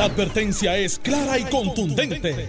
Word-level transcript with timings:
La 0.00 0.06
advertencia 0.06 0.78
es 0.78 0.98
clara 0.98 1.38
y 1.38 1.44
contundente. 1.44 2.48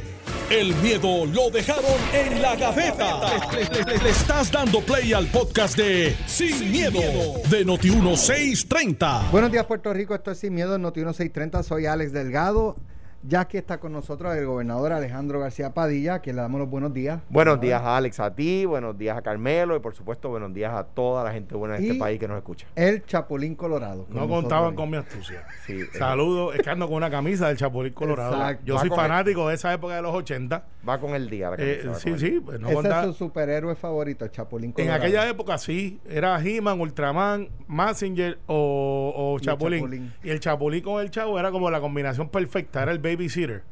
El 0.49 0.73
miedo 0.75 1.25
lo 1.25 1.49
dejaron 1.49 1.99
en 2.13 2.41
la 2.41 2.55
gaveta. 2.55 3.19
Le, 3.51 4.09
estás 4.09 4.49
dando 4.49 4.79
play 4.79 5.11
al 5.11 5.27
podcast 5.27 5.75
de 5.75 6.15
Sin, 6.27 6.71
miedo, 6.71 7.01
de 7.49 7.65
Noti1630. 7.65 9.31
Buenos 9.31 9.51
días, 9.51 9.65
Puerto 9.65 9.91
Rico. 9.91 10.15
Esto 10.15 10.31
es 10.31 10.37
Sin 10.37 10.53
Miedo 10.53 10.75
en 10.75 10.81
Noti 10.81 11.01
1630. 11.01 11.63
Soy 11.63 11.87
Alex 11.87 12.13
Delgado. 12.13 12.77
Ya 13.23 13.45
que 13.47 13.59
está 13.59 13.79
con 13.79 13.91
nosotros 13.93 14.35
el 14.35 14.47
gobernador 14.47 14.93
Alejandro 14.93 15.39
García 15.39 15.75
Padilla, 15.75 16.15
a 16.15 16.19
quien 16.21 16.37
le 16.37 16.41
damos 16.41 16.59
los 16.59 16.67
buenos 16.69 16.91
días. 16.91 17.19
Buenos 17.29 17.57
Gobernador. 17.57 17.61
días 17.61 17.81
a 17.83 17.97
Alex, 17.97 18.19
a 18.19 18.33
ti, 18.33 18.65
buenos 18.65 18.97
días 18.97 19.15
a 19.15 19.21
Carmelo 19.21 19.75
y 19.75 19.79
por 19.79 19.93
supuesto 19.93 20.29
buenos 20.29 20.51
días 20.55 20.73
a 20.73 20.83
toda 20.85 21.23
la 21.23 21.31
gente 21.31 21.53
buena 21.55 21.75
de 21.75 21.83
Y- 21.83 21.87
este 21.89 21.99
país 21.99 22.19
que 22.19 22.27
nos 22.27 22.37
escucha. 22.37 22.65
El 22.75 23.05
Chapulín 23.05 23.53
Colorado. 23.53 24.05
con 24.05 24.15
No 24.15 24.27
contaban 24.27 24.73
con 24.75 24.89
mi 24.89 24.97
astucia. 24.97 25.45
Sí, 25.67 25.73
eh, 25.81 25.85
Saludos, 25.97 26.55
es 26.55 26.63
que 26.63 26.69
ando 26.71 26.87
con 26.87 26.95
una 26.95 27.11
camisa 27.11 27.47
del 27.47 27.57
Chapulín 27.57 27.93
Colorado. 27.93 28.33
Exacto. 28.33 28.63
Yo 28.65 28.73
Va 28.75 28.79
soy 28.81 28.89
el- 28.89 28.95
fanático 28.95 29.47
de 29.49 29.53
esa 29.55 29.71
época 29.71 29.95
de 29.95 30.01
los 30.01 30.15
80. 30.15 30.65
va 30.87 30.99
con 30.99 31.11
el 31.13 31.29
día. 31.29 31.51
la 31.51 31.57
Eh, 31.59 31.81
camisa, 31.83 31.99
sí, 31.99 32.17
sí, 32.17 32.41
pues 32.43 32.59
no 32.59 32.65
Ese 32.67 32.75
contaba- 32.75 33.01
es 33.01 33.07
su 33.09 33.13
superhéroe 33.13 33.75
favorito, 33.75 34.25
el 34.25 34.31
Chapulín 34.31 34.69
En 34.69 34.73
Colorado. 34.73 35.03
aquella 35.03 35.29
época 35.29 35.59
sí, 35.59 35.99
era 36.09 36.41
He-Man, 36.43 36.79
Ultraman, 36.81 37.49
Massinger 37.67 38.39
o, 38.47 39.13
o 39.15 39.33
Y 39.33 39.35
el 39.35 39.41
Chapulín. 39.41 39.79
Chapulín. 39.81 40.13
Y 40.23 40.29
el 40.31 40.39
Chapulín 40.39 40.81
con 40.83 40.99
el 41.01 41.11
Chavo 41.11 41.37
era 41.37 41.51
como 41.51 41.69
la 41.69 41.79
combinación 41.79 42.29
perfecta, 42.29 42.81
era 42.81 42.91
el 42.91 42.97
babysitter. 43.15 43.63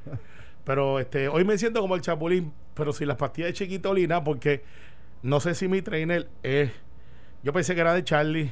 Pero 0.64 1.00
este, 1.00 1.28
hoy 1.28 1.44
me 1.46 1.58
siento 1.58 1.82
como 1.82 1.96
el 1.96 2.02
Chapulín, 2.02 2.52
pero 2.74 2.94
sin 2.94 3.08
las 3.08 3.18
pastillas 3.18 3.50
de 3.50 3.54
chiquitolina, 3.54 4.24
porque 4.24 4.62
no 5.24 5.40
sé 5.40 5.56
si 5.56 5.68
mi 5.68 5.82
trainer 5.82 6.28
es. 6.44 6.72
Yo 7.44 7.54
pensé 7.54 7.74
que 7.76 7.82
era 7.82 7.94
de 7.94 8.04
Charlie. 8.04 8.52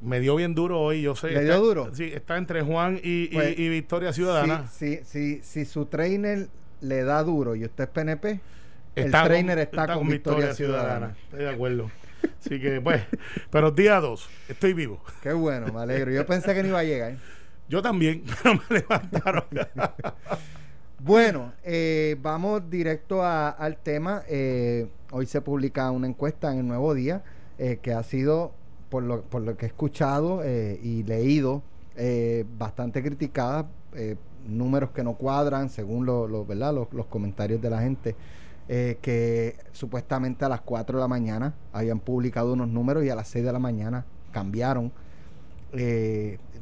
Me 0.00 0.18
dio 0.18 0.34
bien 0.34 0.54
duro 0.54 0.80
hoy, 0.80 1.02
yo 1.02 1.14
sé. 1.14 1.28
¿Le 1.28 1.40
dio 1.44 1.52
está- 1.52 1.56
duro? 1.56 1.94
Sí, 1.94 2.10
está 2.12 2.36
entre 2.36 2.62
Juan 2.62 2.98
y, 3.02 3.28
Pues, 3.28 3.56
y 3.58 3.68
Victoria 3.68 4.12
Ciudadana. 4.12 4.66
Si, 4.68 4.96
si, 4.98 5.04
si, 5.04 5.42
si 5.42 5.64
su 5.64 5.86
trainer 5.86 6.48
le 6.80 7.04
da 7.04 7.22
duro 7.22 7.54
y 7.54 7.64
usted 7.64 7.84
es 7.84 7.90
PNP, 7.90 8.40
el 8.96 9.04
Está 9.06 9.24
trainer 9.24 9.56
con- 9.58 9.62
está, 9.80 9.94
con, 9.94 10.08
Victoria, 10.08 10.54
Ciudadana. 10.54 11.14
Estoy 11.24 11.44
de 11.44 11.50
acuerdo. 11.50 11.90
Así 12.40 12.60
que, 12.60 12.80
pues, 12.80 13.02
pero 13.50 13.70
día 13.70 14.00
dos, 14.00 14.28
estoy 14.48 14.72
vivo. 14.72 15.00
Qué 15.22 15.32
bueno, 15.32 15.72
me 15.72 15.80
alegro. 15.80 16.10
Yo 16.10 16.26
pensé 16.26 16.52
que 16.54 16.62
no 16.62 16.68
iba 16.70 16.80
a 16.80 16.84
llegar. 16.84 17.14
Yo 17.72 17.80
también, 17.80 18.22
pero 18.42 18.60
me 18.68 18.78
levantaron. 18.78 19.44
Bueno, 21.04 21.52
eh, 21.64 22.16
vamos 22.22 22.70
directo 22.70 23.24
al 23.24 23.76
tema. 23.78 24.22
Eh, 24.28 24.86
hoy 25.10 25.26
se 25.26 25.40
publica 25.40 25.90
una 25.90 26.06
encuesta 26.06 26.52
en 26.52 26.60
el 26.60 26.68
Nuevo 26.68 26.94
Día 26.94 27.24
eh, 27.58 27.80
que 27.82 27.92
ha 27.92 28.04
sido, 28.04 28.52
por 28.88 29.02
lo, 29.02 29.28
que 29.56 29.66
he 29.66 29.68
escuchado 29.68 30.44
y 30.46 31.02
leído, 31.02 31.64
bastante 32.56 33.02
criticada. 33.02 33.66
números 34.46 34.90
que 34.90 35.02
no 35.02 35.14
cuadran, 35.14 35.70
según 35.70 36.06
lo, 36.06 36.46
¿verdad? 36.46 36.72
Los, 36.92 37.06
comentarios 37.06 37.60
de 37.60 37.70
la 37.70 37.80
gente, 37.80 38.14
que 38.68 39.56
supuestamente 39.72 40.44
a 40.44 40.48
las 40.48 40.60
4 40.60 40.98
de 40.98 41.02
la 41.02 41.08
mañana 41.08 41.52
habían 41.72 41.98
publicado 41.98 42.52
unos 42.52 42.68
números 42.68 43.02
y 43.04 43.10
a 43.10 43.16
las 43.16 43.26
6 43.26 43.44
de 43.44 43.52
la 43.52 43.58
mañana 43.58 44.04
cambiaron. 44.30 44.92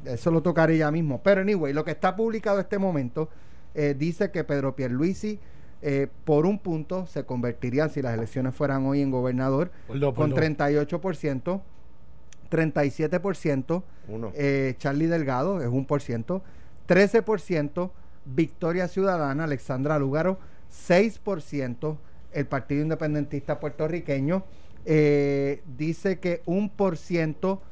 Eso 0.05 0.31
lo 0.31 0.43
tocaré 0.43 0.79
ya 0.79 0.91
mismo. 0.91 1.23
Pero 1.23 1.41
anyway, 1.41 1.73
lo 1.73 1.85
que 1.85 1.91
está 1.93 2.17
publicado 2.17 2.59
en 2.59 2.63
este 2.63 2.79
momento 2.79 3.29
eh, 3.75 3.95
dice 3.99 4.31
que 4.31 4.45
Pedro 4.45 4.75
Pierluisi 4.75 5.39
eh, 5.83 6.09
por 6.25 6.45
un 6.45 6.59
punto 6.59 7.07
se 7.07 7.25
convertiría, 7.25 7.89
si 7.89 8.03
las 8.03 8.15
elecciones 8.15 8.55
fueran 8.55 8.85
hoy, 8.87 9.01
en 9.01 9.11
gobernador 9.11 9.71
con 9.87 9.99
dos. 10.01 10.15
38%, 10.15 11.61
37%, 12.51 13.83
Uno. 14.09 14.33
eh, 14.35 14.75
Charlie 14.79 15.07
Delgado 15.07 15.63
es 15.63 15.69
un 15.69 15.87
por 15.87 16.03
ciento, 16.03 16.43
13% 16.87 17.91
Victoria 18.27 18.89
Ciudadana, 18.89 19.45
Alexandra 19.45 19.99
Lúgaro, 19.99 20.39
6% 20.71 21.97
el 22.33 22.47
Partido 22.47 22.83
Independentista 22.83 23.59
Puertorriqueño, 23.59 24.45
eh, 24.85 25.63
dice 25.77 26.19
que 26.19 26.43
un 26.47 26.69
por 26.69 26.97
ciento 26.97 27.63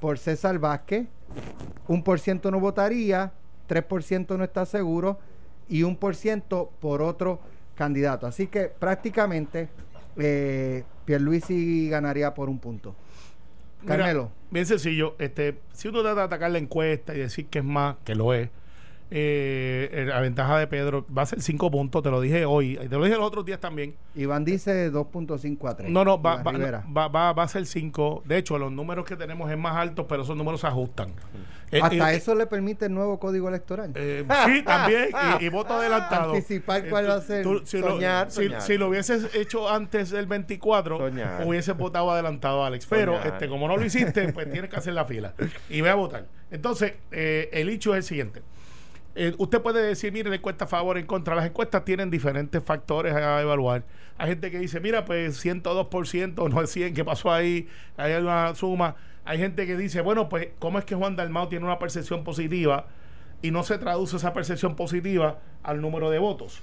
por 0.00 0.18
César 0.18 0.58
Vázquez, 0.58 1.08
un 1.86 2.02
por 2.02 2.20
ciento 2.20 2.50
no 2.50 2.60
votaría, 2.60 3.32
3% 3.68 4.36
no 4.36 4.44
está 4.44 4.66
seguro 4.66 5.18
y 5.68 5.82
un 5.82 5.96
por 5.96 6.16
ciento 6.16 6.70
por 6.80 7.02
otro 7.02 7.40
candidato. 7.74 8.26
Así 8.26 8.46
que 8.46 8.64
prácticamente 8.64 9.68
eh, 10.16 10.84
Pierluisi 11.04 11.88
ganaría 11.88 12.34
por 12.34 12.48
un 12.48 12.58
punto. 12.58 12.94
Mira, 13.82 13.96
Carmelo. 13.96 14.30
bien 14.50 14.66
sencillo. 14.66 15.14
Este, 15.18 15.58
si 15.72 15.88
uno 15.88 16.02
trata 16.02 16.20
de 16.20 16.26
atacar 16.26 16.50
la 16.50 16.58
encuesta 16.58 17.14
y 17.14 17.18
decir 17.18 17.46
que 17.46 17.60
es 17.60 17.64
más, 17.64 17.96
que 18.04 18.14
lo 18.14 18.34
es, 18.34 18.50
eh, 19.10 20.04
la 20.06 20.20
ventaja 20.20 20.58
de 20.58 20.66
Pedro 20.66 21.06
va 21.16 21.22
a 21.22 21.26
ser 21.26 21.40
5 21.40 21.70
puntos, 21.70 22.02
te 22.02 22.10
lo 22.10 22.20
dije 22.20 22.44
hoy, 22.44 22.76
te 22.76 22.88
lo 22.96 23.04
dije 23.04 23.16
los 23.16 23.26
otros 23.26 23.44
días 23.44 23.58
también. 23.60 23.94
Iván 24.14 24.44
dice 24.44 24.92
2.5 24.92 25.68
a 25.68 25.76
3. 25.76 25.90
No, 25.90 26.04
no, 26.04 26.20
va, 26.20 26.42
va, 26.42 26.52
va, 26.52 27.08
va- 27.08 27.32
va 27.32 27.42
a 27.42 27.48
ser 27.48 27.64
5. 27.66 28.22
De 28.26 28.36
hecho, 28.38 28.58
los 28.58 28.70
números 28.72 29.04
que 29.06 29.16
tenemos 29.16 29.50
es 29.50 29.56
más 29.58 29.76
altos, 29.76 30.06
pero 30.08 30.22
esos 30.22 30.36
números 30.36 30.60
se 30.60 30.66
ajustan. 30.66 31.12
Eh, 31.70 31.80
Hasta 31.82 32.14
eh, 32.14 32.16
eso 32.16 32.34
le 32.34 32.46
permite 32.46 32.86
el 32.86 32.94
nuevo 32.94 33.18
código 33.18 33.46
electoral. 33.48 33.92
Eh, 33.94 34.24
sí, 34.46 34.62
también, 34.62 35.10
y, 35.40 35.44
y 35.44 35.48
voto 35.50 35.74
adelantado. 35.74 36.32
Anticipar 36.34 36.88
cuál 36.88 37.04
Eh, 37.04 37.08
va 37.08 37.14
a 37.16 37.20
ser. 37.20 37.42
tú- 37.42 37.60
si, 37.64 37.80
Soñar, 37.80 38.26
lo, 38.26 38.30
soñar. 38.30 38.62
si 38.62 38.78
lo 38.78 38.88
hubieses 38.88 39.34
hecho 39.34 39.68
antes 39.68 40.08
del 40.10 40.26
24, 40.26 40.96
Soñar. 40.98 41.44
hubieses 41.46 41.76
votado 41.76 42.10
adelantado, 42.10 42.64
Alex. 42.64 42.86
Pero 42.88 43.22
este, 43.22 43.48
como 43.48 43.68
no 43.68 43.76
lo 43.76 43.84
hiciste, 43.84 44.32
pues 44.32 44.50
tienes 44.50 44.70
que 44.70 44.76
hacer 44.76 44.94
la 44.94 45.04
fila 45.04 45.34
y 45.68 45.82
ve 45.82 45.90
a 45.90 45.94
votar. 45.94 46.24
Entonces, 46.50 46.94
eh, 47.10 47.50
el 47.52 47.68
hecho 47.68 47.92
es 47.92 47.98
el 47.98 48.02
siguiente. 48.04 48.40
Eh, 49.20 49.34
usted 49.36 49.60
puede 49.60 49.82
decir, 49.82 50.12
mire, 50.12 50.30
la 50.30 50.36
encuesta 50.36 50.66
a 50.66 50.68
favor 50.68 50.96
en 50.96 51.04
contra. 51.04 51.34
Las 51.34 51.44
encuestas 51.44 51.84
tienen 51.84 52.08
diferentes 52.08 52.62
factores 52.62 53.12
a 53.16 53.42
evaluar. 53.42 53.82
Hay 54.16 54.28
gente 54.28 54.48
que 54.48 54.60
dice, 54.60 54.78
mira, 54.78 55.04
pues 55.04 55.44
102%, 55.44 56.48
no 56.48 56.62
es 56.62 56.70
100, 56.70 56.94
¿qué 56.94 57.04
pasó 57.04 57.32
ahí? 57.32 57.66
Hay 57.96 58.12
una 58.12 58.54
suma. 58.54 58.94
Hay 59.24 59.38
gente 59.38 59.66
que 59.66 59.76
dice, 59.76 60.02
bueno, 60.02 60.28
pues, 60.28 60.50
¿cómo 60.60 60.78
es 60.78 60.84
que 60.84 60.94
Juan 60.94 61.16
Dalmau 61.16 61.48
tiene 61.48 61.64
una 61.64 61.80
percepción 61.80 62.22
positiva 62.22 62.86
y 63.42 63.50
no 63.50 63.64
se 63.64 63.78
traduce 63.78 64.18
esa 64.18 64.32
percepción 64.32 64.76
positiva 64.76 65.40
al 65.64 65.80
número 65.80 66.10
de 66.10 66.20
votos? 66.20 66.62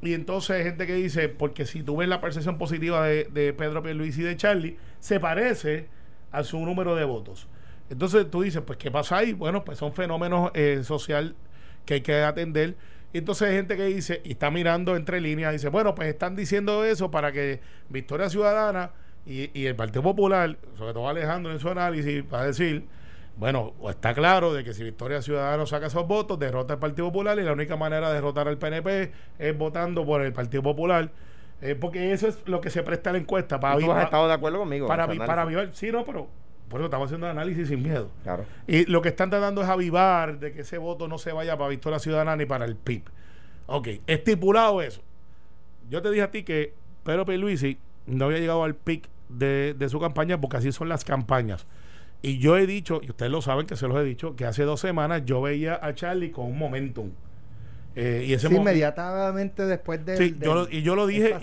Y 0.00 0.14
entonces 0.14 0.56
hay 0.56 0.62
gente 0.64 0.86
que 0.86 0.94
dice, 0.94 1.28
porque 1.28 1.66
si 1.66 1.82
tú 1.82 1.98
ves 1.98 2.08
la 2.08 2.22
percepción 2.22 2.56
positiva 2.56 3.06
de, 3.06 3.24
de 3.24 3.52
Pedro 3.52 3.82
Pierluisi 3.82 4.22
y 4.22 4.24
de 4.24 4.38
Charlie, 4.38 4.78
se 5.00 5.20
parece 5.20 5.88
a 6.32 6.44
su 6.44 6.58
número 6.60 6.96
de 6.96 7.04
votos. 7.04 7.46
Entonces 7.90 8.30
tú 8.30 8.40
dices, 8.40 8.62
pues, 8.62 8.78
¿qué 8.78 8.90
pasa 8.90 9.18
ahí? 9.18 9.34
Bueno, 9.34 9.66
pues 9.66 9.76
son 9.76 9.92
fenómenos 9.92 10.50
eh, 10.54 10.80
social 10.82 11.34
que 11.84 11.94
hay 11.94 12.00
que 12.00 12.22
atender. 12.22 12.74
Y 13.12 13.18
entonces 13.18 13.48
hay 13.48 13.56
gente 13.56 13.76
que 13.76 13.84
dice, 13.86 14.20
y 14.24 14.32
está 14.32 14.50
mirando 14.50 14.94
entre 14.96 15.20
líneas, 15.20 15.52
dice, 15.52 15.68
bueno, 15.68 15.94
pues 15.94 16.08
están 16.08 16.36
diciendo 16.36 16.84
eso 16.84 17.10
para 17.10 17.32
que 17.32 17.60
Victoria 17.88 18.28
Ciudadana 18.30 18.90
y, 19.26 19.50
y 19.58 19.66
el 19.66 19.74
Partido 19.74 20.02
Popular, 20.02 20.56
sobre 20.78 20.92
todo 20.92 21.08
Alejandro 21.08 21.52
en 21.52 21.58
su 21.58 21.68
análisis, 21.68 22.22
va 22.32 22.42
a 22.42 22.46
decir, 22.46 22.84
bueno, 23.36 23.72
o 23.80 23.90
está 23.90 24.14
claro 24.14 24.52
de 24.54 24.62
que 24.64 24.72
si 24.74 24.84
Victoria 24.84 25.22
Ciudadana 25.22 25.66
saca 25.66 25.86
esos 25.86 26.06
votos, 26.06 26.38
derrota 26.38 26.74
al 26.74 26.78
Partido 26.78 27.08
Popular 27.08 27.38
y 27.38 27.42
la 27.42 27.52
única 27.52 27.76
manera 27.76 28.08
de 28.08 28.14
derrotar 28.14 28.46
al 28.46 28.58
PNP 28.58 29.12
es 29.38 29.58
votando 29.58 30.04
por 30.06 30.22
el 30.22 30.32
Partido 30.32 30.62
Popular. 30.62 31.10
Eh, 31.62 31.74
porque 31.74 32.12
eso 32.12 32.28
es 32.28 32.38
lo 32.46 32.60
que 32.60 32.70
se 32.70 32.82
presta 32.82 33.10
a 33.10 33.12
la 33.14 33.18
encuesta. 33.18 33.58
Para, 33.60 33.78
¿Tú 33.78 33.90
has 33.92 34.04
estado 34.04 34.28
de 34.28 34.34
acuerdo 34.34 34.60
conmigo? 34.60 34.86
para, 34.86 35.04
avivar- 35.44 35.70
Sí, 35.72 35.90
no, 35.90 36.04
pero 36.04 36.28
por 36.70 36.80
eso 36.80 36.86
estamos 36.86 37.06
haciendo 37.08 37.26
análisis 37.26 37.68
sin 37.68 37.82
miedo. 37.82 38.10
Claro. 38.22 38.46
Y 38.66 38.86
lo 38.86 39.02
que 39.02 39.10
están 39.10 39.28
tratando 39.28 39.60
es 39.62 39.68
avivar 39.68 40.38
de 40.38 40.52
que 40.52 40.62
ese 40.62 40.78
voto 40.78 41.08
no 41.08 41.18
se 41.18 41.32
vaya 41.32 41.58
para 41.58 41.68
Victoria 41.68 41.98
Ciudadana 41.98 42.36
ni 42.36 42.46
para 42.46 42.64
el 42.64 42.76
PIB. 42.76 43.02
Ok, 43.66 43.88
estipulado 44.06 44.80
eso. 44.80 45.02
Yo 45.90 46.00
te 46.00 46.10
dije 46.10 46.22
a 46.22 46.30
ti 46.30 46.42
que 46.44 46.72
Pedro 47.04 47.24
Pierluisi 47.26 47.76
no 48.06 48.24
había 48.26 48.38
llegado 48.38 48.64
al 48.64 48.74
pic 48.74 49.08
de, 49.28 49.74
de 49.78 49.88
su 49.88 50.00
campaña 50.00 50.40
porque 50.40 50.56
así 50.56 50.72
son 50.72 50.88
las 50.88 51.04
campañas. 51.04 51.66
Y 52.22 52.38
yo 52.38 52.56
he 52.56 52.66
dicho, 52.66 53.00
y 53.02 53.10
ustedes 53.10 53.32
lo 53.32 53.42
saben 53.42 53.66
que 53.66 53.76
se 53.76 53.88
los 53.88 53.98
he 53.98 54.04
dicho, 54.04 54.36
que 54.36 54.44
hace 54.46 54.62
dos 54.64 54.80
semanas 54.80 55.22
yo 55.24 55.40
veía 55.42 55.78
a 55.82 55.94
Charlie 55.94 56.30
con 56.30 56.46
un 56.46 56.58
momentum. 56.58 57.10
Eh, 57.96 58.24
y 58.28 58.34
ese 58.34 58.48
Sí, 58.48 58.54
inmediatamente 58.54 59.66
después 59.66 60.04
de. 60.06 60.16
Sí, 60.16 60.36
yo 60.40 60.54
lo- 60.54 60.68
y 60.70 60.82
yo 60.82 60.94
lo 60.94 61.06
dije, 61.08 61.36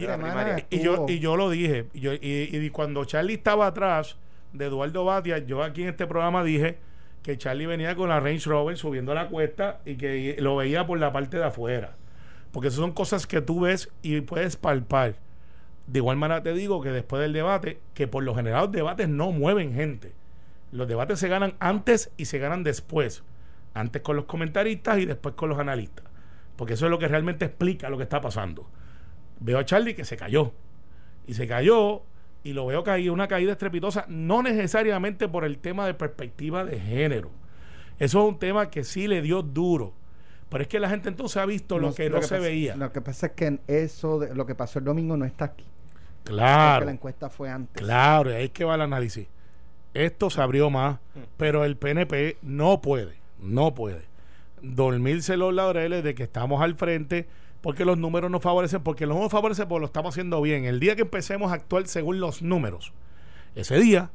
y- 0.69 0.79
yo, 0.79 1.05
y 1.09 1.19
yo 1.19 1.35
lo 1.35 1.49
dije. 1.49 1.87
Y, 1.93 1.99
yo- 1.99 2.13
y- 2.13 2.49
y 2.51 2.69
cuando 2.69 3.03
Charlie 3.05 3.33
estaba 3.33 3.67
atrás 3.67 4.15
de 4.57 4.65
Eduardo 4.65 5.05
Batia, 5.05 5.39
yo 5.39 5.63
aquí 5.63 5.83
en 5.83 5.89
este 5.89 6.07
programa 6.07 6.43
dije 6.43 6.77
que 7.23 7.37
Charlie 7.37 7.65
venía 7.65 7.95
con 7.95 8.09
la 8.09 8.19
Range 8.19 8.49
Rover 8.49 8.77
subiendo 8.77 9.13
la 9.13 9.27
cuesta 9.27 9.81
y 9.85 9.95
que 9.95 10.37
lo 10.39 10.55
veía 10.55 10.87
por 10.87 10.99
la 10.99 11.11
parte 11.11 11.37
de 11.37 11.43
afuera. 11.43 11.95
Porque 12.51 12.69
esas 12.69 12.79
son 12.79 12.93
cosas 12.93 13.27
que 13.27 13.41
tú 13.41 13.61
ves 13.61 13.89
y 14.01 14.21
puedes 14.21 14.55
palpar. 14.55 15.15
De 15.87 15.99
igual 15.99 16.17
manera 16.17 16.41
te 16.41 16.53
digo 16.53 16.81
que 16.81 16.91
después 16.91 17.21
del 17.21 17.33
debate, 17.33 17.79
que 17.93 18.07
por 18.07 18.23
lo 18.23 18.35
general 18.35 18.63
los 18.63 18.71
debates 18.71 19.09
no 19.09 19.31
mueven 19.31 19.73
gente. 19.73 20.13
Los 20.71 20.87
debates 20.87 21.19
se 21.19 21.27
ganan 21.27 21.55
antes 21.59 22.11
y 22.17 22.25
se 22.25 22.39
ganan 22.39 22.63
después. 22.63 23.23
Antes 23.73 24.01
con 24.01 24.15
los 24.15 24.25
comentaristas 24.25 24.97
y 24.99 25.05
después 25.05 25.35
con 25.35 25.49
los 25.49 25.59
analistas. 25.59 26.05
Porque 26.55 26.73
eso 26.73 26.85
es 26.85 26.91
lo 26.91 26.99
que 26.99 27.07
realmente 27.07 27.45
explica 27.45 27.89
lo 27.89 27.97
que 27.97 28.03
está 28.03 28.21
pasando. 28.21 28.67
Veo 29.39 29.59
a 29.59 29.65
Charlie 29.65 29.95
que 29.95 30.05
se 30.05 30.17
cayó. 30.17 30.53
Y 31.27 31.35
se 31.35 31.47
cayó 31.47 32.03
y 32.47 32.53
lo 32.53 32.65
veo 32.65 32.83
caído, 32.83 33.13
una 33.13 33.27
caída 33.27 33.51
estrepitosa, 33.51 34.05
no 34.07 34.41
necesariamente 34.41 35.27
por 35.27 35.43
el 35.43 35.57
tema 35.57 35.85
de 35.85 35.93
perspectiva 35.93 36.63
de 36.63 36.79
género. 36.79 37.29
Eso 37.99 38.21
es 38.23 38.29
un 38.29 38.39
tema 38.39 38.69
que 38.69 38.83
sí 38.83 39.07
le 39.07 39.21
dio 39.21 39.41
duro. 39.41 39.93
Pero 40.49 40.61
es 40.61 40.69
que 40.69 40.79
la 40.79 40.89
gente 40.89 41.09
entonces 41.09 41.37
ha 41.37 41.45
visto 41.45 41.77
lo 41.77 41.93
que 41.93 42.09
lo 42.09 42.15
no 42.15 42.21
que 42.21 42.27
se 42.27 42.35
pasa- 42.35 42.47
veía. 42.47 42.75
Lo 42.77 42.91
que 42.93 43.01
pasa 43.01 43.27
es 43.27 43.31
que 43.33 43.59
eso, 43.67 44.19
de- 44.19 44.33
lo 44.33 44.45
que 44.45 44.55
pasó 44.55 44.79
el 44.79 44.85
domingo 44.85 45.17
no 45.17 45.25
está 45.25 45.45
aquí. 45.45 45.65
Porque 46.23 46.31
Claro. 46.37 46.85
la 46.85 46.91
encuesta 46.91 47.29
fue 47.29 47.49
antes. 47.49 47.81
Claro, 47.83 48.31
y 48.31 48.33
ahí 48.35 48.45
es 48.45 48.51
que 48.51 48.63
va 48.63 48.75
el 48.75 48.81
análisis. 48.81 49.27
Esto 49.93 50.29
se 50.29 50.39
abrió 50.41 50.69
más, 50.69 50.99
pero 51.37 51.65
el 51.65 51.75
PNP 51.75 52.37
no 52.43 52.81
puede, 52.81 53.15
no 53.39 53.73
puede 53.73 54.03
dormirse 54.61 55.37
los 55.37 55.53
laureles 55.53 56.03
de 56.03 56.15
que 56.15 56.23
estamos 56.23 56.61
al 56.61 56.75
frente 56.75 57.27
porque 57.61 57.85
los 57.85 57.97
números 57.97 58.29
nos 58.31 58.41
favorecen, 58.41 58.81
porque 58.81 59.05
los 59.05 59.15
números 59.15 59.31
favorecen 59.31 59.67
porque 59.67 59.81
lo 59.81 59.85
estamos 59.87 60.13
haciendo 60.13 60.41
bien. 60.41 60.65
El 60.65 60.79
día 60.79 60.95
que 60.95 61.01
empecemos 61.03 61.51
a 61.51 61.55
actuar 61.55 61.87
según 61.87 62.19
los 62.19 62.41
números, 62.41 62.93
ese 63.55 63.79
día, 63.79 64.11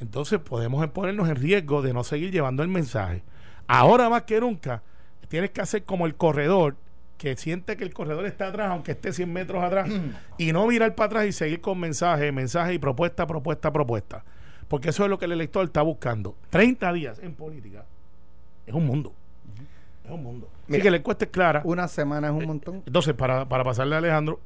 entonces 0.00 0.40
podemos 0.40 0.86
ponernos 0.88 1.28
en 1.28 1.36
riesgo 1.36 1.82
de 1.82 1.92
no 1.92 2.04
seguir 2.04 2.32
llevando 2.32 2.62
el 2.62 2.68
mensaje. 2.68 3.22
Ahora 3.66 4.08
más 4.08 4.22
que 4.22 4.40
nunca, 4.40 4.82
tienes 5.28 5.50
que 5.50 5.60
hacer 5.60 5.84
como 5.84 6.06
el 6.06 6.14
corredor 6.14 6.76
que 7.16 7.36
siente 7.36 7.76
que 7.76 7.84
el 7.84 7.94
corredor 7.94 8.26
está 8.26 8.48
atrás, 8.48 8.70
aunque 8.70 8.92
esté 8.92 9.12
100 9.12 9.32
metros 9.32 9.62
atrás, 9.62 9.88
y 10.38 10.52
no 10.52 10.66
mirar 10.66 10.94
para 10.96 11.06
atrás 11.06 11.26
y 11.26 11.32
seguir 11.32 11.60
con 11.60 11.78
mensaje, 11.78 12.32
mensaje 12.32 12.74
y 12.74 12.78
propuesta, 12.78 13.26
propuesta, 13.26 13.72
propuesta. 13.72 14.24
Porque 14.66 14.88
eso 14.88 15.04
es 15.04 15.10
lo 15.10 15.18
que 15.18 15.26
el 15.26 15.32
elector 15.32 15.64
está 15.64 15.82
buscando. 15.82 16.36
30 16.50 16.92
días 16.92 17.20
en 17.20 17.34
política 17.34 17.84
es 18.66 18.74
un 18.74 18.86
mundo. 18.86 19.14
Es 20.04 20.10
un 20.10 20.22
mundo. 20.22 20.48
Así 20.68 20.80
que 20.80 20.90
la 20.90 20.96
encuesta 20.96 21.24
es 21.26 21.30
clara. 21.30 21.62
Una 21.64 21.86
semana 21.88 22.28
es 22.28 22.32
un 22.34 22.44
montón. 22.46 22.82
Entonces, 22.86 23.14
para, 23.14 23.48
para 23.48 23.62
pasarle 23.64 23.94
a 23.94 23.98
Alejandro, 23.98 24.40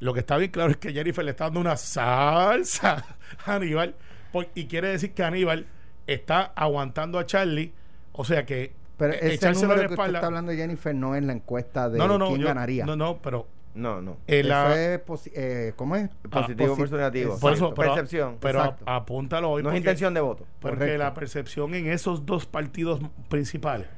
lo 0.00 0.12
que 0.14 0.20
está 0.20 0.36
bien 0.36 0.50
claro 0.50 0.70
es 0.70 0.76
que 0.76 0.92
Jennifer 0.92 1.24
le 1.24 1.32
está 1.32 1.44
dando 1.44 1.60
una 1.60 1.76
salsa 1.76 3.04
a 3.46 3.54
Aníbal 3.54 3.94
por- 4.32 4.48
y 4.54 4.66
quiere 4.66 4.88
decir 4.88 5.12
que 5.12 5.22
Aníbal 5.24 5.66
está 6.06 6.52
aguantando 6.54 7.18
a 7.18 7.26
Charlie, 7.26 7.72
o 8.12 8.24
sea 8.24 8.44
que 8.44 8.72
Pero 8.98 9.14
eh, 9.14 9.18
ese 9.34 9.52
número 9.52 9.64
en 9.64 9.68
que 9.68 9.76
la 9.76 9.82
usted 9.82 9.92
espalda- 9.94 10.18
está 10.18 10.26
hablando, 10.26 10.52
Jennifer, 10.52 10.94
no 10.94 11.14
es 11.14 11.24
la 11.24 11.32
encuesta 11.32 11.88
de 11.88 11.98
no, 11.98 12.06
no, 12.08 12.18
no, 12.18 12.28
quién 12.28 12.40
yo- 12.42 12.46
ganaría. 12.48 12.84
No, 12.84 12.94
no, 12.96 13.18
pero 13.18 13.46
No, 13.74 14.00
no. 14.02 14.18
eh, 14.26 14.40
Eso 14.40 14.48
la- 14.48 14.76
es 14.94 15.00
eh, 15.34 15.72
¿Cómo 15.76 15.96
es? 15.96 16.08
Positivo 16.30 16.74
posi- 16.74 16.78
versus 16.78 16.92
negativo. 16.92 17.38
por 17.40 17.52
eso, 17.54 17.74
pero, 17.74 17.94
Percepción. 17.94 18.36
pero 18.40 18.58
Exacto. 18.60 18.84
apúntalo 18.86 19.50
hoy 19.50 19.62
no 19.62 19.70
es 19.70 19.72
porque- 19.72 19.78
intención 19.78 20.14
de 20.14 20.20
voto. 20.20 20.46
porque 20.60 20.76
Correcto. 20.78 20.98
la 21.02 21.14
percepción 21.14 21.74
en 21.74 21.88
esos 21.88 22.26
dos 22.26 22.46
partidos 22.46 23.00
principales 23.28 23.88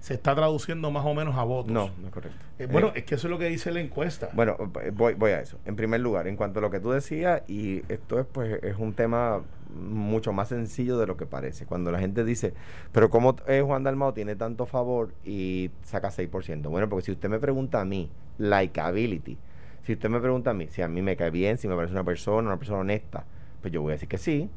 se 0.00 0.14
está 0.14 0.34
traduciendo 0.34 0.90
más 0.90 1.04
o 1.04 1.14
menos 1.14 1.36
a 1.36 1.44
votos. 1.44 1.70
No, 1.72 1.90
no 2.00 2.06
es 2.08 2.12
correcto. 2.12 2.38
Eh, 2.58 2.66
bueno, 2.66 2.88
Eh, 2.88 3.00
es 3.00 3.04
que 3.04 3.14
eso 3.16 3.26
es 3.26 3.30
lo 3.30 3.38
que 3.38 3.46
dice 3.48 3.70
la 3.70 3.80
encuesta. 3.80 4.30
Bueno, 4.32 4.56
eh, 4.82 4.90
voy, 4.94 5.14
voy 5.14 5.32
a 5.32 5.40
eso. 5.40 5.58
En 5.66 5.76
primer 5.76 6.00
lugar, 6.00 6.26
en 6.26 6.36
cuanto 6.36 6.58
a 6.58 6.62
lo 6.62 6.70
que 6.70 6.80
tú 6.80 6.90
decías, 6.90 7.42
y 7.48 7.82
esto 7.88 8.18
es 8.18 8.26
pues 8.26 8.62
es 8.62 8.76
un 8.78 8.94
tema 8.94 9.42
mucho 9.74 10.32
más 10.32 10.48
sencillo 10.48 10.98
de 10.98 11.06
lo 11.06 11.16
que 11.16 11.26
parece. 11.26 11.66
Cuando 11.66 11.92
la 11.92 11.98
gente 12.00 12.24
dice, 12.24 12.54
pero 12.92 13.10
¿cómo 13.10 13.36
eh, 13.46 13.62
Juan 13.64 13.84
Dalmao 13.84 14.12
tiene 14.14 14.36
tanto 14.36 14.66
favor 14.66 15.12
y 15.24 15.70
saca 15.82 16.08
6%? 16.10 16.62
Bueno, 16.70 16.88
porque 16.88 17.04
si 17.04 17.12
usted 17.12 17.28
me 17.28 17.38
pregunta 17.38 17.80
a 17.80 17.84
mí, 17.84 18.10
likability, 18.38 19.38
si 19.84 19.92
usted 19.92 20.08
me 20.08 20.20
pregunta 20.20 20.50
a 20.50 20.54
mí, 20.54 20.66
si 20.68 20.82
a 20.82 20.88
mí 20.88 21.02
me 21.02 21.16
cae 21.16 21.30
bien, 21.30 21.56
si 21.58 21.68
me 21.68 21.76
parece 21.76 21.92
una 21.92 22.04
persona, 22.04 22.48
una 22.48 22.56
persona 22.58 22.80
honesta, 22.80 23.24
pues 23.60 23.72
yo 23.72 23.82
voy 23.82 23.90
a 23.90 23.94
decir 23.94 24.08
que 24.08 24.18
sí, 24.18 24.48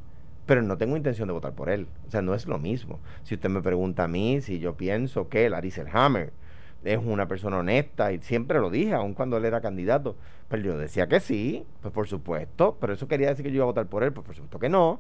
pero 0.46 0.62
no 0.62 0.78
tengo 0.78 0.98
intención 0.98 1.28
de 1.28 1.34
votar 1.34 1.54
por 1.54 1.70
él. 1.70 1.88
O 2.08 2.12
sea, 2.12 2.22
no 2.22 2.34
es 2.34 2.46
lo 2.48 2.60
mismo. 2.60 3.00
Si 3.24 3.36
usted 3.36 3.50
me 3.50 3.62
pregunta 3.62 4.06
a 4.06 4.08
mí, 4.08 4.42
si 4.42 4.60
yo 4.60 4.76
pienso 4.76 5.30
que 5.30 5.50
Larry 5.50 5.72
Selhammer 5.72 6.34
es 6.84 7.00
una 7.04 7.28
persona 7.28 7.60
honesta, 7.60 8.12
y 8.12 8.20
siempre 8.20 8.60
lo 8.60 8.70
dije, 8.70 8.94
aun 8.94 9.14
cuando 9.14 9.38
él 9.38 9.46
era 9.46 9.62
candidato, 9.62 10.18
pero 10.50 10.64
yo 10.64 10.78
decía 10.78 11.08
que 11.08 11.20
sí, 11.20 11.66
pues 11.82 11.94
por 11.94 12.08
supuesto, 12.08 12.78
pero 12.80 12.94
eso 12.94 13.08
quería 13.08 13.30
decir 13.30 13.46
que 13.46 13.52
yo 13.52 13.56
iba 13.56 13.64
a 13.64 13.68
votar 13.68 13.88
por 13.88 14.04
él, 14.04 14.12
pues 14.12 14.26
por 14.26 14.36
supuesto 14.36 14.60
que 14.60 14.70
no. 14.70 15.00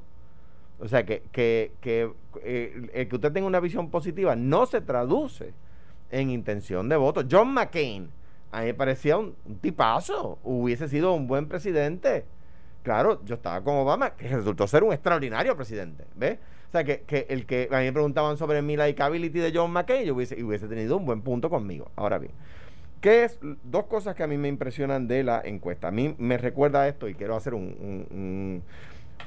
O 0.79 0.87
sea, 0.87 1.05
que, 1.05 1.23
que, 1.31 1.71
que 1.81 2.11
eh, 2.41 2.89
el 2.93 3.07
que 3.07 3.15
usted 3.15 3.31
tenga 3.31 3.47
una 3.47 3.59
visión 3.59 3.89
positiva 3.89 4.35
no 4.35 4.65
se 4.65 4.81
traduce 4.81 5.53
en 6.09 6.29
intención 6.29 6.89
de 6.89 6.95
voto. 6.95 7.23
John 7.29 7.53
McCain, 7.53 8.09
a 8.51 8.61
mí 8.61 8.67
me 8.67 8.73
parecía 8.73 9.17
un, 9.17 9.35
un 9.45 9.57
tipazo, 9.57 10.39
hubiese 10.43 10.87
sido 10.87 11.13
un 11.13 11.27
buen 11.27 11.47
presidente. 11.47 12.25
Claro, 12.83 13.23
yo 13.23 13.35
estaba 13.35 13.63
con 13.63 13.75
Obama, 13.75 14.11
que 14.11 14.27
resultó 14.27 14.67
ser 14.67 14.83
un 14.83 14.91
extraordinario 14.91 15.55
presidente, 15.55 16.05
¿ves? 16.15 16.37
O 16.67 16.71
sea, 16.73 16.83
que, 16.83 17.01
que 17.01 17.25
el 17.29 17.45
que 17.45 17.69
a 17.71 17.79
mí 17.79 17.85
me 17.85 17.93
preguntaban 17.93 18.35
sobre 18.35 18.61
mi 18.61 18.75
likability 18.75 19.39
de 19.39 19.51
John 19.55 19.71
McCain, 19.71 20.05
yo 20.05 20.15
hubiese, 20.15 20.43
hubiese 20.43 20.67
tenido 20.67 20.97
un 20.97 21.05
buen 21.05 21.21
punto 21.21 21.49
conmigo. 21.49 21.91
Ahora 21.95 22.17
bien, 22.17 22.33
¿qué 22.99 23.23
es? 23.23 23.39
Dos 23.63 23.85
cosas 23.85 24.15
que 24.15 24.23
a 24.23 24.27
mí 24.27 24.37
me 24.37 24.49
impresionan 24.49 25.07
de 25.07 25.23
la 25.23 25.41
encuesta. 25.45 25.87
A 25.87 25.91
mí 25.91 26.13
me 26.17 26.37
recuerda 26.37 26.87
esto 26.87 27.07
y 27.07 27.13
quiero 27.13 27.35
hacer 27.35 27.53
un, 27.53 28.63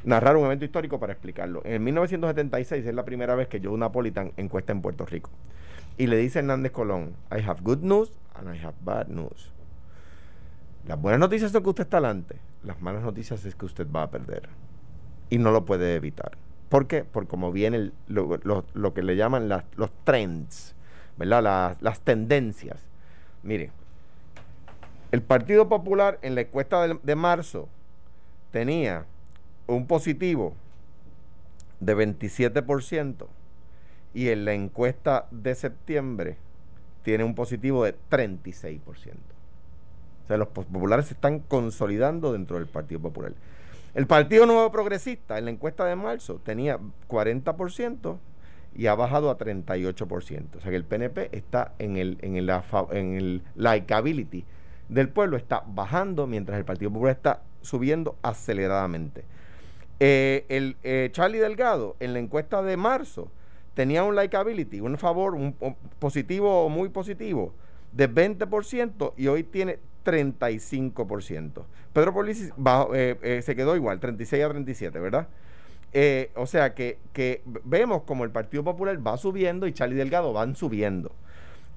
narrar 0.05 0.37
un 0.37 0.45
evento 0.45 0.65
histórico 0.65 1.01
para 1.01 1.15
explicarlo. 1.15 1.63
En 1.65 1.83
1976 1.83 2.85
es 2.85 2.95
la 2.95 3.05
primera 3.05 3.35
vez 3.35 3.49
que 3.49 3.61
Joe 3.63 3.79
Napolitan 3.79 4.33
encuesta 4.37 4.73
en 4.73 4.83
Puerto 4.83 5.07
Rico. 5.07 5.31
Y 5.97 6.09
le 6.09 6.19
dice 6.19 6.41
Hernández 6.41 6.73
Colón, 6.73 7.15
I 7.31 7.41
have 7.41 7.63
good 7.63 7.79
news 7.79 8.13
and 8.35 8.55
I 8.55 8.59
have 8.59 8.75
bad 8.83 9.09
news. 9.09 9.53
Las 10.87 11.01
buenas 11.01 11.21
noticias 11.21 11.53
son 11.53 11.63
que 11.63 11.71
usted 11.71 11.85
está 11.85 11.99
adelante. 11.99 12.37
Las 12.67 12.83
malas 12.83 13.03
noticias 13.03 13.45
es 13.45 13.55
que 13.55 13.65
usted 13.65 13.87
va 13.91 14.03
a 14.03 14.11
perder. 14.11 14.49
Y 15.31 15.39
no 15.39 15.53
lo 15.53 15.65
puede 15.65 15.95
evitar. 15.95 16.33
¿Por 16.69 16.87
qué? 16.89 17.05
Por 17.05 17.27
como 17.29 17.53
viene 17.53 17.93
lo, 18.09 18.39
lo- 18.75 18.95
que 18.95 19.03
le 19.03 19.17
llaman 19.17 19.49
los 19.49 19.91
trends, 20.05 20.75
¿verdad? 21.17 21.43
Las, 21.43 21.81
las 21.83 22.01
tendencias. 22.01 22.81
Mire, 23.45 23.71
el 25.13 25.23
Partido 25.23 25.69
Popular 25.69 26.19
en 26.23 26.35
la 26.35 26.41
encuesta 26.43 26.87
de, 26.87 26.99
de 27.01 27.15
marzo 27.15 27.69
tenía 28.51 29.07
un 29.69 29.87
positivo 29.87 30.55
de 31.79 31.97
27% 31.97 33.27
y 34.15 34.29
en 34.31 34.45
la 34.45 34.55
encuesta 34.55 35.27
de 35.31 35.55
septiembre 35.55 36.37
tiene 37.05 37.23
un 37.23 37.35
positivo 37.37 37.85
de 37.85 37.95
36%. 38.11 38.81
O 40.27 40.29
sea, 40.29 40.39
los 40.39 40.49
populares 40.49 41.07
se 41.07 41.15
están 41.15 41.39
consolidando 41.39 42.33
dentro 42.33 42.57
del 42.57 42.67
Partido 42.67 43.01
Popular. 43.01 43.33
El 43.95 44.09
Partido 44.09 44.45
Nuevo 44.45 44.73
Progresista 44.73 45.39
en 45.39 45.45
la 45.45 45.53
encuesta 45.53 45.85
de 45.85 45.95
marzo 45.95 46.41
tenía 46.45 46.81
40% 47.09 48.19
y 48.75 48.89
ha 48.89 48.97
bajado 48.97 49.31
a 49.31 49.39
38%. 49.39 50.57
O 50.57 50.61
sea 50.61 50.71
que 50.71 50.77
el 50.77 50.85
PNP 50.85 51.29
está 51.31 51.75
en 51.79 51.97
el, 51.97 52.19
en 52.23 52.35
el, 52.35 52.51
en 52.91 53.15
el 53.15 53.43
likability 53.55 54.45
del 54.89 55.11
pueblo, 55.11 55.37
está 55.37 55.63
bajando 55.65 56.27
mientras 56.27 56.59
el 56.59 56.65
Partido 56.65 56.91
Popular 56.91 57.15
está 57.15 57.43
subiendo 57.63 58.17
aceleradamente. 58.23 59.25
Eh, 60.01 60.45
el 60.49 60.77
eh, 60.83 61.11
Charlie 61.13 61.39
Delgado 61.39 61.95
en 62.01 62.15
la 62.15 62.19
encuesta 62.19 62.63
de 62.63 62.77
marzo 62.77 63.31
tenía 63.75 64.03
un 64.03 64.17
likability, 64.17 64.81
un 64.81 64.99
favor, 64.99 65.37
un, 65.37 65.55
un 65.61 65.77
positivo 66.01 66.69
muy 66.69 66.89
positivo 66.89 67.55
de 67.93 68.11
20% 68.13 69.13
y 69.17 69.29
hoy 69.29 69.45
tiene 69.45 69.79
35%. 70.07 71.65
Pedro 71.93 72.15
Polici 72.15 72.51
eh, 72.95 73.19
eh, 73.23 73.43
se 73.43 73.57
quedó 73.57 73.75
igual, 73.75 73.99
36 73.99 74.45
a 74.45 74.49
37, 74.51 74.99
¿verdad? 75.01 75.29
Eh, 75.93 76.31
o 76.37 76.47
sea 76.47 76.75
que, 76.75 76.99
que 77.13 77.43
vemos 77.65 78.03
como 78.03 78.25
el 78.25 78.31
Partido 78.31 78.63
Popular 78.63 79.05
va 79.05 79.17
subiendo 79.17 79.67
y 79.67 79.73
Charlie 79.73 79.97
Delgado 79.97 80.33
van 80.33 80.55
subiendo. 80.55 81.13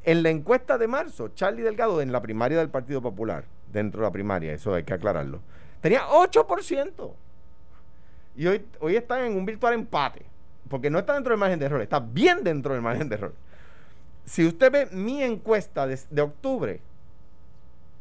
En 0.03 0.23
la 0.23 0.29
encuesta 0.29 0.77
de 0.77 0.87
marzo, 0.87 1.29
Charlie 1.29 1.63
Delgado 1.63 2.01
en 2.01 2.11
la 2.11 2.21
primaria 2.21 2.59
del 2.59 2.69
Partido 2.69 3.01
Popular, 3.01 3.45
dentro 3.71 4.01
de 4.01 4.07
la 4.07 4.11
primaria, 4.11 4.53
eso 4.53 4.73
hay 4.73 4.83
que 4.83 4.93
aclararlo, 4.93 5.39
tenía 5.81 6.07
8%. 6.07 7.11
Y 8.35 8.47
hoy, 8.47 8.65
hoy 8.79 8.95
está 8.95 9.25
en 9.25 9.35
un 9.35 9.45
virtual 9.45 9.73
empate, 9.73 10.25
porque 10.69 10.89
no 10.89 10.99
está 10.99 11.13
dentro 11.13 11.31
del 11.31 11.39
margen 11.39 11.59
de 11.59 11.65
error, 11.65 11.81
está 11.81 11.99
bien 11.99 12.43
dentro 12.43 12.73
del 12.73 12.81
margen 12.81 13.09
de 13.09 13.15
error. 13.15 13.33
Si 14.25 14.45
usted 14.45 14.71
ve 14.71 14.87
mi 14.91 15.23
encuesta 15.23 15.87
de 15.87 16.21
octubre, 16.21 16.81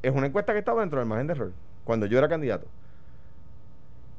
es 0.03 0.15
una 0.15 0.27
encuesta 0.27 0.53
que 0.53 0.59
estaba 0.61 0.81
dentro 0.81 0.99
del 0.99 1.09
margen 1.09 1.27
de 1.27 1.33
error, 1.35 1.53
cuando 1.85 2.07
yo 2.07 2.19
era 2.19 2.29
candidato. 2.29 2.67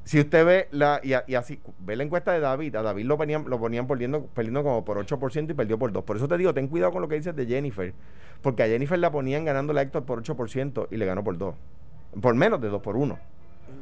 Si 0.03 0.19
usted 0.19 0.43
ve 0.45 0.67
la, 0.71 1.00
y, 1.03 1.13
así, 1.36 1.59
ve 1.79 1.95
la 1.95 2.03
encuesta 2.03 2.31
de 2.31 2.39
David, 2.39 2.75
a 2.75 2.81
David 2.81 3.05
lo 3.05 3.15
ponían, 3.17 3.45
lo 3.48 3.59
ponían 3.59 3.86
perdiendo, 3.86 4.25
perdiendo 4.25 4.63
como 4.63 4.83
por 4.83 4.98
8% 4.98 5.51
y 5.51 5.53
perdió 5.53 5.77
por 5.77 5.91
2. 5.91 6.03
Por 6.03 6.15
eso 6.17 6.27
te 6.27 6.38
digo, 6.38 6.51
ten 6.53 6.67
cuidado 6.67 6.91
con 6.91 7.01
lo 7.03 7.07
que 7.07 7.15
dices 7.15 7.36
de 7.36 7.45
Jennifer, 7.45 7.93
porque 8.41 8.63
a 8.63 8.67
Jennifer 8.67 8.98
la 8.98 9.12
ponían 9.12 9.45
ganando 9.45 9.71
la 9.71 9.83
Héctor 9.83 10.05
por 10.05 10.24
8% 10.24 10.88
y 10.89 10.98
le 10.98 11.05
ganó 11.05 11.24
por 11.24 11.38
2. 11.38 11.53
Por 12.21 12.33
menos 12.33 12.59
de 12.59 12.69
2 12.69 12.81
por 12.81 12.95
1. 12.98 13.19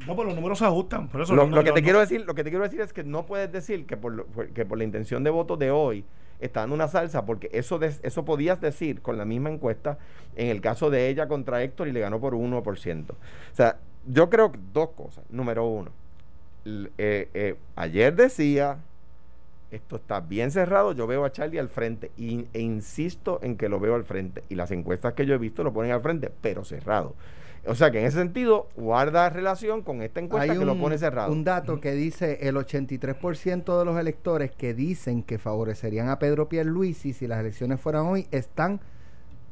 No, 0.06 0.16
pues 0.18 0.26
los 0.28 0.36
números 0.36 0.60
se 0.60 0.66
ajustan. 0.66 1.08
Por 1.08 1.22
eso 1.22 1.34
Lo, 1.34 1.48
no- 1.48 1.56
lo 1.56 1.64
que 1.64 1.70
no- 1.70 1.76
te 1.76 1.82
no- 1.82 1.86
quiero 1.86 2.00
decir, 2.02 2.26
lo 2.26 2.36
que 2.36 2.44
te 2.44 2.50
quiero 2.50 2.64
decir 2.66 2.82
es 2.82 2.92
que 2.92 3.06
no 3.06 3.26
puedes 3.26 3.50
decir 3.50 3.86
que 3.86 3.96
por, 3.96 4.12
lo- 4.14 4.26
por- 4.26 4.50
que 4.50 4.66
por 4.66 4.78
la 4.78 4.84
intención 4.84 5.24
de 5.24 5.30
voto 5.30 5.56
de 5.56 5.72
hoy 5.72 6.04
está 6.40 6.62
dando 6.62 6.76
una 6.76 6.88
salsa, 6.88 7.26
porque 7.26 7.50
eso 7.54 7.80
des- 7.80 8.00
eso 8.04 8.26
podías 8.26 8.62
decir 8.62 9.02
con 9.02 9.18
la 9.18 9.26
misma 9.26 9.50
encuesta 9.50 9.98
en 10.36 10.48
el 10.50 10.62
caso 10.62 10.90
de 10.90 11.10
ella 11.10 11.28
contra 11.28 11.64
Héctor 11.64 11.88
y 11.88 11.92
le 11.92 12.00
ganó 12.00 12.20
por 12.20 12.34
1%. 12.36 13.14
O 13.14 13.56
sea, 13.56 13.78
yo 14.06 14.30
creo 14.30 14.52
que 14.52 14.60
dos 14.74 14.90
cosas. 14.92 15.24
Número 15.30 15.66
uno, 15.66 15.92
eh, 16.66 17.30
eh, 17.34 17.56
ayer 17.76 18.16
decía, 18.16 18.78
esto 19.72 19.98
está 19.98 20.20
bien 20.22 20.52
cerrado, 20.52 20.94
yo 20.94 21.08
veo 21.08 21.26
a 21.26 21.32
Charlie 21.32 21.60
al 21.60 21.70
frente 21.70 22.12
e 22.18 22.60
insisto 22.62 23.40
en 23.42 23.58
que 23.58 23.68
lo 23.70 23.80
veo 23.80 23.96
al 23.96 24.04
frente. 24.06 24.44
Y 24.50 24.56
las 24.56 24.72
encuestas 24.72 25.14
que 25.14 25.26
yo 25.26 25.34
he 25.36 25.38
visto 25.38 25.64
lo 25.64 25.74
ponen 25.74 25.92
al 25.92 26.02
frente, 26.02 26.32
pero 26.42 26.64
cerrado. 26.64 27.16
O 27.68 27.76
sea 27.76 27.92
que 27.92 28.00
en 28.00 28.06
ese 28.06 28.18
sentido 28.18 28.70
guarda 28.76 29.30
relación 29.30 29.82
con 29.82 30.02
esta 30.02 30.20
encuesta 30.20 30.52
Hay 30.52 30.58
que 30.58 30.66
lo 30.66 30.80
pone 30.80 30.98
cerrado. 30.98 31.32
un 31.32 31.44
dato 31.44 31.80
que 31.82 31.92
dice 31.94 32.40
el 32.48 32.56
83% 32.56 33.80
de 33.80 33.86
los 33.86 34.00
electores 34.00 34.52
que 34.52 34.74
dicen 34.74 35.24
que 35.24 35.38
favorecerían 35.38 36.10
a 36.10 36.20
Pedro 36.20 36.50
Pierluisi 36.50 37.14
si 37.14 37.28
las 37.28 37.40
elecciones 37.40 37.80
fueran 37.82 38.06
hoy 38.06 38.28
están 38.32 38.80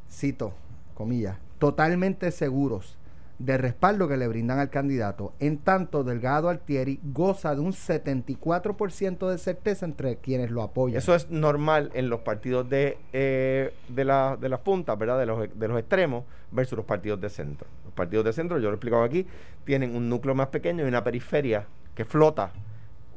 cito, 0.10 0.54
comillas, 0.94 1.38
totalmente 1.60 2.32
seguros 2.32 2.98
de 3.40 3.58
respaldo 3.58 4.08
que 4.08 4.18
le 4.18 4.28
brindan 4.28 4.60
al 4.60 4.70
candidato. 4.70 5.34
En 5.40 5.58
tanto, 5.58 6.04
Delgado 6.04 6.50
Altieri 6.50 7.00
goza 7.04 7.54
de 7.54 7.62
un 7.62 7.74
74% 7.74 9.30
de 9.30 9.38
certeza 9.38 9.86
entre 9.86 10.18
quienes 10.18 10.52
lo 10.52 10.62
apoyan. 10.62 10.98
Eso 10.98 11.14
es 11.16 11.30
normal 11.30 11.92
en 11.94 12.10
los 12.10 12.22
partidos 12.22 12.70
de, 12.70 12.98
eh, 13.14 13.74
de, 13.90 14.06
la, 14.06 14.38
de 14.40 14.50
las 14.50 14.60
puntas, 14.62 14.98
¿verdad? 14.98 15.20
De 15.20 15.26
los, 15.26 15.50
de 15.54 15.68
los 15.68 15.78
extremos 15.80 16.24
versus 16.52 16.78
los 16.78 16.86
partidos 16.86 17.20
de 17.20 17.30
centro. 17.30 17.68
Los 17.84 17.94
partidos 17.94 18.26
de 18.26 18.34
centro, 18.34 18.58
yo 18.58 18.66
lo 18.66 18.72
he 18.72 18.76
explicado 18.76 19.04
aquí, 19.04 19.26
tienen 19.66 19.96
un 19.96 20.10
núcleo 20.10 20.34
más 20.34 20.48
pequeño 20.48 20.86
y 20.86 20.88
una 20.88 21.04
periferia 21.04 21.66
que 21.94 22.06
flota 22.06 22.52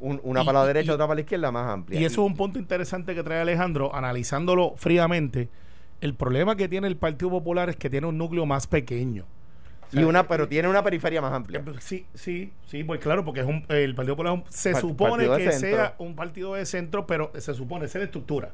una 0.00 0.44
para 0.44 0.60
la 0.60 0.66
derecha 0.66 0.92
y 0.92 0.94
otra 0.94 1.06
para 1.06 1.16
la 1.16 1.20
izquierda 1.22 1.50
más 1.50 1.68
amplia. 1.68 2.00
Y 2.00 2.04
eso 2.04 2.22
es 2.22 2.30
un 2.30 2.36
punto 2.36 2.58
interesante 2.58 3.14
que 3.14 3.22
trae 3.22 3.40
Alejandro, 3.40 3.94
analizándolo 3.94 4.74
fríamente. 4.76 5.48
El 6.00 6.14
problema 6.14 6.54
que 6.54 6.68
tiene 6.68 6.86
el 6.86 6.96
Partido 6.96 7.30
Popular 7.30 7.68
es 7.68 7.76
que 7.76 7.90
tiene 7.90 8.06
un 8.06 8.16
núcleo 8.16 8.46
más 8.46 8.68
pequeño. 8.68 9.24
Y 9.92 10.02
una, 10.02 10.28
pero 10.28 10.48
tiene 10.48 10.68
una 10.68 10.82
periferia 10.82 11.20
más 11.20 11.32
amplia. 11.32 11.62
Sí, 11.80 12.06
sí, 12.14 12.52
sí, 12.66 12.84
pues 12.84 13.00
claro, 13.00 13.24
porque 13.24 13.40
es 13.40 13.46
un, 13.46 13.64
el 13.68 13.94
Partido 13.94 14.16
Popular 14.16 14.44
se 14.48 14.74
supone 14.74 15.28
que 15.36 15.52
sea 15.52 15.94
un 15.98 16.14
partido 16.14 16.54
de 16.54 16.66
centro, 16.66 17.06
pero 17.06 17.32
se 17.38 17.54
supone 17.54 17.88
ser 17.88 18.00
de 18.00 18.06
estructura. 18.06 18.52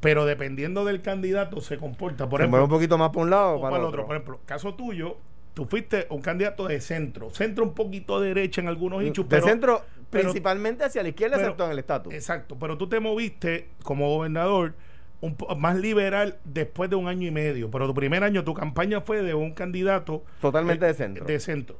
Pero 0.00 0.24
dependiendo 0.24 0.84
del 0.84 1.02
candidato 1.02 1.60
se 1.60 1.76
comporta. 1.76 2.28
Por 2.28 2.40
se 2.40 2.44
ejemplo, 2.44 2.64
un 2.64 2.70
poquito 2.70 2.96
más 2.96 3.10
para 3.10 3.22
un 3.22 3.30
lado 3.30 3.56
o 3.56 3.60
para, 3.60 3.76
el 3.76 3.84
otro. 3.84 4.06
Por 4.06 4.16
ejemplo, 4.16 4.40
caso 4.46 4.74
tuyo, 4.74 5.18
tú 5.52 5.66
fuiste 5.66 6.06
un 6.08 6.22
candidato 6.22 6.66
de 6.66 6.80
centro, 6.80 7.30
centro 7.30 7.64
un 7.64 7.74
poquito 7.74 8.20
derecha 8.20 8.62
en 8.62 8.68
algunos 8.68 9.02
hechos. 9.02 9.28
De 9.28 9.42
centro 9.42 9.82
principalmente 10.08 10.84
hacia 10.84 11.02
la 11.02 11.10
izquierda, 11.10 11.36
excepto 11.36 11.64
en 11.66 11.72
el 11.72 11.78
estatus. 11.78 12.14
Exacto, 12.14 12.56
pero 12.58 12.78
tú 12.78 12.88
te 12.88 12.98
moviste 13.00 13.68
como 13.82 14.08
gobernador 14.08 14.74
un 15.20 15.36
más 15.58 15.76
liberal 15.76 16.38
después 16.44 16.88
de 16.90 16.96
un 16.96 17.08
año 17.08 17.26
y 17.26 17.30
medio, 17.30 17.70
pero 17.70 17.86
tu 17.86 17.94
primer 17.94 18.24
año 18.24 18.44
tu 18.44 18.54
campaña 18.54 19.00
fue 19.00 19.22
de 19.22 19.34
un 19.34 19.52
candidato 19.52 20.24
totalmente 20.40 20.86
de 20.86 20.94
centro. 20.94 21.24
De 21.24 21.40
centro. 21.40 21.76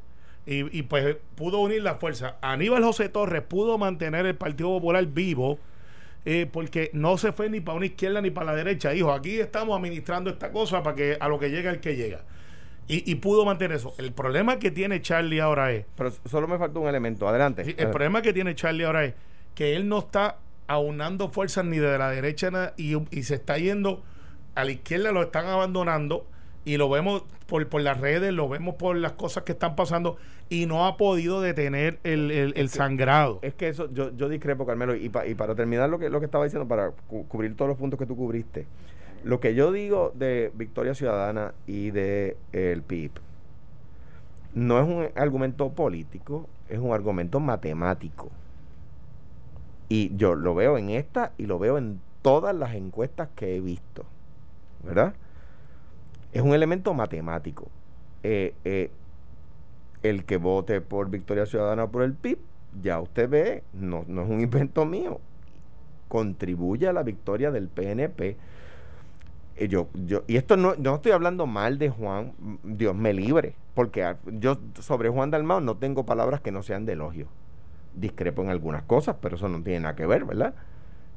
Y, 0.46 0.76
y, 0.76 0.82
pues 0.82 1.16
pudo 1.36 1.60
unir 1.60 1.82
la 1.82 1.96
fuerza. 1.96 2.36
Aníbal 2.40 2.82
José 2.82 3.08
Torres 3.08 3.42
pudo 3.42 3.78
mantener 3.78 4.26
el 4.26 4.34
Partido 4.34 4.70
Popular 4.70 5.06
vivo 5.06 5.58
eh, 6.24 6.46
porque 6.50 6.90
no 6.92 7.16
se 7.16 7.32
fue 7.32 7.48
ni 7.48 7.60
para 7.60 7.76
una 7.76 7.86
izquierda 7.86 8.20
ni 8.20 8.30
para 8.30 8.46
la 8.46 8.54
derecha. 8.54 8.90
Dijo, 8.90 9.12
aquí 9.12 9.40
estamos 9.40 9.76
administrando 9.76 10.30
esta 10.30 10.50
cosa 10.50 10.82
para 10.82 10.96
que 10.96 11.16
a 11.18 11.28
lo 11.28 11.38
que 11.38 11.50
llega 11.50 11.70
el 11.70 11.80
que 11.80 11.96
llega. 11.96 12.22
Y, 12.92 13.14
pudo 13.14 13.44
mantener 13.44 13.76
eso. 13.76 13.94
El 13.98 14.10
problema 14.10 14.58
que 14.58 14.72
tiene 14.72 15.00
Charlie 15.00 15.38
ahora 15.38 15.70
es. 15.70 15.86
Pero 15.94 16.10
solo 16.28 16.48
me 16.48 16.58
falta 16.58 16.80
un 16.80 16.88
elemento. 16.88 17.28
Adelante. 17.28 17.76
el 17.78 17.90
problema 17.90 18.20
que 18.20 18.32
tiene 18.32 18.56
Charlie 18.56 18.82
ahora 18.82 19.04
es 19.04 19.14
que 19.54 19.76
él 19.76 19.88
no 19.88 20.00
está 20.00 20.38
aunando 20.70 21.30
fuerzas 21.30 21.64
ni 21.64 21.78
de 21.78 21.98
la 21.98 22.10
derecha 22.10 22.72
y, 22.76 22.96
y 23.10 23.22
se 23.24 23.34
está 23.34 23.58
yendo 23.58 24.04
a 24.54 24.64
la 24.64 24.70
izquierda, 24.70 25.10
lo 25.10 25.22
están 25.22 25.46
abandonando 25.46 26.24
y 26.64 26.76
lo 26.76 26.88
vemos 26.88 27.24
por, 27.48 27.68
por 27.68 27.82
las 27.82 28.00
redes, 28.00 28.32
lo 28.32 28.48
vemos 28.48 28.76
por 28.76 28.94
las 28.94 29.12
cosas 29.12 29.42
que 29.42 29.50
están 29.50 29.74
pasando 29.74 30.16
y 30.48 30.66
no 30.66 30.86
ha 30.86 30.96
podido 30.96 31.40
detener 31.40 31.98
el, 32.04 32.30
el, 32.30 32.68
sangrado. 32.68 33.40
Es 33.42 33.54
que 33.54 33.68
eso, 33.68 33.92
yo, 33.92 34.16
yo 34.16 34.28
discrepo, 34.28 34.64
Carmelo, 34.64 34.94
y, 34.94 35.10
y 35.26 35.34
para 35.34 35.56
terminar 35.56 35.90
lo 35.90 35.98
que, 35.98 36.08
lo 36.08 36.20
que 36.20 36.26
estaba 36.26 36.44
diciendo, 36.44 36.68
para 36.68 36.92
cubrir 37.08 37.56
todos 37.56 37.70
los 37.70 37.78
puntos 37.78 37.98
que 37.98 38.06
tú 38.06 38.14
cubriste, 38.14 38.66
lo 39.24 39.40
que 39.40 39.56
yo 39.56 39.72
digo 39.72 40.12
de 40.14 40.52
Victoria 40.54 40.94
Ciudadana 40.94 41.52
y 41.66 41.90
de 41.90 42.36
el 42.52 42.82
PIB 42.82 43.10
no 44.54 44.80
es 44.80 44.88
un 44.88 45.08
argumento 45.20 45.70
político, 45.70 46.48
es 46.68 46.78
un 46.78 46.92
argumento 46.92 47.40
matemático. 47.40 48.30
Y 49.90 50.16
yo 50.16 50.34
lo 50.34 50.54
veo 50.54 50.78
en 50.78 50.88
esta 50.88 51.32
y 51.36 51.44
lo 51.44 51.58
veo 51.58 51.76
en 51.76 52.00
todas 52.22 52.54
las 52.54 52.74
encuestas 52.74 53.28
que 53.36 53.56
he 53.56 53.60
visto. 53.60 54.06
¿Verdad? 54.82 55.12
Es 56.32 56.40
un 56.40 56.54
elemento 56.54 56.94
matemático. 56.94 57.68
Eh, 58.22 58.54
eh, 58.64 58.90
el 60.02 60.24
que 60.24 60.38
vote 60.38 60.80
por 60.80 61.10
Victoria 61.10 61.44
Ciudadana 61.44 61.88
por 61.88 62.02
el 62.02 62.14
PIB, 62.14 62.38
ya 62.80 62.98
usted 62.98 63.28
ve, 63.28 63.62
no, 63.74 64.06
no 64.08 64.22
es 64.22 64.30
un 64.30 64.40
invento 64.40 64.86
mío, 64.86 65.20
contribuye 66.08 66.88
a 66.88 66.94
la 66.94 67.02
victoria 67.02 67.50
del 67.50 67.68
PNP 67.68 68.38
eh, 69.60 69.68
yo, 69.68 69.88
yo, 69.92 70.22
y 70.26 70.36
esto 70.36 70.56
no, 70.56 70.74
no 70.76 70.94
estoy 70.94 71.12
hablando 71.12 71.46
mal 71.46 71.78
de 71.78 71.90
Juan, 71.90 72.32
Dios 72.64 72.96
me 72.96 73.12
libre, 73.12 73.54
porque 73.74 74.16
yo 74.24 74.58
sobre 74.80 75.10
Juan 75.10 75.30
Dalmao 75.30 75.60
no 75.60 75.76
tengo 75.76 76.06
palabras 76.06 76.40
que 76.40 76.50
no 76.50 76.62
sean 76.62 76.86
de 76.86 76.94
elogio. 76.94 77.26
Discrepo 77.94 78.42
en 78.42 78.50
algunas 78.50 78.82
cosas, 78.84 79.16
pero 79.20 79.36
eso 79.36 79.48
no 79.48 79.62
tiene 79.62 79.80
nada 79.80 79.96
que 79.96 80.06
ver, 80.06 80.24
¿verdad? 80.24 80.54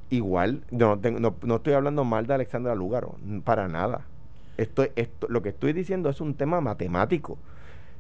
Igual, 0.10 0.64
no, 0.72 1.00
tengo, 1.00 1.20
no, 1.20 1.36
no 1.42 1.56
estoy 1.56 1.74
hablando 1.74 2.04
mal 2.04 2.28
de 2.28 2.34
Alexandra 2.34 2.76
Lúgaro, 2.76 3.16
para 3.44 3.68
nada. 3.68 4.02
Esto, 4.58 4.86
esto, 4.96 5.28
lo 5.30 5.42
que 5.42 5.50
estoy 5.50 5.74
diciendo 5.74 6.10
es 6.10 6.22
un 6.22 6.36
tema 6.36 6.62
matemático. 6.62 7.38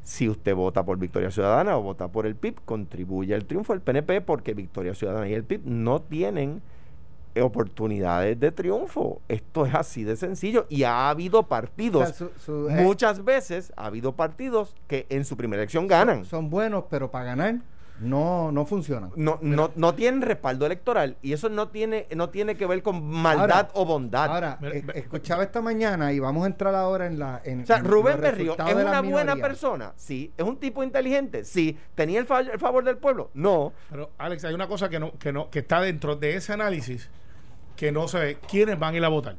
Si 0.03 0.27
usted 0.27 0.53
vota 0.53 0.83
por 0.83 0.97
Victoria 0.97 1.31
Ciudadana 1.31 1.77
o 1.77 1.81
vota 1.81 2.09
por 2.09 2.25
el 2.25 2.35
PIB, 2.35 2.59
contribuye 2.65 3.33
al 3.33 3.45
triunfo 3.45 3.73
del 3.73 3.81
PNP 3.81 4.21
porque 4.21 4.53
Victoria 4.53 4.93
Ciudadana 4.93 5.29
y 5.29 5.33
el 5.33 5.43
PIB 5.43 5.61
no 5.65 6.01
tienen 6.01 6.61
oportunidades 7.41 8.39
de 8.39 8.51
triunfo. 8.51 9.21
Esto 9.27 9.65
es 9.65 9.73
así 9.73 10.03
de 10.03 10.15
sencillo. 10.15 10.65
Y 10.69 10.83
ha 10.83 11.09
habido 11.09 11.43
partidos, 11.43 12.21
eh, 12.21 12.81
muchas 12.83 13.23
veces 13.23 13.73
ha 13.75 13.87
habido 13.87 14.13
partidos 14.13 14.75
que 14.87 15.07
en 15.09 15.25
su 15.25 15.37
primera 15.37 15.61
elección 15.61 15.87
ganan. 15.87 16.25
Son, 16.25 16.49
buenos, 16.49 16.85
pero 16.89 17.09
para 17.09 17.25
ganar 17.25 17.55
no 18.03 18.51
no 18.51 18.65
funcionan. 18.65 19.11
No, 19.15 19.39
no, 19.41 19.71
no 19.75 19.95
tienen 19.95 20.21
respaldo 20.21 20.65
electoral 20.65 21.17
y 21.21 21.33
eso 21.33 21.49
no 21.49 21.69
tiene 21.69 22.07
no 22.15 22.29
tiene 22.29 22.55
que 22.55 22.65
ver 22.65 22.83
con 22.83 23.03
maldad 23.03 23.69
o 23.73 23.85
bondad. 23.85 24.29
Ahora, 24.29 24.59
eh, 24.61 24.83
escuchaba 24.95 25.43
esta 25.43 25.61
mañana 25.61 26.13
y 26.13 26.19
vamos 26.19 26.43
a 26.43 26.47
entrar 26.47 26.75
ahora 26.75 27.07
en 27.07 27.19
la 27.19 27.41
en, 27.43 27.63
O 27.63 27.65
sea, 27.65 27.79
Rubén 27.79 28.21
Berrío 28.21 28.55
es 28.57 28.75
una 28.75 29.01
buena 29.01 29.35
persona, 29.35 29.93
sí, 29.95 30.31
es 30.37 30.45
un 30.45 30.57
tipo 30.57 30.83
inteligente, 30.83 31.45
sí, 31.45 31.77
tenía 31.95 32.19
el, 32.19 32.27
el 32.51 32.59
favor 32.59 32.83
del 32.83 32.97
pueblo. 32.97 33.31
No. 33.33 33.73
Pero 33.89 34.11
Alex, 34.17 34.45
hay 34.45 34.53
una 34.53 34.67
cosa 34.67 34.89
que 34.89 34.99
no 34.99 35.13
que 35.17 35.31
no 35.31 35.49
que 35.49 35.59
está 35.59 35.81
dentro 35.81 36.15
de 36.15 36.35
ese 36.35 36.53
análisis 36.53 37.09
que 37.75 37.91
no 37.91 38.07
se 38.07 38.19
ve 38.19 38.37
quiénes 38.47 38.77
van 38.79 38.93
a 38.93 38.97
ir 38.97 39.05
a 39.05 39.09
votar. 39.09 39.35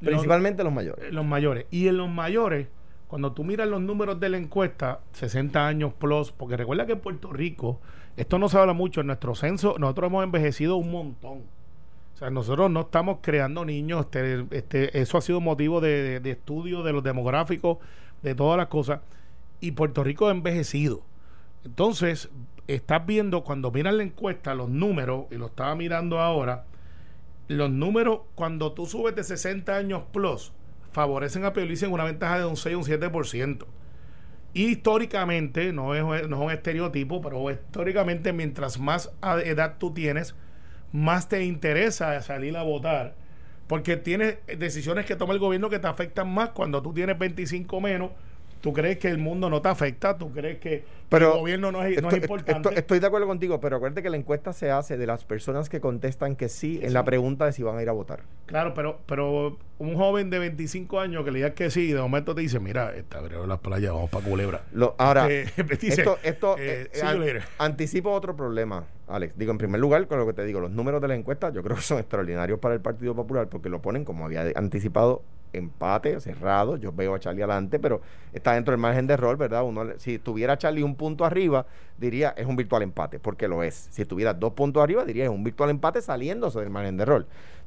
Principalmente 0.00 0.62
los, 0.62 0.72
mayores. 0.72 1.12
Los 1.12 1.24
mayores. 1.24 1.66
Y 1.70 1.88
en 1.88 1.96
los 1.96 2.08
mayores, 2.08 2.68
cuando 3.08 3.32
tú 3.32 3.42
miras 3.42 3.66
los 3.68 3.80
números 3.80 4.20
de 4.20 4.28
la 4.28 4.36
encuesta, 4.36 5.00
60 5.12 5.66
años 5.66 5.94
plus, 5.94 6.30
porque 6.30 6.58
recuerda 6.58 6.86
que 6.86 6.92
en 6.92 7.00
Puerto 7.00 7.32
Rico, 7.32 7.80
esto 8.18 8.38
no 8.38 8.50
se 8.50 8.58
habla 8.58 8.74
mucho, 8.74 9.00
en 9.00 9.06
nuestro 9.08 9.34
censo, 9.34 9.76
nosotros 9.78 10.08
hemos 10.08 10.24
envejecido 10.24 10.76
un 10.76 10.90
montón. 10.90 11.38
O 12.14 12.18
sea, 12.18 12.30
nosotros 12.30 12.70
no 12.70 12.80
estamos 12.82 13.18
creando 13.22 13.64
niños, 13.64 14.06
este, 14.06 14.44
este, 14.50 15.00
eso 15.00 15.16
ha 15.16 15.22
sido 15.22 15.40
motivo 15.40 15.80
de, 15.80 16.20
de 16.20 16.30
estudio 16.32 16.82
de 16.82 16.92
los 16.92 17.02
demográficos, 17.02 17.78
de 18.22 18.34
todas 18.34 18.58
las 18.58 18.66
cosas, 18.66 19.00
y 19.60 19.72
Puerto 19.72 20.04
Rico 20.04 20.28
ha 20.28 20.32
envejecido. 20.32 21.00
Entonces, 21.64 22.28
estás 22.66 23.06
viendo 23.06 23.42
cuando 23.42 23.70
miras 23.70 23.94
la 23.94 24.02
encuesta, 24.02 24.54
los 24.54 24.68
números, 24.68 25.26
y 25.30 25.36
lo 25.36 25.46
estaba 25.46 25.74
mirando 25.74 26.20
ahora, 26.20 26.64
los 27.48 27.70
números, 27.70 28.20
cuando 28.34 28.72
tú 28.72 28.84
subes 28.84 29.14
de 29.16 29.24
60 29.24 29.74
años 29.74 30.02
plus, 30.12 30.52
favorecen 30.92 31.44
a 31.44 31.52
Pierluisi 31.52 31.84
en 31.84 31.92
una 31.92 32.04
ventaja 32.04 32.38
de 32.38 32.44
un 32.44 32.56
6 32.56 32.74
o 32.74 32.78
un 32.78 32.84
7%. 32.84 33.66
Y 34.54 34.64
históricamente, 34.66 35.72
no 35.72 35.94
es, 35.94 36.02
no 36.02 36.36
es 36.36 36.42
un 36.42 36.50
estereotipo, 36.50 37.20
pero 37.20 37.50
históricamente 37.50 38.32
mientras 38.32 38.78
más 38.78 39.10
edad 39.44 39.76
tú 39.78 39.92
tienes, 39.92 40.34
más 40.92 41.28
te 41.28 41.44
interesa 41.44 42.20
salir 42.22 42.56
a 42.56 42.62
votar. 42.62 43.14
Porque 43.66 43.96
tienes 43.96 44.38
decisiones 44.58 45.04
que 45.04 45.16
toma 45.16 45.34
el 45.34 45.38
gobierno 45.38 45.68
que 45.68 45.78
te 45.78 45.86
afectan 45.86 46.32
más 46.32 46.50
cuando 46.50 46.82
tú 46.82 46.94
tienes 46.94 47.18
25 47.18 47.80
menos 47.80 48.10
¿Tú 48.60 48.72
crees 48.72 48.98
que 48.98 49.08
el 49.08 49.18
mundo 49.18 49.48
no 49.48 49.62
te 49.62 49.68
afecta? 49.68 50.18
¿Tú 50.18 50.32
crees 50.32 50.58
que 50.58 50.84
el 51.10 51.24
gobierno 51.24 51.72
no 51.72 51.82
es, 51.84 51.96
importante? 51.96 52.78
Estoy, 52.78 52.98
de 52.98 53.06
acuerdo 53.06 53.26
contigo, 53.26 53.60
pero 53.60 53.76
acuérdate 53.76 54.02
que 54.02 54.10
la 54.10 54.16
encuesta 54.16 54.52
se 54.52 54.70
hace 54.70 54.96
de 54.96 55.06
las 55.06 55.24
personas 55.24 55.68
que 55.68 55.80
contestan 55.80 56.36
que 56.36 56.48
sí, 56.48 56.80
en 56.82 56.92
la 56.92 57.04
pregunta 57.04 57.46
de 57.46 57.52
si 57.52 57.62
van 57.62 57.78
a 57.78 57.82
ir 57.82 57.88
a 57.88 57.92
votar. 57.92 58.20
Claro, 58.46 58.74
pero 58.74 58.98
pero 59.06 59.58
un 59.78 59.96
joven 59.96 60.30
de 60.30 60.38
25 60.38 61.00
años 61.00 61.24
que 61.24 61.30
le 61.30 61.38
diga 61.38 61.54
que 61.54 61.70
sí, 61.70 61.92
de 61.92 62.00
momento 62.00 62.34
te 62.34 62.40
dice, 62.40 62.58
mira, 62.58 62.94
está 62.94 63.18
abrió 63.18 63.46
las 63.46 63.58
playas, 63.58 63.92
vamos 63.92 64.10
para 64.10 64.24
Culebra. 64.24 64.62
ahora, 64.98 65.30
eh, 65.30 65.46
esto, 65.82 66.18
esto 66.22 66.56
eh, 66.58 66.90
eh, 66.92 67.40
anticipo 67.58 68.10
otro 68.10 68.34
problema, 68.34 68.84
Alex. 69.06 69.38
Digo, 69.38 69.52
en 69.52 69.58
primer 69.58 69.80
lugar, 69.80 70.06
con 70.06 70.18
lo 70.18 70.26
que 70.26 70.32
te 70.32 70.44
digo, 70.44 70.60
los 70.60 70.70
números 70.70 71.00
de 71.00 71.08
la 71.08 71.14
encuesta 71.14 71.50
yo 71.50 71.62
creo 71.62 71.76
que 71.76 71.82
son 71.82 71.98
extraordinarios 72.00 72.58
para 72.58 72.74
el 72.74 72.80
Partido 72.80 73.14
Popular 73.14 73.48
porque 73.48 73.68
lo 73.68 73.80
ponen, 73.80 74.04
como 74.04 74.24
había 74.24 74.44
anticipado, 74.56 75.22
empate, 75.52 76.20
cerrado. 76.20 76.76
Yo 76.76 76.92
veo 76.92 77.14
a 77.14 77.18
Charlie 77.18 77.42
adelante, 77.42 77.78
pero 77.78 78.00
está 78.32 78.52
dentro 78.54 78.72
del 78.72 78.80
margen 78.80 79.06
de 79.06 79.14
error, 79.14 79.36
¿verdad? 79.36 79.64
Uno, 79.64 79.84
si 79.98 80.18
tuviera 80.18 80.56
Charlie 80.58 80.82
un 80.82 80.94
punto 80.94 81.24
arriba, 81.24 81.66
diría 81.98 82.34
es 82.36 82.46
un 82.46 82.56
virtual 82.56 82.82
empate, 82.82 83.18
porque 83.18 83.48
lo 83.48 83.62
es. 83.62 83.88
Si 83.90 84.02
estuviera 84.02 84.34
dos 84.34 84.52
puntos 84.52 84.82
arriba, 84.82 85.04
diría 85.04 85.24
es 85.24 85.30
un 85.30 85.44
virtual 85.44 85.70
empate 85.70 86.02
saliéndose 86.02 86.60
del 86.60 86.70
margen 86.70 86.96
de 86.96 87.02
error. 87.02 87.26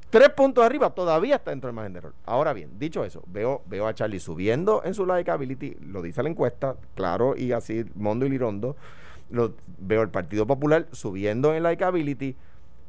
Tres 0.09 0.29
puntos 0.29 0.65
arriba, 0.65 0.89
todavía 0.89 1.35
está 1.37 1.51
dentro 1.51 1.69
del 1.69 1.75
margen 1.75 1.93
de 1.93 1.99
error. 1.99 2.13
Ahora 2.25 2.51
bien, 2.51 2.77
dicho 2.77 3.05
eso, 3.05 3.23
veo, 3.27 3.61
veo 3.67 3.87
a 3.87 3.93
Charlie 3.93 4.19
subiendo 4.19 4.81
en 4.83 4.93
su 4.93 5.05
likability, 5.05 5.77
lo 5.87 6.01
dice 6.01 6.21
la 6.21 6.29
encuesta, 6.29 6.75
claro 6.95 7.35
y 7.37 7.53
así, 7.53 7.85
Mondo 7.95 8.25
y 8.25 8.29
Lirondo. 8.29 8.75
Veo 9.79 10.01
el 10.01 10.09
Partido 10.09 10.45
Popular 10.45 10.87
subiendo 10.91 11.55
en 11.55 11.63
likability. 11.63 12.35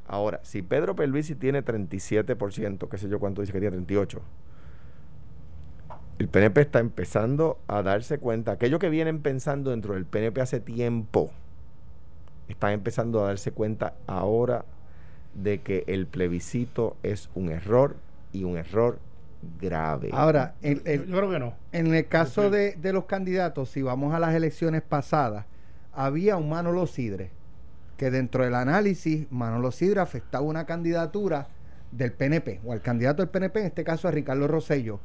Ahora, 0.08 0.40
si 0.42 0.62
Pedro 0.62 0.96
Pelvisi 0.96 1.36
tiene 1.36 1.64
37%, 1.64 2.88
qué 2.88 2.98
sé 2.98 3.08
yo 3.08 3.20
cuánto 3.20 3.40
dice 3.40 3.52
que 3.52 3.60
tiene 3.60 3.78
38%, 3.78 4.18
El 6.22 6.28
PNP 6.28 6.60
está 6.60 6.78
empezando 6.78 7.58
a 7.66 7.82
darse 7.82 8.18
cuenta, 8.18 8.52
aquello 8.52 8.78
que 8.78 8.88
vienen 8.88 9.22
pensando 9.22 9.72
dentro 9.72 9.94
del 9.94 10.06
PNP 10.06 10.40
hace 10.40 10.60
tiempo, 10.60 11.32
están 12.46 12.70
empezando 12.70 13.24
a 13.24 13.26
darse 13.26 13.50
cuenta 13.50 13.94
ahora 14.06 14.64
de 15.34 15.62
que 15.62 15.82
el 15.88 16.06
plebiscito 16.06 16.96
es 17.02 17.28
un 17.34 17.50
error 17.50 17.96
y 18.32 18.44
un 18.44 18.56
error 18.56 19.00
grave. 19.60 20.10
Ahora, 20.12 20.54
en, 20.62 20.84
Yo, 20.84 20.92
yo 21.06 21.16
creo 21.16 21.30
que 21.32 21.38
no. 21.40 21.54
en 21.72 21.92
el 21.92 22.06
caso 22.06 22.50
de, 22.50 22.76
de 22.76 22.92
los 22.92 23.06
candidatos, 23.06 23.70
si 23.70 23.82
vamos 23.82 24.14
a 24.14 24.20
las 24.20 24.32
elecciones 24.32 24.82
pasadas, 24.82 25.46
había 25.92 26.36
un 26.36 26.48
Manolo 26.48 26.86
Sidre, 26.86 27.32
que 27.96 28.12
dentro 28.12 28.44
del 28.44 28.54
análisis, 28.54 29.26
Manolo 29.32 29.72
Sidre 29.72 29.98
afectaba 29.98 30.44
una 30.44 30.66
candidatura 30.66 31.48
del 31.90 32.12
PNP, 32.12 32.60
o 32.64 32.72
al 32.72 32.80
candidato 32.80 33.22
del 33.22 33.30
PNP, 33.30 33.58
en 33.58 33.66
este 33.66 33.82
caso 33.82 34.06
a 34.06 34.12
Ricardo 34.12 34.46
Rosello. 34.46 35.00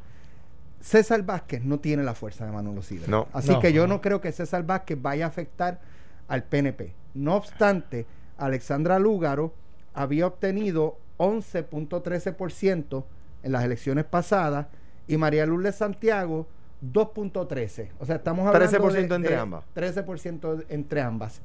César 0.80 1.24
Vázquez 1.24 1.64
no 1.64 1.80
tiene 1.80 2.04
la 2.04 2.14
fuerza 2.14 2.46
de 2.46 2.52
Manolo 2.52 2.82
Sidre. 2.82 3.08
No. 3.08 3.28
Así 3.34 3.50
No, 3.52 3.60
que 3.60 3.74
yo 3.74 3.88
no. 3.88 3.96
no 3.96 4.02
creo 4.02 4.22
que 4.22 4.32
César 4.32 4.64
Vázquez 4.66 5.02
vaya 5.02 5.26
a 5.26 5.28
afectar 5.30 5.80
al 6.28 6.44
PNP. 6.44 6.94
No 7.14 7.36
obstante, 7.36 8.06
Alexandra 8.38 9.00
Lúgaro 9.00 9.54
había 9.94 10.28
obtenido 10.28 10.98
11.13% 11.18 13.04
en 13.44 13.52
las 13.52 13.64
elecciones 13.64 14.06
pasadas 14.06 14.68
y 15.08 15.18
María 15.18 15.46
Lourdes 15.46 15.76
Santiago 15.76 16.48
2.13. 16.86 17.90
O 18.00 18.06
sea, 18.06 18.18
estamos 18.18 18.48
hablando 18.48 18.68
13% 18.78 19.08
de- 19.08 19.16
entre 19.16 19.32
de 19.36 19.38
ambas. 19.42 19.64
13% 19.76 20.66
entre 20.70 21.02
ambas. 21.02 21.42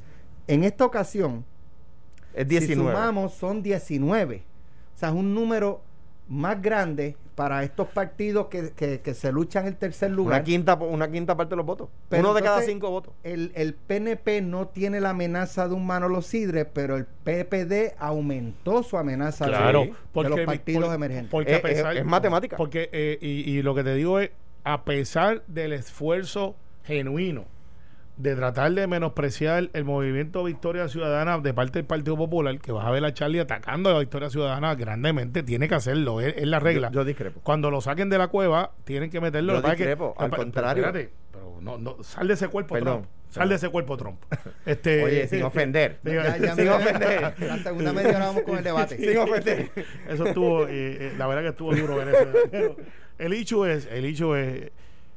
En 0.47 0.65
esta 0.65 0.85
ocasión, 0.85 1.45
es 2.35 2.43
si 2.49 2.59
19. 2.59 2.91
sumamos, 2.93 3.33
son 3.35 3.62
19. 3.62 4.43
O 4.95 4.99
sea, 4.99 5.09
es 5.11 5.15
un 5.15 5.35
número 5.35 5.81
más 6.33 6.61
grande 6.62 7.17
para 7.35 7.62
estos 7.65 7.89
partidos 7.89 8.47
que, 8.49 8.71
que- 8.77 9.01
que 9.01 9.15
se 9.15 9.33
luchan 9.33 9.67
el 9.67 9.77
tercer 9.77 10.11
lugar. 10.11 10.35
una, 10.41 10.45
quinta, 10.45 10.75
una 10.75 11.11
quinta 11.11 11.37
parte 11.37 11.51
de 11.51 11.57
los 11.57 11.67
votos. 11.67 11.89
Pero 12.09 12.23
Uno 12.25 12.35
de 12.35 12.43
cada 12.43 12.61
cinco 12.62 12.91
votos. 12.91 13.15
El, 13.23 13.53
el 13.55 13.75
PNP 13.75 14.43
no 14.43 14.69
tiene 14.69 15.01
la 15.01 15.11
amenaza 15.11 15.67
de 15.69 15.75
un 15.75 15.87
Manolo 15.87 16.21
Sidre, 16.23 16.65
pero 16.67 16.97
el 16.97 17.05
PPD 17.07 17.95
aumentó 17.99 18.83
su 18.83 18.97
amenaza 18.99 19.47
de- 19.47 19.51
Claro, 19.53 19.81
de, 19.81 19.95
porque 20.12 20.29
los 20.31 20.39
mi- 20.41 20.47
partidos 20.47 20.85
por- 20.87 20.95
emergentes. 20.95 21.31
Porque 21.31 21.53
Es- 21.53 21.59
a 21.59 21.62
pesar, 21.62 21.93
es- 21.95 22.01
es 22.01 22.05
matemática. 22.07 22.57
Porque, 22.57 22.89
eh, 22.93 23.19
y, 23.21 23.51
y 23.51 23.62
lo 23.62 23.75
que 23.75 23.85
te 23.85 23.95
digo 23.95 24.21
es, 24.21 24.31
a 24.65 24.85
pesar 24.85 25.43
del 25.47 25.73
esfuerzo 25.73 26.55
genuino 26.85 27.45
de 28.23 28.37
tratar 28.37 28.73
de 28.73 28.87
menospreciar 28.87 29.69
el 29.73 29.85
movimiento 29.85 30.45
Victoria 30.45 30.87
Ciudadana 30.88 31.38
de 31.38 31.52
parte 31.52 31.81
del 31.81 31.87
Partido 31.87 32.17
Popular, 32.17 32.59
que 32.61 32.71
vas 32.71 32.87
a 32.87 32.91
ver 32.93 33.05
a 33.05 33.12
Charlie 33.12 33.41
atacando 33.41 33.91
a 33.91 33.95
la 33.95 33.99
Victoria 33.99 34.31
Ciudadana 34.31 34.75
grandemente, 34.76 35.43
tiene 35.43 35.69
que 35.69 35.75
hacerlo, 35.75 36.21
es, 36.21 36.35
es 36.37 36.47
la 36.47 36.61
regla. 36.61 36.88
Yo, 36.93 37.00
yo 37.00 37.05
discrepo. 37.05 37.41
Cuando 37.43 37.71
lo 37.71 37.81
saquen 37.81 38.09
de 38.11 38.19
la 38.19 38.29
cueva, 38.29 38.71
tienen 38.85 39.11
que 39.11 39.21
meterlo. 39.21 39.55
Yo 39.55 39.62
que 39.62 39.71
discrepo, 39.71 40.14
al 40.17 40.31
pero- 40.31 40.43
contrario. 40.43 40.85
Pero, 40.85 40.99
espérate, 40.99 41.14
pero 41.33 41.59
no, 41.61 41.79
no, 41.79 42.02
sal 42.05 42.29
de 42.29 42.35
ese 42.35 42.47
cuerpo, 42.47 42.75
Perdón, 42.75 43.02
Trump. 43.02 43.09
Sal 43.31 43.49
de 43.49 43.55
ese 43.57 43.69
cuerpo, 43.71 43.97
Trump. 43.97 44.23
Este, 44.67 45.02
Oye, 45.02 45.26
sin 45.26 45.43
ofender. 45.45 45.99
Ya- 46.05 46.37
ya 46.38 46.55
sin 46.55 46.69
ofender. 46.69 47.35
La 47.41 47.59
segunda 47.59 47.93
media 47.93 48.11
hora 48.11 48.26
vamos 48.26 48.43
con 48.45 48.57
el 48.57 48.62
debate. 48.62 48.97
Sin 48.99 49.19
ofender. 49.19 49.69
Eso 50.09 50.26
estuvo, 50.26 50.67
eh, 50.69 50.69
eh, 51.09 51.12
la 51.19 51.26
verdad 51.26 51.43
que 51.43 51.49
estuvo 51.49 51.75
duro 51.75 51.97
ver 51.97 52.09
eso. 52.09 52.76
El 53.19 53.33
hecho 53.33 53.67
es, 53.67 53.88
el 53.91 54.05
hecho 54.05 54.37
es 54.37 54.71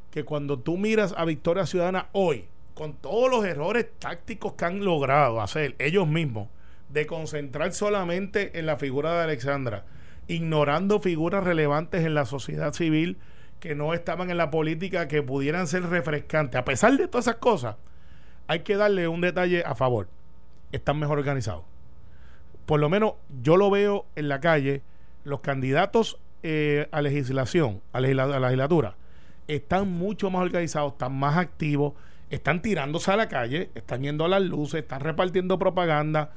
que 0.10 0.24
cuando 0.24 0.58
tú 0.58 0.78
miras 0.78 1.14
a 1.16 1.24
Victoria 1.26 1.68
Ciudadana 1.68 2.08
hoy, 2.14 2.46
con 2.76 2.94
todos 2.94 3.32
los 3.32 3.44
errores 3.44 3.88
tácticos 3.98 4.54
que 4.54 4.66
han 4.66 4.86
logrado 4.86 5.42
hacer 5.42 5.76
ellos 5.80 6.08
mismos, 6.08 6.50
de 6.90 7.08
concentrar 7.08 7.74
solamente 7.74 8.60
en 8.60 8.68
la 8.68 8.78
figura 8.78 9.16
de 9.16 9.24
Alexandra, 9.24 9.86
ignorando 10.28 11.00
figuras 11.00 11.44
relevantes 11.44 12.06
en 12.06 12.14
la 12.14 12.26
sociedad 12.26 12.74
civil 12.74 13.18
que 13.60 13.74
no 13.74 13.96
estaban 13.96 14.30
en 14.30 14.38
la 14.38 14.52
política, 14.52 15.08
que 15.08 15.24
pudieran 15.24 15.66
ser 15.66 15.90
refrescantes. 15.90 16.60
A 16.60 16.66
pesar 16.66 16.96
de 16.96 17.08
todas 17.08 17.26
esas 17.26 17.38
cosas, 17.38 17.78
hay 18.46 18.60
que 18.60 18.78
darle 18.78 19.08
un 19.08 19.22
detalle 19.22 19.64
a 19.66 19.74
favor. 19.74 20.08
Están 20.72 21.00
mejor 21.00 21.18
organizados 21.18 21.64
por 22.66 22.80
lo 22.80 22.90
menos 22.90 23.14
yo 23.42 23.58
lo 23.58 23.70
veo 23.70 24.06
en 24.16 24.28
la 24.28 24.40
calle, 24.40 24.82
los 25.24 25.40
candidatos 25.42 26.20
eh, 26.44 26.88
a 26.92 27.02
legislación, 27.02 27.82
a, 27.94 28.00
a 28.00 28.02
la 28.02 28.40
legislatura, 28.40 28.96
están 29.48 29.92
mucho 29.92 30.30
más 30.30 30.42
organizados, 30.42 30.94
están 30.94 31.16
más 31.18 31.38
activos, 31.38 31.94
están 32.36 32.62
tirándose 32.62 33.12
a 33.12 33.16
la 33.18 33.28
calle, 33.28 33.70
están 33.76 34.02
yendo 34.04 34.26
a 34.26 34.28
las 34.30 34.42
luces, 34.42 34.82
están 34.82 35.02
repartiendo 35.02 35.58
propaganda, 35.60 36.32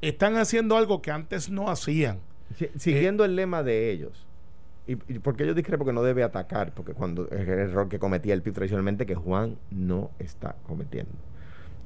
están 0.00 0.36
haciendo 0.36 0.76
algo 0.76 1.00
que 1.02 1.10
antes 1.10 1.48
no 1.50 1.70
hacían. 1.70 2.18
Si- 2.56 2.70
siguiendo 2.76 3.24
el 3.24 3.36
lema 3.36 3.62
de 3.62 3.90
ellos. 3.90 4.26
Y, 4.86 4.92
y 5.12 5.18
porque 5.18 5.46
yo 5.46 5.54
discrepo 5.54 5.84
que 5.86 5.92
no 5.94 6.02
debe 6.02 6.22
atacar, 6.22 6.72
porque 6.72 6.92
cuando 6.92 7.24
es 7.30 7.40
el 7.48 7.58
error 7.58 7.88
que 7.88 7.98
cometía 7.98 8.34
el 8.34 8.42
PIB 8.42 8.52
tradicionalmente, 8.54 9.06
que 9.06 9.14
Juan 9.14 9.56
no 9.70 10.10
está 10.18 10.56
cometiendo. 10.66 11.12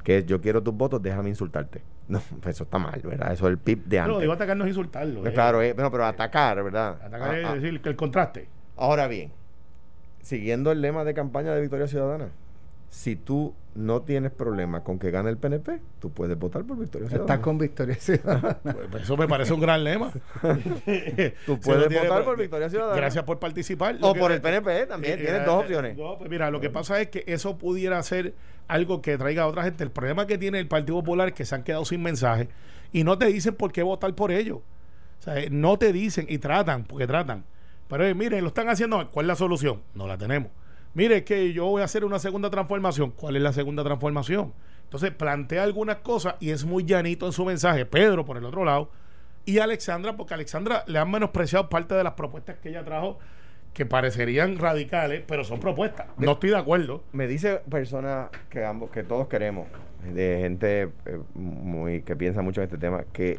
Que 0.02 0.18
es, 0.18 0.26
yo 0.26 0.40
quiero 0.40 0.62
tus 0.62 0.74
votos, 0.74 1.00
déjame 1.02 1.28
insultarte. 1.28 1.82
No, 2.08 2.22
pues 2.40 2.56
eso 2.56 2.64
está 2.64 2.78
mal, 2.78 2.98
¿verdad? 3.04 3.34
Eso 3.34 3.46
es 3.48 3.50
el 3.52 3.58
PIB 3.58 3.84
de 3.84 3.98
No, 3.98 4.04
antes. 4.04 4.20
digo 4.22 4.32
atacar 4.32 4.56
no 4.56 4.64
es 4.64 4.68
insultarlo. 4.68 5.26
Eh. 5.26 5.32
claro, 5.34 5.60
eh, 5.60 5.74
pero 5.76 6.06
atacar, 6.06 6.62
¿verdad? 6.64 6.96
Atacar 7.04 7.34
Ah, 7.34 7.48
ah. 7.50 7.56
es 7.56 7.62
decir 7.62 7.82
que 7.82 7.90
el 7.90 7.96
contraste. 7.96 8.48
Ahora 8.78 9.06
bien, 9.08 9.30
siguiendo 10.22 10.72
el 10.72 10.80
lema 10.80 11.04
de 11.04 11.12
campaña 11.12 11.52
de 11.52 11.60
Victoria 11.60 11.86
Ciudadana, 11.86 12.28
si 12.90 13.16
tú 13.16 13.54
no 13.74 14.02
tienes 14.02 14.32
problema 14.32 14.82
con 14.82 14.98
que 14.98 15.10
gane 15.10 15.30
el 15.30 15.36
PNP, 15.36 15.80
tú 16.00 16.10
puedes 16.10 16.36
votar 16.38 16.64
por 16.64 16.78
Victoria 16.78 17.08
Ciudadana. 17.08 17.32
Está 17.34 17.42
con 17.42 17.58
Victoria 17.58 17.94
Ciudadana. 17.94 18.58
Pues, 18.62 18.76
pues 18.90 19.02
eso 19.04 19.16
me 19.16 19.28
parece 19.28 19.52
un 19.52 19.60
gran 19.60 19.84
lema. 19.84 20.10
Tú 21.46 21.54
Si 21.54 21.60
puedes 21.62 22.02
votar 22.02 22.24
por 22.24 22.36
Victoria 22.36 22.68
Ciudadana. 22.68 22.96
Gracias 22.96 23.24
por 23.24 23.38
participar. 23.38 23.96
O 24.00 24.14
por 24.14 24.32
el 24.32 24.40
PNP 24.40 24.86
también, 24.86 25.14
Eh, 25.14 25.22
tienes 25.22 25.42
eh, 25.42 25.44
dos 25.44 25.62
opciones. 25.62 25.96
No, 25.96 26.18
pues 26.18 26.28
mira, 26.28 26.50
lo 26.50 26.60
que 26.60 26.70
pasa 26.70 27.00
es 27.00 27.08
que 27.08 27.24
eso 27.26 27.56
pudiera 27.56 28.02
ser 28.02 28.34
algo 28.66 29.00
que 29.00 29.16
traiga 29.16 29.44
a 29.44 29.46
otra 29.46 29.62
gente. 29.62 29.84
El 29.84 29.90
problema 29.90 30.26
que 30.26 30.38
tiene 30.38 30.58
el 30.58 30.66
Partido 30.66 30.98
Popular 30.98 31.28
es 31.28 31.34
que 31.34 31.44
se 31.44 31.54
han 31.54 31.62
quedado 31.62 31.84
sin 31.84 32.02
mensaje 32.02 32.48
y 32.92 33.04
no 33.04 33.18
te 33.18 33.26
dicen 33.26 33.54
por 33.54 33.72
qué 33.72 33.82
votar 33.82 34.14
por 34.14 34.32
ellos. 34.32 34.58
O 34.58 35.22
sea, 35.22 35.38
eh, 35.38 35.48
no 35.50 35.78
te 35.78 35.92
dicen 35.92 36.26
y 36.28 36.38
tratan, 36.38 36.84
porque 36.84 37.06
tratan. 37.06 37.44
Pero 37.88 38.06
eh, 38.06 38.14
miren, 38.14 38.42
lo 38.42 38.48
están 38.48 38.68
haciendo. 38.68 39.10
¿Cuál 39.10 39.26
es 39.26 39.28
la 39.28 39.36
solución? 39.36 39.82
No 39.94 40.06
la 40.06 40.18
tenemos. 40.18 40.50
Mire, 40.98 41.18
es 41.18 41.22
que 41.22 41.52
yo 41.52 41.66
voy 41.66 41.80
a 41.80 41.84
hacer 41.84 42.04
una 42.04 42.18
segunda 42.18 42.50
transformación. 42.50 43.12
¿Cuál 43.12 43.36
es 43.36 43.42
la 43.42 43.52
segunda 43.52 43.84
transformación? 43.84 44.52
Entonces 44.82 45.12
plantea 45.12 45.62
algunas 45.62 45.98
cosas 45.98 46.34
y 46.40 46.50
es 46.50 46.64
muy 46.64 46.84
llanito 46.84 47.24
en 47.24 47.30
su 47.30 47.44
mensaje. 47.44 47.86
Pedro, 47.86 48.24
por 48.24 48.36
el 48.36 48.44
otro 48.44 48.64
lado, 48.64 48.90
y 49.44 49.60
Alexandra, 49.60 50.16
porque 50.16 50.34
a 50.34 50.36
Alexandra 50.36 50.82
le 50.88 50.98
han 50.98 51.08
menospreciado 51.08 51.68
parte 51.68 51.94
de 51.94 52.02
las 52.02 52.14
propuestas 52.14 52.56
que 52.58 52.70
ella 52.70 52.84
trajo 52.84 53.20
que 53.74 53.86
parecerían 53.86 54.58
radicales, 54.58 55.22
pero 55.24 55.44
son 55.44 55.60
propuestas. 55.60 56.08
No 56.16 56.32
estoy 56.32 56.50
de 56.50 56.56
acuerdo. 56.56 57.04
Me 57.12 57.28
dice 57.28 57.60
personas 57.70 58.30
que 58.50 58.64
ambos, 58.64 58.90
que 58.90 59.04
todos 59.04 59.28
queremos, 59.28 59.68
de 60.02 60.38
gente 60.40 60.82
eh, 60.82 61.20
muy 61.32 62.02
que 62.02 62.16
piensa 62.16 62.42
mucho 62.42 62.60
en 62.60 62.64
este 62.64 62.78
tema, 62.78 63.04
que, 63.12 63.38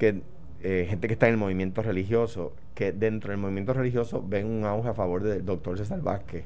que 0.00 0.20
eh, 0.62 0.86
gente 0.88 1.06
que 1.06 1.14
está 1.14 1.26
en 1.28 1.32
el 1.34 1.38
movimiento 1.38 1.82
religioso, 1.82 2.52
que 2.74 2.92
dentro 2.92 3.30
del 3.30 3.38
movimiento 3.38 3.72
religioso 3.72 4.24
ven 4.26 4.46
un 4.46 4.64
auge 4.64 4.88
a 4.88 4.94
favor 4.94 5.22
del 5.22 5.44
doctor 5.44 5.76
César 5.78 6.00
Vázquez. 6.02 6.44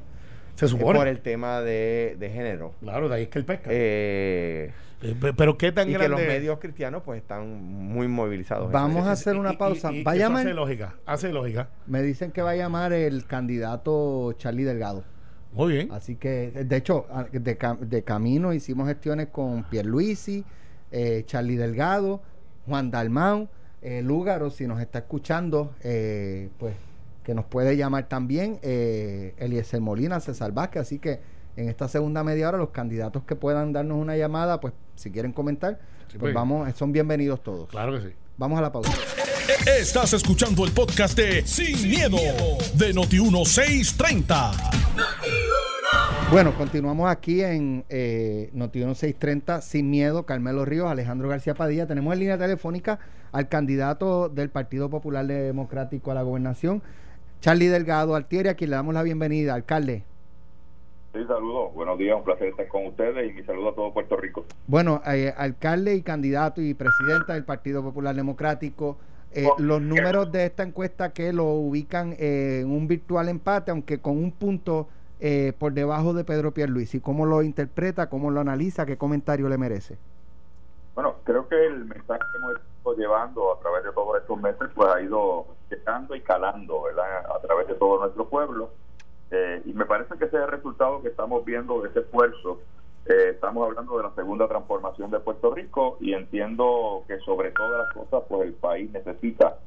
Se 0.55 0.69
supone. 0.69 0.99
por 0.99 1.09
el 1.09 1.21
tema 1.21 1.61
de, 1.61 2.17
de 2.19 2.31
género. 2.31 2.75
Claro, 2.81 3.09
de 3.09 3.17
ahí 3.17 3.23
es 3.25 3.29
que 3.29 3.39
el 3.41 3.45
pesca. 3.45 3.69
Eh, 3.73 4.71
Eh, 5.03 5.15
pe- 5.21 5.35
pero 5.35 5.59
qué 5.59 5.71
tan 5.73 5.89
y 5.89 5.93
que 5.93 5.99
grande 5.99 6.17
los 6.17 6.21
medios 6.27 6.59
cristianos 6.61 7.03
pues 7.05 7.21
están 7.21 7.63
muy 7.63 8.07
movilizados. 8.09 8.71
Vamos 8.73 9.01
eso. 9.01 9.09
a 9.09 9.13
hacer 9.13 9.37
una 9.37 9.59
pausa. 9.59 9.93
y- 9.93 9.99
y 9.99 10.03
Va 10.05 10.13
a 10.13 10.15
eso 10.15 10.25
llamar- 10.29 10.47
hace 10.47 10.55
lógica, 10.55 10.95
hace 11.05 11.33
lógica. 11.33 11.69
Me 11.87 12.01
dicen 12.03 12.31
que 12.31 12.41
va 12.41 12.51
a 12.51 12.57
llamar 12.57 12.93
el 12.95 13.27
candidato 13.27 14.33
Charlie 14.39 14.65
Delgado. 14.65 15.05
Muy 15.53 15.73
bien. 15.75 15.89
Así 15.93 16.17
que, 16.17 16.51
de 16.53 16.77
hecho, 16.77 17.07
de, 17.33 17.59
cam- 17.59 17.79
de 17.81 18.03
camino 18.03 18.53
hicimos 18.55 18.89
gestiones 18.89 19.27
con 19.29 19.65
Pierluisi, 19.65 20.45
eh, 20.91 21.25
Charlie 21.27 21.57
Delgado, 21.57 22.23
Juan 22.67 22.91
Dalmau, 22.91 23.49
eh, 23.85 24.03
Lúgaro, 24.03 24.51
si 24.51 24.67
nos 24.67 24.81
está 24.81 25.01
escuchando, 25.01 25.75
eh, 25.83 26.49
pues 26.59 26.75
que 27.23 27.35
nos 27.35 27.45
puede 27.45 27.77
llamar 27.77 28.09
también, 28.09 28.59
eh, 28.63 29.35
Eliezer 29.39 29.81
Molina, 29.81 30.21
César 30.21 30.53
Vázquez. 30.53 30.83
Así 30.83 30.99
que 30.99 31.21
en 31.57 31.69
esta 31.69 31.89
segunda 31.89 32.25
media 32.25 32.49
hora, 32.49 32.59
los 32.59 32.71
candidatos 32.71 33.23
que 33.25 33.37
puedan 33.37 33.73
darnos 33.73 33.99
una 33.99 34.17
llamada, 34.17 34.61
pues 34.61 34.73
si 34.97 35.11
quieren 35.11 35.33
comentar, 35.33 35.79
Sí, 36.09 36.19
pues 36.19 36.21
pues. 36.21 36.35
vamos, 36.35 36.69
son 36.77 36.93
bienvenidos 36.93 37.43
todos. 37.43 37.69
Claro 37.69 37.93
que 37.93 38.09
sí. 38.09 38.15
Vamos 38.37 38.59
a 38.59 38.63
la 38.63 38.73
pausa. 38.73 38.93
Estás 39.79 40.13
escuchando 40.13 40.65
el 40.65 40.73
podcast 40.73 41.17
de 41.17 41.47
Sin, 41.47 41.89
miedo, 41.89 42.17
de 42.75 42.95
Noti1630. 42.95 45.44
Bueno, 46.31 46.53
continuamos 46.57 47.11
aquí 47.11 47.43
en 47.43 47.85
eh, 47.89 48.51
Notiuno 48.55 48.95
630, 48.95 49.61
Sin 49.61 49.91
Miedo, 49.91 50.25
Carmelo 50.25 50.65
Ríos, 50.65 50.91
Alejandro 50.91 51.29
García 51.29 51.55
Padilla. 51.55 51.87
Tenemos 51.87 52.13
en 52.15 52.21
línea 52.21 52.39
telefónica 52.39 52.99
al 53.31 53.49
candidato 53.49 54.29
del 54.29 54.49
Partido 54.49 54.89
Popular 54.89 55.27
Democrático 55.27 56.11
a 56.11 56.15
la 56.15 56.23
gobernación, 56.23 56.83
Charlie 57.41 57.69
Delgado 57.69 58.17
Altieri, 58.17 58.49
a 58.49 58.55
quien 58.55 58.71
le 58.71 58.77
damos 58.77 58.95
la 58.95 59.03
bienvenida. 59.03 59.55
Alcalde. 59.55 60.03
Sí, 61.13 61.21
saludos. 61.29 61.73
Buenos 61.75 61.99
días, 61.99 62.17
un 62.17 62.25
placer 62.25 62.49
estar 62.49 62.67
con 62.67 62.87
ustedes 62.87 63.31
y 63.31 63.33
mi 63.35 63.45
saludo 63.45 63.69
a 63.69 63.75
todo 63.75 63.93
Puerto 63.93 64.17
Rico. 64.17 64.45
Bueno, 64.67 65.03
eh, 65.07 65.33
alcalde 65.37 65.95
y 65.95 66.03
candidato 66.03 66.61
y 66.61 66.75
presidenta 66.75 67.35
del 67.35 67.45
Partido 67.45 67.83
Popular 67.83 68.17
Democrático, 68.17 68.97
eh, 69.33 69.47
los 69.59 69.81
números 69.81 70.33
de 70.33 70.47
esta 70.47 70.65
encuesta 70.65 71.13
que 71.13 71.33
lo 71.33 71.45
ubican 71.45 72.17
en 72.19 72.69
un 72.69 72.89
virtual 72.89 73.29
empate, 73.29 73.71
aunque 73.71 73.99
con 73.99 74.17
un 74.17 74.33
punto 74.33 74.89
eh, 75.21 75.53
por 75.59 75.73
debajo 75.73 76.13
de 76.13 76.25
Pedro 76.25 76.53
Pierluisi. 76.53 77.01
¿Cómo 77.01 77.27
lo 77.27 77.43
interpreta? 77.43 78.09
¿Cómo 78.09 78.31
lo 78.31 78.41
analiza? 78.41 78.87
¿Qué 78.87 78.97
comentario 78.97 79.49
le 79.49 79.59
merece? 79.59 79.97
Bueno, 80.95 81.17
creo 81.25 81.49
que 81.49 81.67
el 81.67 81.85
mensaje 81.87 82.21
que 82.33 82.39
hemos 82.39 82.55
estado 82.57 82.97
llevando 82.97 83.53
a 83.53 83.59
través 83.61 83.85
de 83.85 83.93
todos 83.93 84.21
estos 84.21 84.41
meses 84.41 84.69
pues 84.75 84.89
ha 84.93 85.01
ido 85.01 85.47
llegando 85.71 86.15
y 86.15 86.21
calando 86.21 86.83
¿verdad? 86.83 87.27
a 87.35 87.41
través 87.41 87.67
de 87.67 87.75
todo 87.75 88.01
nuestro 88.01 88.29
pueblo. 88.29 88.71
Eh, 89.31 89.63
y 89.65 89.73
me 89.73 89.87
parece 89.87 90.17
que 90.17 90.27
ese 90.27 90.37
es 90.37 90.43
el 90.45 90.51
resultado 90.51 91.03
que 91.03 91.09
estamos 91.09 91.45
viendo 91.45 91.81
de 91.83 91.89
ese 91.89 92.01
esfuerzo. 92.01 92.61
Eh, 93.07 93.31
estamos 93.31 93.67
hablando 93.69 93.97
de 93.97 94.05
la 94.05 94.15
segunda 94.15 94.47
transformación 94.47 95.11
de 95.11 95.21
Puerto 95.21 95.53
Rico 95.53 95.97
y 96.01 96.15
entiendo 96.15 97.03
que 97.09 97.19
sobre 97.19 97.51
todas 97.51 97.87
las 97.87 97.93
cosas 97.93 98.23
pues 98.29 98.43
el 98.49 98.55
país 98.55 98.91
necesita 98.93 99.59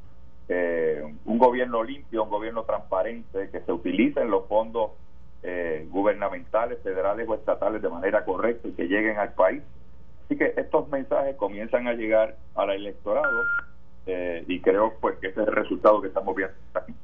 eh, 0.48 1.04
un 1.26 1.38
gobierno 1.38 1.84
limpio, 1.84 2.24
un 2.24 2.30
gobierno 2.30 2.64
transparente, 2.64 3.50
que 3.50 3.60
se 3.62 3.72
utilicen 3.72 4.32
los 4.32 4.48
fondos 4.48 4.92
gubernamentales, 5.90 6.80
federales 6.84 7.28
o 7.30 7.36
estatales 7.36 7.82
de 7.82 7.90
manera 7.90 8.26
correcta 8.26 8.68
y 8.68 8.72
que 8.74 8.88
lleguen 8.88 9.18
al 9.18 9.34
país 9.34 9.64
Así 10.28 10.38
que 10.38 10.54
estos 10.58 10.90
mensajes 10.90 11.38
comienzan 11.38 11.88
a 11.88 11.94
llegar 11.94 12.36
al 12.56 12.70
electorado 12.72 13.44
eh, 14.08 14.44
y 14.46 14.60
creo 14.60 14.94
pues 15.00 15.18
que 15.20 15.28
ese 15.28 15.42
es 15.42 15.48
el 15.48 15.56
resultado 15.56 16.02
que 16.02 16.10
estamos 16.10 16.36
viendo. 16.36 16.54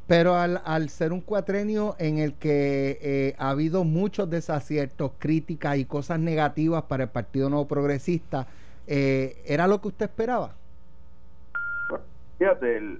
Pero 0.07 0.35
al, 0.35 0.61
al 0.65 0.89
ser 0.89 1.13
un 1.13 1.21
cuatrenio 1.21 1.95
en 1.99 2.17
el 2.17 2.33
que 2.33 2.99
eh, 3.01 3.35
ha 3.37 3.51
habido 3.51 3.85
muchos 3.85 4.29
desaciertos, 4.29 5.13
críticas 5.19 5.77
y 5.77 5.85
cosas 5.85 6.19
negativas 6.19 6.83
para 6.83 7.05
el 7.05 7.09
Partido 7.09 7.49
Nuevo 7.49 7.65
Progresista, 7.65 8.45
eh, 8.87 9.41
¿era 9.45 9.67
lo 9.67 9.79
que 9.79 9.87
usted 9.87 10.05
esperaba? 10.05 10.55
fíjate, 12.37 12.75
el 12.75 12.99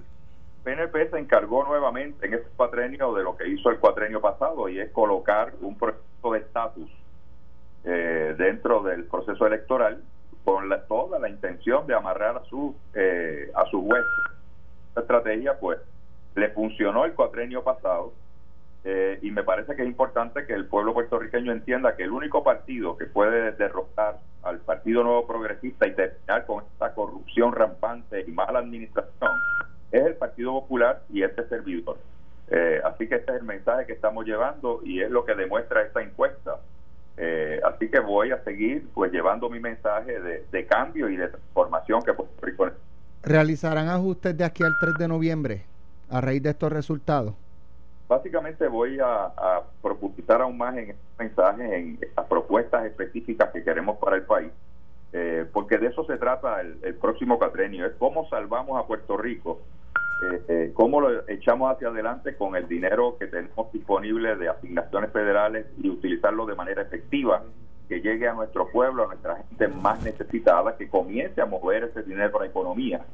PNP 0.64 1.10
se 1.10 1.18
encargó 1.18 1.64
nuevamente 1.64 2.26
en 2.26 2.34
este 2.34 2.48
cuatrenio 2.56 3.14
de 3.14 3.22
lo 3.22 3.36
que 3.36 3.48
hizo 3.48 3.70
el 3.70 3.78
cuatrenio 3.78 4.20
pasado 4.20 4.68
y 4.68 4.80
es 4.80 4.90
colocar 4.90 5.52
un 5.60 5.76
proceso 5.78 6.32
de 6.32 6.38
estatus 6.38 6.90
dentro 7.84 8.82
del 8.82 9.04
proceso 9.04 9.46
electoral 9.46 10.02
con 10.44 10.68
toda 10.88 11.18
la 11.18 11.28
intención 11.28 11.86
de 11.86 11.94
amarrar 11.94 12.36
a 12.36 12.44
su 12.44 12.76
eh, 12.94 13.50
a 13.54 13.64
su 13.70 13.80
hueso. 13.80 14.08
Esta 14.88 15.00
estrategia 15.00 15.58
pues 15.58 15.78
le 16.34 16.50
funcionó 16.50 17.04
el 17.04 17.14
cuatrenio 17.14 17.62
pasado 17.64 18.12
eh, 18.84 19.18
y 19.22 19.30
me 19.30 19.42
parece 19.42 19.74
que 19.74 19.82
es 19.82 19.88
importante 19.88 20.46
que 20.46 20.52
el 20.52 20.66
pueblo 20.66 20.92
puertorriqueño 20.92 21.52
entienda 21.52 21.96
que 21.96 22.02
el 22.04 22.10
único 22.10 22.44
partido 22.44 22.96
que 22.96 23.06
puede 23.06 23.52
derrotar 23.52 24.18
al 24.42 24.58
Partido 24.58 25.02
Nuevo 25.02 25.26
Progresista 25.26 25.86
y 25.86 25.94
terminar 25.94 26.44
con 26.44 26.64
esta 26.64 26.92
corrupción 26.92 27.52
rampante 27.52 28.24
y 28.26 28.30
mala 28.30 28.58
administración 28.58 29.30
es 29.94 30.04
el 30.04 30.14
Partido 30.16 30.52
Popular 30.52 31.02
y 31.08 31.22
este 31.22 31.46
servidor. 31.48 31.98
Eh, 32.50 32.80
así 32.84 33.08
que 33.08 33.14
este 33.14 33.32
es 33.32 33.38
el 33.38 33.44
mensaje 33.44 33.86
que 33.86 33.92
estamos 33.92 34.26
llevando 34.26 34.80
y 34.84 35.00
es 35.00 35.10
lo 35.10 35.24
que 35.24 35.34
demuestra 35.34 35.82
esta 35.82 36.02
encuesta. 36.02 36.56
Eh, 37.16 37.60
así 37.64 37.88
que 37.88 38.00
voy 38.00 38.32
a 38.32 38.42
seguir 38.42 38.88
pues 38.92 39.12
llevando 39.12 39.48
mi 39.48 39.60
mensaje 39.60 40.20
de, 40.20 40.66
cambio 40.66 41.08
y 41.08 41.16
de 41.16 41.28
transformación 41.28 42.02
que 42.02 42.12
Puerto 42.12 42.34
Rico 42.44 42.66
¿Realizarán 43.22 43.88
ajustes 43.88 44.36
de 44.36 44.44
aquí 44.44 44.64
al 44.64 44.76
3 44.80 44.94
de 44.98 45.08
noviembre 45.08 45.62
a 46.10 46.20
raíz 46.20 46.42
de 46.42 46.50
estos 46.50 46.72
resultados? 46.72 47.34
Básicamente 48.08 48.66
voy 48.66 48.98
a, 48.98 49.26
a 49.26 49.62
profundizar 49.80 50.42
aún 50.42 50.58
más 50.58 50.76
en 50.76 50.90
estos 50.90 51.18
mensajes, 51.18 51.72
en 51.72 51.98
estas 52.02 52.26
propuestas 52.26 52.84
específicas 52.84 53.50
que 53.52 53.62
queremos 53.62 53.96
para 53.98 54.16
el 54.16 54.22
país, 54.22 54.50
eh, 55.12 55.46
porque 55.52 55.78
de 55.78 55.86
eso 55.86 56.04
se 56.04 56.18
trata 56.18 56.60
el, 56.60 56.78
el 56.82 56.94
próximo 56.96 57.38
catrenio, 57.38 57.86
es 57.86 57.92
cómo 57.98 58.28
salvamos 58.28 58.78
a 58.78 58.86
Puerto 58.86 59.16
Rico 59.16 59.60
eh, 60.22 60.42
eh, 60.48 60.70
cómo 60.74 61.00
lo 61.00 61.28
echamos 61.28 61.72
hacia 61.72 61.88
adelante 61.88 62.36
con 62.36 62.54
el 62.56 62.68
dinero 62.68 63.16
que 63.18 63.26
tenemos 63.26 63.72
disponible 63.72 64.36
de 64.36 64.48
asignaciones 64.48 65.10
federales 65.10 65.66
y 65.82 65.90
utilizarlo 65.90 66.46
de 66.46 66.54
manera 66.54 66.82
efectiva, 66.82 67.42
que 67.88 68.00
llegue 68.00 68.28
a 68.28 68.32
nuestro 68.32 68.68
pueblo, 68.70 69.04
a 69.04 69.06
nuestra 69.08 69.36
gente 69.36 69.68
más 69.68 70.02
necesitada, 70.02 70.76
que 70.76 70.88
comience 70.88 71.40
a 71.40 71.46
mover 71.46 71.84
ese 71.84 72.02
dinero 72.02 72.38
a 72.38 72.42
la 72.42 72.46
economía 72.48 73.04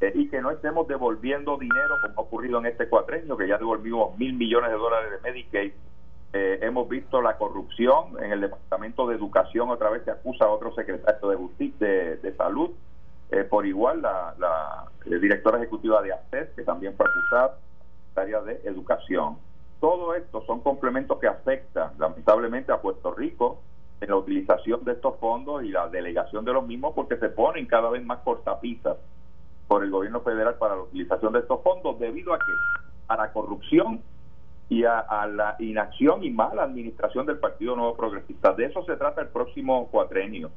eh, 0.00 0.12
y 0.14 0.28
que 0.28 0.40
no 0.40 0.50
estemos 0.50 0.88
devolviendo 0.88 1.58
dinero 1.58 1.96
como 2.00 2.14
ha 2.16 2.22
ocurrido 2.22 2.58
en 2.58 2.66
este 2.66 2.88
cuatrenio, 2.88 3.36
que 3.36 3.48
ya 3.48 3.58
devolvimos 3.58 4.16
mil 4.16 4.34
millones 4.34 4.70
de 4.70 4.76
dólares 4.76 5.10
de 5.10 5.20
Medicaid. 5.28 5.72
Eh, 6.32 6.58
hemos 6.62 6.88
visto 6.88 7.20
la 7.20 7.36
corrupción 7.36 8.22
en 8.22 8.32
el 8.32 8.40
Departamento 8.40 9.06
de 9.06 9.16
Educación, 9.16 9.70
otra 9.70 9.90
vez 9.90 10.02
se 10.04 10.10
acusa 10.10 10.46
a 10.46 10.48
otro 10.48 10.74
secretario 10.74 11.28
de, 11.28 11.36
justicia, 11.36 11.86
de, 11.86 12.16
de 12.16 12.34
Salud 12.34 12.70
eh, 13.30 13.42
por 13.42 13.66
igual 13.66 14.02
la, 14.02 14.34
la, 14.38 14.83
directora 15.04 15.58
ejecutiva 15.58 16.02
de 16.02 16.12
ACES, 16.12 16.50
que 16.56 16.62
también 16.62 16.94
fue 16.96 17.06
acusada, 17.06 17.58
área 18.16 18.40
de 18.42 18.60
educación. 18.64 19.36
Todo 19.80 20.14
esto 20.14 20.44
son 20.46 20.60
complementos 20.60 21.18
que 21.18 21.26
afectan 21.26 21.92
lamentablemente 21.98 22.72
a 22.72 22.80
Puerto 22.80 23.12
Rico 23.12 23.60
en 24.00 24.08
la 24.08 24.16
utilización 24.16 24.84
de 24.84 24.92
estos 24.92 25.18
fondos 25.18 25.64
y 25.64 25.68
la 25.68 25.88
delegación 25.88 26.44
de 26.44 26.52
los 26.52 26.66
mismos 26.66 26.94
porque 26.94 27.16
se 27.16 27.28
ponen 27.28 27.66
cada 27.66 27.90
vez 27.90 28.04
más 28.04 28.20
cortapisas 28.20 28.96
por 29.66 29.82
el 29.82 29.90
gobierno 29.90 30.20
federal 30.20 30.54
para 30.56 30.76
la 30.76 30.82
utilización 30.82 31.32
de 31.32 31.40
estos 31.40 31.62
fondos 31.62 31.98
debido 31.98 32.32
a 32.32 32.38
que 32.38 32.52
a 33.08 33.16
la 33.16 33.32
corrupción 33.32 34.00
y 34.68 34.84
a, 34.84 34.98
a, 35.00 35.26
la 35.26 35.56
inacción 35.58 36.24
y 36.24 36.30
mala 36.30 36.62
administración 36.62 37.26
del 37.26 37.38
Partido 37.38 37.76
Nuevo 37.76 37.96
Progresista. 37.96 38.52
De 38.54 38.66
eso 38.66 38.84
se 38.84 38.96
trata 38.96 39.20
el 39.20 39.28
próximo 39.28 39.88
cuatrenio. 39.90 40.50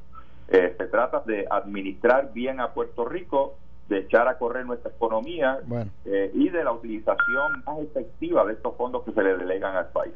Eh, 0.48 0.74
se 0.78 0.86
trata 0.86 1.20
de 1.26 1.46
administrar 1.50 2.32
bien 2.32 2.60
a 2.60 2.72
Puerto 2.72 3.04
Rico, 3.04 3.56
de 3.88 3.98
echar 4.00 4.28
a 4.28 4.38
correr 4.38 4.66
nuestra 4.66 4.90
economía 4.90 5.60
eh, 6.04 6.30
y 6.34 6.48
de 6.50 6.64
la 6.64 6.72
utilización 6.72 7.62
más 7.64 7.78
efectiva 7.80 8.44
de 8.44 8.52
estos 8.52 8.76
fondos 8.76 9.04
que 9.04 9.12
se 9.12 9.22
le 9.22 9.36
delegan 9.36 9.76
al 9.76 9.88
país. 9.88 10.12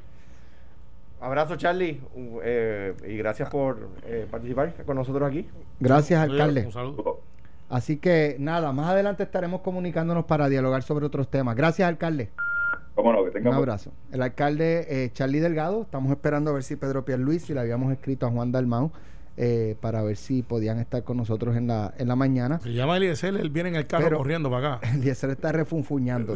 Abrazo, 1.20 1.56
Charlie, 1.56 2.00
eh, 2.42 2.94
y 3.06 3.16
gracias 3.16 3.48
por 3.48 3.88
participar 4.30 4.74
con 4.84 4.96
nosotros 4.96 5.28
aquí. 5.28 5.48
Gracias, 5.78 6.20
alcalde. 6.20 6.66
Un 6.66 6.72
saludo. 6.72 7.20
Así 7.70 7.96
que 7.96 8.36
nada, 8.38 8.72
más 8.72 8.90
adelante 8.90 9.22
estaremos 9.22 9.62
comunicándonos 9.62 10.24
para 10.26 10.48
dialogar 10.48 10.82
sobre 10.82 11.06
otros 11.06 11.28
temas. 11.28 11.56
Gracias, 11.56 11.88
alcalde. 11.88 12.30
Cómo 12.94 13.12
no, 13.12 13.24
que 13.24 13.38
Un 13.38 13.54
abrazo. 13.54 13.92
El 14.10 14.20
alcalde 14.20 15.10
Charlie 15.14 15.40
Delgado, 15.40 15.82
estamos 15.82 16.10
esperando 16.10 16.50
a 16.50 16.54
ver 16.54 16.64
si 16.64 16.76
Pedro 16.76 17.04
Pierluis, 17.04 17.44
si 17.44 17.54
le 17.54 17.60
habíamos 17.60 17.92
escrito 17.92 18.26
a 18.26 18.30
Juan 18.30 18.52
Dalmau, 18.52 18.90
eh, 19.36 19.76
para 19.80 20.02
ver 20.02 20.16
si 20.16 20.42
podían 20.42 20.78
estar 20.78 21.04
con 21.04 21.16
nosotros 21.16 21.56
en 21.56 21.66
la, 21.66 21.94
en 21.96 22.06
la 22.06 22.16
mañana. 22.16 22.60
Se 22.60 22.72
llama 22.72 22.98
Eliezer, 22.98 23.34
él 23.34 23.48
viene 23.48 23.70
en 23.70 23.76
el 23.76 23.86
carro 23.86 24.18
corriendo 24.18 24.50
para 24.50 24.76
acá. 24.76 24.92
Eliezer 24.94 25.30
está 25.30 25.52
refunfuñando. 25.52 26.34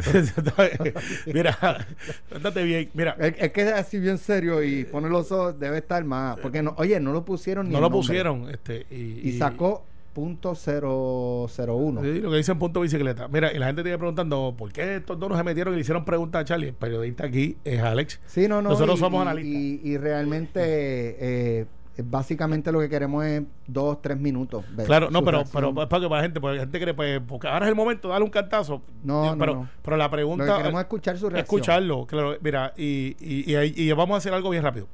mira, 1.26 1.86
estate 2.34 2.62
bien. 2.62 2.90
Mira. 2.94 3.16
Es, 3.18 3.52
que 3.52 3.62
es 3.62 3.72
así 3.72 3.98
bien 3.98 4.16
serio 4.16 4.62
y 4.62 4.84
pone 4.84 5.10
los 5.10 5.30
ojos, 5.30 5.58
debe 5.58 5.78
estar 5.78 6.02
más. 6.04 6.38
Porque, 6.38 6.62
no, 6.62 6.74
oye, 6.78 6.98
no 7.00 7.12
lo 7.12 7.24
pusieron 7.24 7.68
ni 7.68 7.74
No 7.74 7.80
lo 7.80 7.90
pusieron. 7.90 8.48
este 8.48 8.86
Y, 8.90 9.32
sacó 9.32 9.84
punto 10.14 10.54
cero, 10.54 11.44
cero 11.50 11.76
uno. 11.76 12.00
Sí, 12.00 12.20
lo 12.20 12.30
que 12.30 12.38
dicen 12.38 12.58
punto 12.58 12.80
bicicleta. 12.80 13.28
Mira, 13.28 13.52
y 13.52 13.58
la 13.58 13.66
gente 13.66 13.82
te 13.82 13.90
iba 13.90 13.98
preguntando, 13.98 14.54
¿por 14.56 14.72
qué 14.72 14.96
estos 14.96 15.18
dos 15.18 15.28
no 15.28 15.36
se 15.36 15.44
metieron 15.44 15.74
y 15.74 15.76
le 15.76 15.82
hicieron 15.82 16.06
preguntas 16.06 16.40
a 16.40 16.44
Charlie? 16.46 16.68
El 16.68 16.74
periodista 16.74 17.26
aquí 17.26 17.58
es 17.62 17.82
Alex. 17.82 18.20
Sí, 18.26 18.48
no, 18.48 18.62
no. 18.62 18.70
Nosotros 18.70 18.98
somos 18.98 19.20
analistas. 19.20 19.52
Y, 19.52 19.80
y 19.84 19.98
realmente 19.98 20.60
eh, 20.64 21.66
básicamente 22.04 22.70
lo 22.72 22.80
que 22.80 22.88
queremos 22.88 23.24
es 23.24 23.42
dos, 23.66 24.02
tres 24.02 24.18
minutos. 24.18 24.64
Claro, 24.84 25.10
no, 25.10 25.24
pero, 25.24 25.44
pero 25.52 25.68
es 25.68 25.88
para 25.88 26.02
que 26.02 26.08
para 26.08 26.16
la 26.16 26.22
gente, 26.22 26.40
porque 26.40 26.56
la 26.56 26.62
gente 26.62 26.80
cree, 26.80 26.94
pues, 26.94 27.20
porque 27.26 27.48
ahora 27.48 27.66
es 27.66 27.70
el 27.70 27.76
momento 27.76 28.08
de 28.08 28.12
darle 28.12 28.24
un 28.24 28.30
cantazo. 28.30 28.82
No, 29.02 29.34
pero, 29.38 29.54
no, 29.54 29.68
pero 29.82 29.96
la 29.96 30.10
pregunta. 30.10 30.44
Lo 30.44 30.52
que 30.52 30.58
queremos 30.58 30.80
es 30.80 30.84
escuchar 30.84 31.18
su 31.18 31.30
reacción. 31.30 31.58
Escucharlo, 31.58 32.06
claro. 32.06 32.36
Mira, 32.40 32.74
y, 32.76 33.16
y, 33.20 33.54
y, 33.56 33.92
vamos 33.92 34.14
a 34.14 34.18
hacer 34.18 34.34
algo 34.34 34.50
bien 34.50 34.62
rápido. 34.62 34.88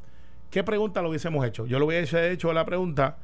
¿Qué 0.50 0.62
pregunta 0.62 1.02
lo 1.02 1.08
hubiésemos 1.08 1.46
hecho? 1.46 1.66
Yo 1.66 1.78
lo 1.78 1.86
hubiese 1.86 2.30
hecho 2.30 2.52
la 2.52 2.64
pregunta 2.64 3.16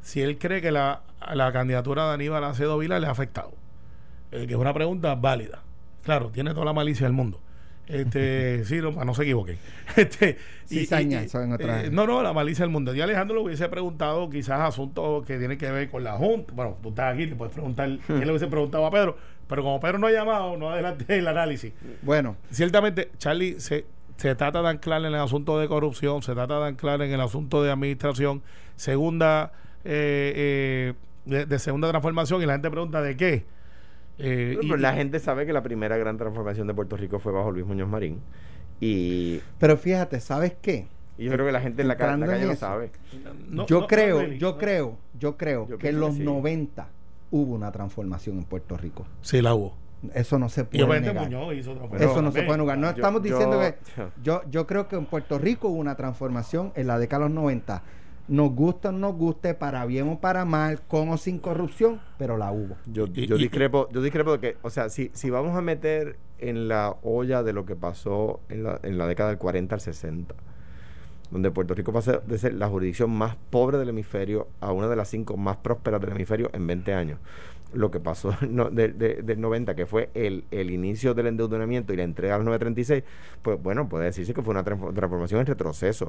si 0.00 0.22
él 0.22 0.38
cree 0.38 0.60
que 0.60 0.72
la, 0.72 1.02
la 1.34 1.52
candidatura 1.52 2.08
de 2.08 2.14
Aníbal 2.14 2.44
Acedo 2.44 2.78
Vila 2.78 2.98
le 2.98 3.06
ha 3.06 3.10
afectado. 3.10 3.52
Eh, 4.32 4.46
que 4.46 4.54
es 4.54 4.58
una 4.58 4.74
pregunta 4.74 5.14
válida. 5.14 5.62
Claro, 6.02 6.30
tiene 6.30 6.52
toda 6.52 6.64
la 6.64 6.72
malicia 6.72 7.06
del 7.06 7.12
mundo. 7.12 7.40
Este, 7.88 8.64
sí, 8.66 8.76
no, 8.76 8.92
no 8.92 9.14
se 9.14 9.22
equivoquen. 9.22 9.58
Este, 9.96 10.36
y, 10.68 10.80
eh, 10.80 11.88
no, 11.90 12.06
no, 12.06 12.22
la 12.22 12.32
malicia 12.32 12.64
del 12.64 12.70
mundo. 12.70 12.94
Y 12.94 13.00
Alejandro 13.00 13.36
le 13.36 13.42
hubiese 13.42 13.68
preguntado 13.68 14.28
quizás 14.28 14.60
asuntos 14.60 15.24
que 15.24 15.38
tienen 15.38 15.56
que 15.56 15.70
ver 15.70 15.88
con 15.88 16.04
la 16.04 16.12
Junta. 16.12 16.52
Bueno, 16.54 16.76
tú 16.82 16.90
estás 16.90 17.14
aquí, 17.14 17.26
te 17.26 17.34
puedes 17.34 17.54
preguntar 17.54 17.88
quién 18.06 18.20
le 18.20 18.28
hubiese 18.28 18.48
preguntado 18.48 18.84
a 18.84 18.90
Pedro. 18.90 19.16
Pero 19.48 19.62
como 19.62 19.80
Pedro 19.80 19.98
no 19.98 20.08
ha 20.08 20.12
llamado, 20.12 20.56
no 20.56 20.70
adelante 20.70 21.04
el 21.18 21.26
análisis. 21.28 21.72
Bueno. 22.02 22.36
Ciertamente, 22.50 23.10
Charlie, 23.18 23.60
se, 23.60 23.86
se 24.16 24.34
trata 24.34 24.60
de 24.60 24.68
anclar 24.68 25.00
en 25.02 25.06
el 25.06 25.14
asunto 25.14 25.58
de 25.58 25.68
corrupción, 25.68 26.22
se 26.22 26.34
trata 26.34 26.58
de 26.58 26.66
anclar 26.66 27.00
en 27.00 27.12
el 27.12 27.20
asunto 27.20 27.62
de 27.62 27.70
administración, 27.70 28.42
segunda, 28.74 29.52
eh, 29.84 30.94
eh, 31.26 31.46
de 31.46 31.58
segunda 31.58 31.88
transformación, 31.88 32.42
y 32.42 32.46
la 32.46 32.54
gente 32.54 32.70
pregunta 32.70 33.00
de 33.00 33.16
qué 33.16 33.55
eh, 34.18 34.58
y, 34.60 34.66
la 34.76 34.94
gente 34.94 35.18
sabe 35.20 35.46
que 35.46 35.52
la 35.52 35.62
primera 35.62 35.96
gran 35.96 36.16
transformación 36.16 36.66
de 36.66 36.74
Puerto 36.74 36.96
Rico 36.96 37.18
fue 37.18 37.32
bajo 37.32 37.50
Luis 37.50 37.66
Muñoz 37.66 37.88
Marín. 37.88 38.20
Y, 38.80 39.40
pero 39.58 39.76
fíjate, 39.76 40.20
¿sabes 40.20 40.54
qué? 40.60 40.86
yo 41.18 41.32
creo 41.32 41.46
que 41.46 41.52
la 41.52 41.60
gente 41.60 41.82
en 41.82 41.88
la, 41.88 41.96
calle 41.96 42.46
lo 42.46 42.56
sabe. 42.56 42.90
yo, 43.66 43.86
creo, 43.86 44.22
yo 44.24 44.58
creo, 44.58 44.98
yo 45.18 45.36
creo, 45.36 45.66
que 45.78 45.88
en 45.88 46.00
los 46.00 46.18
90 46.18 46.88
hubo 47.30 47.54
una 47.54 47.72
transformación 47.72 48.38
en 48.38 48.44
Puerto 48.44 48.76
Rico. 48.76 49.06
Sí, 49.22 49.40
la 49.40 49.54
hubo. 49.54 49.74
Eso 50.14 50.38
no 50.38 50.48
se 50.48 50.60
Y 50.60 50.64
puede 50.64 50.84
obviamente 50.84 51.08
negar. 51.08 51.24
Muñoz 51.24 51.54
hizo 51.54 51.72
Eso 51.98 52.22
no 52.22 52.30
se 52.30 52.42
puede 52.42 52.58
negar. 52.58 52.78
No 52.78 52.88
Yo- 52.88 52.96
estamos 52.96 53.22
yo- 53.22 53.30
diciendo 53.30 53.58
que 53.60 53.74
yo, 54.22 54.42
yo 54.50 54.66
creo 54.66 54.88
que 54.88 54.96
en 54.96 55.06
Puerto 55.06 55.38
Rico 55.38 55.68
hubo 55.68 55.78
una 55.78 55.96
transformación 55.96 56.72
en 56.76 56.86
la 56.86 56.98
década 56.98 57.24
de 57.24 57.30
los 57.30 57.34
90. 57.34 57.82
Nos 58.28 58.50
gusta 58.52 58.88
o 58.88 58.92
no 58.92 58.98
nos 58.98 59.14
guste, 59.16 59.54
para 59.54 59.86
bien 59.86 60.08
o 60.08 60.18
para 60.18 60.44
mal, 60.44 60.80
con 60.88 61.10
o 61.10 61.16
sin 61.16 61.38
corrupción, 61.38 62.00
pero 62.18 62.36
la 62.36 62.50
hubo. 62.50 62.76
Yo, 62.86 63.06
yo 63.06 63.36
discrepo, 63.36 63.88
yo 63.92 64.02
discrepo 64.02 64.32
de 64.32 64.38
que, 64.40 64.56
o 64.62 64.70
sea, 64.70 64.88
si, 64.88 65.10
si 65.14 65.30
vamos 65.30 65.56
a 65.56 65.60
meter 65.60 66.16
en 66.38 66.66
la 66.68 66.96
olla 67.02 67.42
de 67.44 67.52
lo 67.52 67.64
que 67.66 67.76
pasó 67.76 68.40
en 68.48 68.64
la, 68.64 68.80
en 68.82 68.98
la 68.98 69.06
década 69.06 69.28
del 69.30 69.38
40 69.38 69.74
al 69.76 69.80
60, 69.80 70.34
donde 71.30 71.50
Puerto 71.50 71.74
Rico 71.74 71.92
pasó 71.92 72.20
de 72.26 72.38
ser 72.38 72.54
la 72.54 72.68
jurisdicción 72.68 73.10
más 73.10 73.36
pobre 73.50 73.78
del 73.78 73.88
hemisferio 73.90 74.48
a 74.60 74.72
una 74.72 74.88
de 74.88 74.96
las 74.96 75.08
cinco 75.08 75.36
más 75.36 75.56
prósperas 75.58 76.00
del 76.00 76.10
hemisferio 76.10 76.50
en 76.52 76.66
20 76.66 76.94
años. 76.94 77.18
Lo 77.74 77.90
que 77.90 77.98
pasó 78.00 78.32
no, 78.48 78.70
de- 78.70 78.88
de- 78.88 79.22
del 79.22 79.40
90, 79.40 79.74
que 79.74 79.86
fue 79.86 80.10
el, 80.14 80.44
el 80.50 80.70
inicio 80.70 81.14
del 81.14 81.26
endeudamiento 81.26 81.92
y 81.92 81.96
la 81.96 82.04
entrega 82.04 82.34
a 82.36 82.38
los 82.38 82.44
936, 82.46 83.02
pues 83.42 83.60
bueno, 83.62 83.88
puede 83.88 84.04
decirse 84.06 84.34
que 84.34 84.42
fue 84.42 84.52
una 84.52 84.64
transfor- 84.64 84.94
transformación 84.94 85.40
en 85.40 85.46
retroceso. 85.46 86.08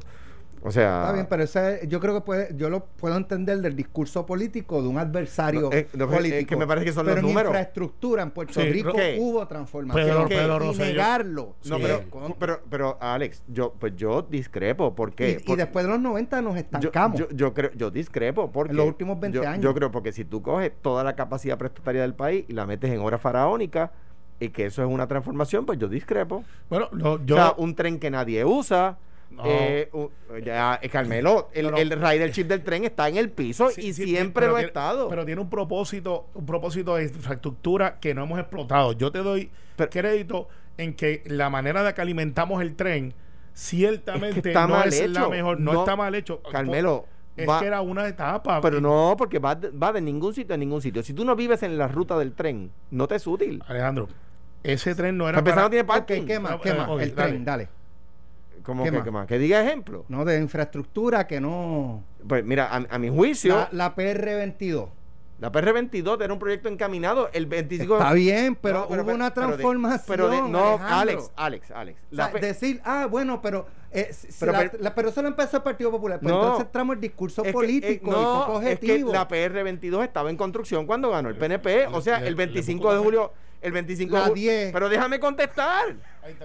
O 0.64 0.72
sea, 0.72 1.02
Está 1.02 1.14
bien, 1.14 1.28
pero 1.30 1.44
ese, 1.44 1.82
yo 1.88 2.00
creo 2.00 2.14
que 2.16 2.22
puede, 2.22 2.50
yo 2.56 2.70
lo 2.70 2.86
puedo 2.86 3.16
entender 3.16 3.60
del 3.62 3.76
discurso 3.76 4.26
político 4.26 4.82
de 4.82 4.88
un 4.88 4.98
adversario 4.98 5.62
No, 5.62 5.72
eh, 5.72 5.88
no, 5.94 6.06
es- 6.06 6.12
es 6.12 6.18
político. 6.18 6.50
que 6.50 6.56
me 6.58 6.68
parece 6.68 6.86
que 6.86 6.94
son 6.94 7.06
pero 7.06 7.16
los 7.16 7.24
en 7.24 7.28
números. 7.30 7.50
infraestructura 7.52 8.24
en 8.24 8.32
Puerto 8.32 8.54
Sí, 8.60 8.70
Rico 8.70 8.92
¿qué? 8.94 9.18
hubo 9.20 9.48
transformación. 9.48 10.06
Pedro- 10.08 10.26
y 10.26 10.30
Pedro 10.30 10.60
Rosselló. 10.60 10.86
negarlo. 10.92 11.56
No, 11.66 11.78
Sí. 11.78 11.82
pero, 11.84 12.04
pero, 12.40 12.62
pero, 12.70 12.98
Alex, 13.00 13.44
yo, 13.48 13.74
pues 13.80 13.96
yo 13.96 14.24
discrepo. 14.24 14.96
¿Por 14.96 15.14
qué? 15.14 15.42
y, 15.46 15.52
y 15.52 15.56
después 15.56 15.86
de 15.86 15.92
los 15.92 16.00
90 16.00 16.42
nos 16.42 16.54
yo, 16.56 16.60
estancamos. 16.60 17.20
yo, 17.20 17.28
yo 17.30 17.54
creo, 17.54 17.72
yo 17.76 17.92
discrepo 17.92 18.52
porque 18.52 18.72
En 18.72 18.78
los 18.78 18.88
últimos 18.88 19.20
20 19.20 19.38
yo, 19.38 19.48
años. 19.48 19.64
Yo 19.64 19.74
creo 19.74 19.92
porque 19.92 20.12
si 20.12 20.26
tú 20.26 20.42
coges 20.42 20.72
toda 20.82 21.04
la 21.04 21.16
capacidad 21.16 21.58
prestataria 21.58 22.02
del 22.02 22.14
país 22.16 22.46
y 22.48 22.54
la 22.54 22.66
metes 22.66 22.92
en 22.92 23.00
obra 23.00 23.18
faraónica 23.20 23.92
y 24.40 24.50
que 24.50 24.66
eso 24.66 24.84
es 24.84 24.90
una 24.90 25.08
transformación, 25.08 25.66
pues 25.66 25.80
yo 25.80 25.88
discrepo. 25.88 26.44
Bueno, 26.70 26.90
no, 26.92 27.24
yo. 27.26 27.36
o 27.36 27.38
sea, 27.38 27.54
un 27.58 27.76
tren 27.76 28.00
que 28.00 28.10
nadie 28.12 28.44
usa. 28.44 28.98
No. 29.30 29.44
eh, 29.46 29.90
ya, 30.44 30.80
eh, 30.82 30.90
Carmelo, 30.90 31.50
el, 31.54 31.68
el 31.78 31.92
rider 31.92 32.32
chip 32.32 32.48
del 32.48 32.64
tren 32.64 32.86
está 32.86 33.08
en 33.10 33.18
el 33.18 33.30
piso 33.30 33.70
Sí, 33.70 33.82
y 33.90 33.94
sí, 33.94 34.06
siempre 34.06 34.48
lo 34.48 34.56
ha 34.56 34.62
estado. 34.62 35.10
Pero 35.10 35.26
tiene 35.26 35.42
un 35.42 35.50
propósito, 35.50 36.28
un 36.34 36.46
propósito 36.46 36.96
de 36.96 37.04
infraestructura 37.04 38.00
que 38.00 38.14
no 38.14 38.24
hemos 38.24 38.40
explotado. 38.40 38.94
Yo 38.94 39.12
te 39.12 39.20
doy 39.20 39.52
Pero- 39.76 39.90
crédito 39.90 40.48
en 40.78 40.94
que 40.96 41.24
la 41.26 41.50
manera 41.50 41.84
de 41.84 41.94
que 41.94 42.02
alimentamos 42.02 42.62
el 42.62 42.76
tren 42.76 43.14
ciertamente 43.54 44.38
Es 44.38 44.44
que 44.44 44.50
está 44.50 44.68
no 44.68 44.76
mal 44.76 44.88
es 44.88 45.10
la 45.10 45.22
hecho. 45.22 45.30
mejor, 45.30 45.60
no, 45.60 45.74
No, 45.74 45.80
está 45.82 45.96
mal 45.96 46.14
hecho. 46.16 46.42
Carmelo, 46.52 47.06
es 47.36 47.48
va- 47.50 47.60
que 47.60 47.66
era 47.68 47.82
una 47.82 48.08
etapa. 48.08 48.62
pero 48.62 48.80
no, 48.80 49.16
porque 49.18 49.40
va, 49.40 49.56
de- 49.56 49.72
va 49.72 49.92
de 49.92 50.02
ningún 50.02 50.34
sitio 50.34 50.56
a 50.56 50.58
ningún 50.58 50.82
sitio. 50.82 51.04
Si 51.04 51.14
tú 51.14 51.26
no 51.26 51.36
vives 51.36 51.64
en 51.64 51.78
la 51.78 51.88
ruta 51.88 52.18
del 52.18 52.34
tren, 52.34 52.72
no 52.92 53.08
te 53.08 53.16
es 53.16 53.28
útil. 53.28 53.62
Alejandro, 53.68 54.08
ese 54.64 54.96
tren 54.96 55.18
no 55.18 55.26
Para 55.26 55.30
era 55.32 55.40
empezar, 55.40 55.56
para, 55.56 55.66
no 55.66 55.70
tiene 55.70 55.84
parking. 55.86 56.26
¿qué 56.26 56.40
más? 56.40 56.52
Ah, 56.54 56.60
¿Qué 56.62 56.70
eh, 56.70 56.74
más? 56.76 56.90
ok, 56.90 57.02
el 57.02 57.16
dale. 57.16 57.30
tren, 57.32 57.46
dale. 57.46 57.70
¿Cómo 58.64 58.84
¿Qué 58.84 58.92
que, 58.92 58.98
más? 58.98 59.04
que 59.06 59.12
más? 59.12 59.28
Que 59.28 59.40
diga 59.40 59.62
ejemplo. 59.64 60.06
No, 60.10 60.26
de 60.26 60.40
infraestructura 60.40 61.28
que 61.28 61.40
no... 61.40 62.04
Pues 62.28 62.44
mira, 62.44 62.66
a, 62.68 62.76
a 62.90 63.00
mi 63.00 63.10
juicio, 63.10 63.56
La, 63.56 63.70
la 63.72 63.96
PR22. 63.96 64.90
la 65.40 65.52
PR22 65.52 66.22
era 66.24 66.34
un 66.34 66.40
proyecto 66.40 66.68
encaminado 66.68 67.30
el 67.34 67.46
25 67.46 67.94
Está 67.98 68.14
bien, 68.14 68.56
pero, 68.56 68.80
No, 68.82 68.88
pero- 68.90 69.04
hubo 69.04 69.12
una 69.14 69.34
pero 69.34 69.48
de- 69.48 69.54
transformación. 69.54 70.04
Pero 70.08 70.30
de, 70.30 70.42
no, 70.42 70.66
Alejandro. 70.74 70.96
Alex, 70.98 71.32
Alex, 71.36 71.72
Alex. 71.72 72.00
O 72.12 72.16
sea, 72.16 72.28
decir, 72.30 72.82
ah, 72.84 73.06
bueno, 73.10 73.42
pero, 73.42 73.68
eh, 73.92 74.10
si- 74.12 74.28
Pero- 74.40 74.52
la- 74.52 74.58
pero- 74.60 74.84
la- 74.84 74.96
pero 74.96 75.10
eso 75.10 75.22
lo 75.22 75.28
empezó 75.28 75.58
el 75.58 75.64
Partido 75.64 75.92
Popular. 75.92 76.20
Pues 76.20 76.34
No. 76.34 76.42
entonces 76.42 76.66
entramos 76.66 76.96
el 76.96 77.02
discurso 77.02 77.42
es 77.42 77.46
que, 77.46 77.50
eh, 77.50 77.54
político 77.54 78.12
no, 78.12 78.20
y 78.20 78.24
poco 78.48 78.62
es 78.62 78.80
que 78.80 78.86
objetivo. 78.92 79.14
la 79.14 79.28
PR22 79.28 80.04
estaba 80.04 80.30
en 80.30 80.38
construcción 80.38 80.86
cuando 80.88 81.12
ganó 81.12 81.30
el 81.30 81.36
PNP. 81.36 81.88
O 81.88 82.02
sea, 82.02 82.20
le- 82.20 82.28
el 82.28 82.34
le 82.36 82.46
25 82.46 82.92
de 82.94 83.00
julio. 83.00 83.32
El 83.60 83.72
25 83.72 84.14
La 84.14 84.20
de 84.26 84.30
julio. 84.30 84.52
10. 84.52 84.72
Pero 84.74 84.88
déjame 84.88 85.20
contestar. 85.20 85.96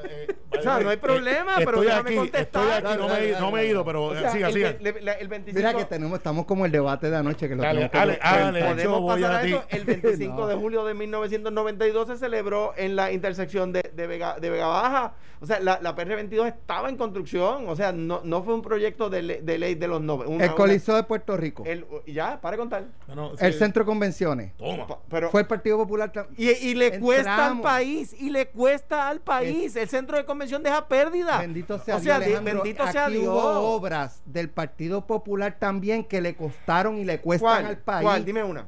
Eh, 0.04 0.26
O 0.52 0.62
sea, 0.62 0.78
no 0.80 0.90
hay 0.90 0.96
problema, 0.98 1.54
pero 1.56 1.70
estoy 1.82 1.86
déjame 1.86 2.08
aquí, 2.10 2.16
contestar. 2.18 2.62
Estoy 2.62 2.72
aquí, 2.92 2.98
no 3.00 3.08
Dale, 3.08 3.20
me, 3.20 3.26
he- 3.26 3.32
dale, 3.32 3.40
no 3.46 3.50
me 3.50 3.60
he 3.62 3.66
ido, 3.68 3.84
pero 3.84 4.04
O 4.04 4.14
sea, 4.14 4.30
siga, 4.30 4.48
el, 4.48 4.54
siga. 4.54 4.72
ve- 4.80 5.00
le- 5.00 5.12
el 5.18 5.28
25 5.28 5.56
Mira 5.58 5.74
que 5.78 5.84
tenemos, 5.86 6.18
estamos 6.18 6.44
como 6.46 6.66
el 6.66 6.70
debate 6.72 7.10
de 7.10 7.16
anoche 7.16 7.48
que 7.48 7.56
lo 7.56 7.62
Dale, 7.62 7.88
tenemos 7.88 7.90
que- 7.92 7.98
Ale, 7.98 8.12
pues, 8.20 8.24
Ale, 8.32 8.60
pues, 8.60 8.70
yo 8.70 8.76
Podemos 8.76 9.00
voy 9.00 9.22
pasar 9.22 9.34
a 9.36 9.38
a 9.38 9.42
ti. 9.42 9.48
eso. 9.54 9.64
El 9.70 9.84
25 9.84 10.34
No. 10.42 10.46
de 10.46 10.54
julio 10.56 10.84
de 10.84 10.94
1992 10.94 12.06
se 12.08 12.16
celebró 12.18 12.74
en 12.76 12.96
la 12.96 13.12
intersección 13.12 13.72
de, 13.72 13.90
de, 13.94 14.06
Vega, 14.06 14.36
de 14.38 14.50
Vega 14.50 14.66
Baja. 14.66 15.14
O 15.40 15.46
sea, 15.46 15.58
la, 15.58 15.80
la 15.82 15.96
PR22 15.96 16.46
estaba 16.46 16.88
en 16.88 16.96
construcción. 16.96 17.68
O 17.68 17.74
sea, 17.74 17.90
no, 17.90 18.20
no 18.22 18.44
fue 18.44 18.54
un 18.54 18.62
proyecto 18.62 19.10
de, 19.10 19.22
le- 19.22 19.40
de 19.42 19.58
ley 19.58 19.74
de 19.74 19.88
los 19.88 20.00
nove- 20.00 20.26
una- 20.28 20.44
el 20.44 20.54
Coliseo 20.54 20.94
de 20.94 21.02
Puerto 21.02 21.36
Rico. 21.36 21.64
el- 21.66 21.84
ya, 22.06 22.40
para 22.40 22.56
contar. 22.56 22.84
No, 23.08 23.14
no, 23.14 23.32
el. 23.40 23.52
Centro 23.54 23.82
de 23.82 23.86
Convenciones. 23.86 24.54
Toma. 24.56 24.86
Pa- 24.86 25.00
Pero, 25.10 25.30
Fue 25.30 25.40
el 25.40 25.46
Partido 25.48 25.78
Popular. 25.78 26.12
y, 26.36 26.50
y 26.50 26.74
le 26.74 27.00
cuesta 27.00 27.46
al 27.46 27.60
país, 27.60 28.14
y 28.20 28.30
le 28.30 28.46
cuesta 28.48 29.08
al 29.08 29.20
país. 29.20 29.71
El 29.76 29.88
centro 29.88 30.16
de 30.16 30.24
convención 30.24 30.62
deja 30.62 30.86
pérdida. 30.88 31.38
Bendito 31.38 31.78
sea 31.78 31.96
o 31.96 32.00
sea, 32.00 32.18
Dios. 32.20 32.42
bendito 32.44 32.86
sea 32.92 33.06
Aquí 33.06 33.14
Dios. 33.18 33.26
hubo 33.32 33.74
obras 33.74 34.22
del 34.24 34.50
Partido 34.50 35.06
Popular 35.06 35.56
también 35.58 36.04
que 36.04 36.20
le 36.20 36.34
costaron 36.34 36.98
y 36.98 37.04
le 37.04 37.20
cuestan 37.20 37.66
al 37.66 37.78
país. 37.78 38.02
¿Cuál? 38.04 38.24
Dime 38.24 38.42
una. 38.42 38.66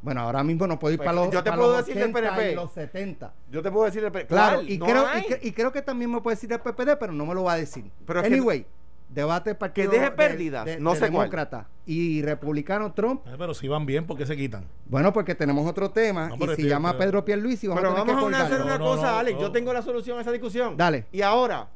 Bueno, 0.00 0.20
ahora 0.20 0.44
mismo 0.44 0.66
no 0.66 0.78
puedo 0.78 0.92
ir 0.94 0.98
Pues, 0.98 1.06
para 1.06 1.16
los, 1.16 1.30
yo 1.32 1.42
te 1.42 1.50
para 1.50 1.56
puedo 1.60 1.76
los 1.76 1.86
decir 1.86 2.00
del 2.00 2.10
80 2.14 2.30
PNP. 2.36 2.52
y 2.52 2.54
los 2.54 2.72
70. 2.72 3.32
Yo 3.50 3.62
te 3.62 3.70
puedo 3.72 3.84
decir 3.86 4.04
el 4.04 4.12
pre- 4.12 4.26
Claro, 4.26 4.62
y, 4.62 4.78
No 4.78 4.86
creo, 4.86 5.02
y, 5.16 5.22
cre- 5.22 5.38
y 5.42 5.52
creo 5.52 5.72
que 5.72 5.82
también 5.82 6.12
me 6.12 6.20
puede 6.20 6.36
decir 6.36 6.52
el 6.52 6.60
PPD, 6.60 6.96
pero 7.00 7.12
no 7.12 7.26
me 7.26 7.34
lo 7.34 7.42
va 7.42 7.54
a 7.54 7.56
decir. 7.56 7.90
Pero 8.06 8.20
es 8.20 8.28
que- 8.28 8.34
anyway, 8.34 8.64
debate 9.08 9.54
partido 9.54 9.90
deje 9.90 10.04
de- 10.04 10.10
pérdidas, 10.10 10.64
de- 10.64 10.78
no 10.80 10.90
de 10.90 10.96
sé 10.96 11.10
cuál. 11.10 11.12
demócrata 11.28 11.66
y 11.86 12.22
republicano 12.22 12.92
Trump. 12.92 13.26
Eh, 13.26 13.34
Pero 13.38 13.54
si 13.54 13.66
van 13.68 13.86
bien, 13.86 14.06
¿por 14.06 14.16
qué 14.18 14.26
se 14.26 14.36
quitan? 14.36 14.64
Bueno, 14.86 15.12
porque 15.12 15.34
tenemos 15.34 15.66
otro 15.68 15.90
tema 15.90 16.28
No, 16.28 16.34
y 16.36 16.38
pero 16.38 16.54
se 16.54 16.60
estoy- 16.62 16.70
llama 16.70 16.92
pero- 16.92 17.04
Pedro 17.04 17.24
Pierluisi 17.24 17.66
y 17.66 17.68
vamos 17.68 17.80
Pero 17.82 17.92
a 17.92 17.94
tener 18.02 18.14
vamos 18.14 18.30
que 18.30 18.36
a 18.36 18.44
hacer 18.44 18.60
una 18.62 18.78
No, 18.78 18.78
no, 18.78 18.84
cosa, 18.84 19.12
no, 19.12 19.18
Alex. 19.18 19.34
no. 19.36 19.40
Yo 19.42 19.52
tengo 19.52 19.72
la 19.72 19.82
solución 19.82 20.18
a 20.18 20.20
esa 20.20 20.32
discusión. 20.32 20.76
Dale. 20.76 21.06
Y 21.12 21.22
ahora, 21.22 21.68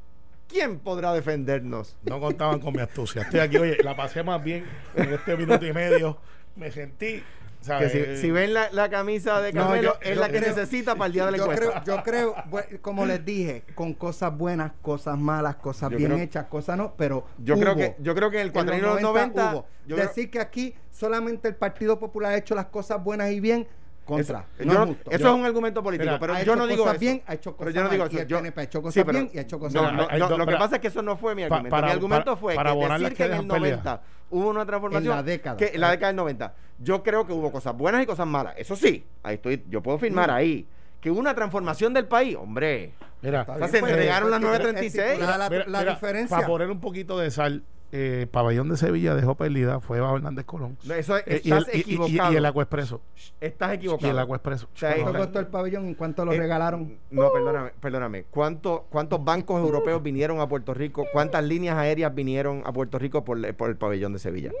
¿quién 0.47 0.77
podrá 0.79 1.11
defendernos? 1.13 1.95
No 2.03 2.19
contaban 2.19 2.59
con 2.59 2.73
mi 2.73 2.79
astucia. 2.81 3.23
Estoy 3.23 3.39
aquí, 3.39 3.57
oye, 3.57 3.77
la 3.83 3.95
pasé 3.95 4.21
más 4.23 4.43
bien 4.43 4.65
en 4.95 5.13
este 5.13 5.35
minuto 5.35 5.65
y 5.65 5.73
medio. 5.73 6.17
Me 6.55 6.69
sentí. 6.71 7.23
Si, 7.63 8.17
si 8.17 8.31
ven 8.31 8.53
la, 8.53 8.69
la 8.71 8.89
camisa 8.89 9.39
de 9.41 9.53
No, 9.53 9.61
Carmelo, 9.63 9.93
yo- 9.93 9.99
es 10.01 10.15
yo 10.15 10.21
la 10.21 10.29
que 10.29 10.39
creo- 10.39 10.49
necesita 10.55 10.95
para 10.95 11.05
el 11.07 11.13
día 11.13 11.25
de 11.27 11.31
la 11.31 11.37
Yo 11.37 11.47
creo, 11.47 11.83
yo 11.85 12.03
creo, 12.03 12.35
como 12.81 13.05
les 13.05 13.23
dije, 13.23 13.63
con 13.75 13.93
cosas 13.93 14.37
buenas, 14.37 14.73
cosas 14.81 15.17
malas, 15.17 15.55
cosas 15.55 15.89
Yo 15.91 15.97
bien 15.97 16.11
creo- 16.11 16.23
hechas, 16.23 16.45
cosas 16.47 16.77
no, 16.77 16.93
pero 16.97 17.25
Yo 17.37 17.57
creo 17.57 17.75
que 17.75 17.95
yo 17.99 18.13
creo 18.15 18.29
que 18.29 18.37
en 18.37 18.41
el 18.41 18.47
En 18.47 18.53
cuatrienio 18.53 18.87
de 18.95 19.01
los 19.01 19.01
90, 19.01 19.51
hubo. 19.53 19.65
yo 19.87 19.95
creo- 19.95 20.07
Decir 20.07 20.29
que 20.29 20.39
aquí 20.39 20.75
solamente 20.91 21.47
el 21.47 21.55
Partido 21.55 21.99
Popular 21.99 22.33
ha 22.33 22.37
hecho 22.37 22.53
las 22.55 22.65
cosas 22.65 23.01
buenas 23.03 23.31
y 23.31 23.39
bien, 23.39 23.65
contra. 24.05 24.45
Eso, 24.57 24.65
no 24.67 24.73
yo- 24.73 24.81
es 24.83 24.87
justo. 24.89 25.11
eso 25.11 25.19
Yo- 25.23 25.29
es 25.29 25.35
un 25.35 25.45
argumento 25.45 25.83
político, 25.83 26.05
Mira, 26.11 26.19
pero 26.19 26.43
yo 26.43 26.55
no 26.55 26.67
digo 26.67 26.83
cosas 26.83 26.95
eso. 26.95 26.99
bien, 27.01 27.23
ha 27.25 27.33
hecho 27.33 27.51
pero 27.55 27.69
cosas 27.69 27.73
yo 27.75 27.83
no 27.83 27.89
digo 27.89 28.05
eso. 28.05 28.23
Yo- 28.23 28.37
PNP 28.37 28.61
ha 28.61 28.63
hecho 28.63 28.81
cosas 28.81 28.93
sí, 28.93 29.03
pero- 29.05 29.19
bien 29.19 29.31
y 29.33 29.37
ha 29.37 29.41
hecho 29.41 29.59
cosas 29.59 29.73
no, 29.75 29.83
mal. 29.83 29.95
no, 29.97 30.07
Hay 30.09 30.19
no, 30.19 30.29
dos- 30.29 30.37
lo 30.37 30.45
que 30.45 30.55
pasa 30.55 30.75
es 30.75 30.81
que 30.81 30.87
eso 30.87 31.01
no 31.01 31.17
fue 31.17 31.35
mi 31.35 31.43
argumento. 31.43 31.69
para- 31.69 31.87
mi 31.87 31.93
argumento 31.93 32.37
fue 32.37 32.55
para 32.55 32.73
que 32.73 32.79
decir 32.79 33.13
que 33.15 33.23
en 33.23 33.31
el 33.31 33.37
dejan 33.37 33.47
pérdida. 33.47 33.59
90 33.69 34.01
hubo 34.31 34.49
una 34.49 34.65
transformación. 34.65 35.11
En 35.11 35.17
la 35.17 35.23
década. 35.23 35.57
Que 35.57 35.71
en 35.73 35.81
la 35.81 35.91
década 35.91 36.07
del 36.07 36.15
90. 36.17 36.53
Yo 36.79 37.03
creo 37.03 37.25
que 37.25 37.33
hubo 37.33 37.51
cosas 37.51 37.75
buenas 37.77 38.03
y 38.03 38.05
cosas 38.05 38.27
malas. 38.27 38.55
Eso 38.57 38.75
sí, 38.75 39.05
ahí 39.23 39.35
estoy, 39.35 39.63
yo 39.69 39.81
puedo 39.81 39.97
firmar 39.97 40.29
Mm. 40.29 40.33
ahí. 40.33 40.67
Que 40.99 41.11
hubo 41.11 41.19
una 41.19 41.35
transformación 41.35 41.93
del 41.93 42.05
país, 42.07 42.35
hombre. 42.35 42.93
Mira, 43.21 43.41
O 43.43 43.45
sea, 43.45 43.55
bien, 43.57 43.69
se 43.69 43.79
pues, 43.79 43.91
entregaron 43.91 44.31
las 44.31 44.39
pues, 44.39 44.49
936. 44.51 45.05
estipular 45.11 45.39
la, 45.39 45.49
mira, 45.49 45.65
la 45.67 45.79
mira, 45.79 45.91
diferencia. 45.93 46.35
Para 46.37 46.47
poner 46.47 46.69
un 46.71 46.79
poquito 46.79 47.17
de 47.19 47.29
sal, 47.31 47.63
eh, 47.95 48.25
Pabellón 48.31 48.69
de 48.69 48.75
Sevilla 48.77 49.13
dejó 49.13 49.35
perdida, 49.35 49.79
fue 49.79 49.99
Bajo 49.99 50.15
Hernández 50.17 50.45
Colón. 50.45 50.77
No, 50.83 50.95
Eso 50.95 51.15
es- 51.17 51.23
Eh, 51.27 51.41
y, 51.43 51.51
estás 51.51 51.67
el, 51.69 51.75
y- 51.75 51.77
y- 51.77 51.81
equivocado. 51.81 52.33
y 52.33 52.35
el 52.37 52.45
Agua 52.47 52.63
Expreso. 52.63 53.01
estás 53.39 53.71
Y 53.71 53.75
equivocado. 53.75 54.11
el 54.11 54.17
Agua 54.19 54.37
Expreso. 54.37 54.67
O 54.73 54.77
sea, 54.77 54.95
¿Cuánto 54.95 55.19
costó 55.19 55.39
el 55.39 55.47
pabellón 55.47 55.89
y 55.89 55.95
cuánto 55.95 56.25
lo 56.25 56.33
Eh, 56.33 56.37
regalaron? 56.39 56.97
No, 57.11 57.31
perdóname, 57.31 57.71
perdóname. 57.79 58.23
¿Cuánto, 58.31 58.87
¿Cuántos 58.89 59.23
bancos 59.23 59.61
europeos 59.61 60.01
vinieron 60.01 60.39
a 60.39 60.47
Puerto 60.47 60.73
Rico? 60.73 61.05
¿Cuántas 61.13 61.43
líneas 61.43 61.77
aéreas 61.77 62.13
vinieron 62.15 62.63
a 62.65 62.73
Puerto 62.73 62.97
Rico 62.97 63.23
por, 63.23 63.53
por 63.55 63.69
el 63.69 63.75
pabellón 63.77 64.13
de 64.13 64.17
Sevilla? 64.19 64.51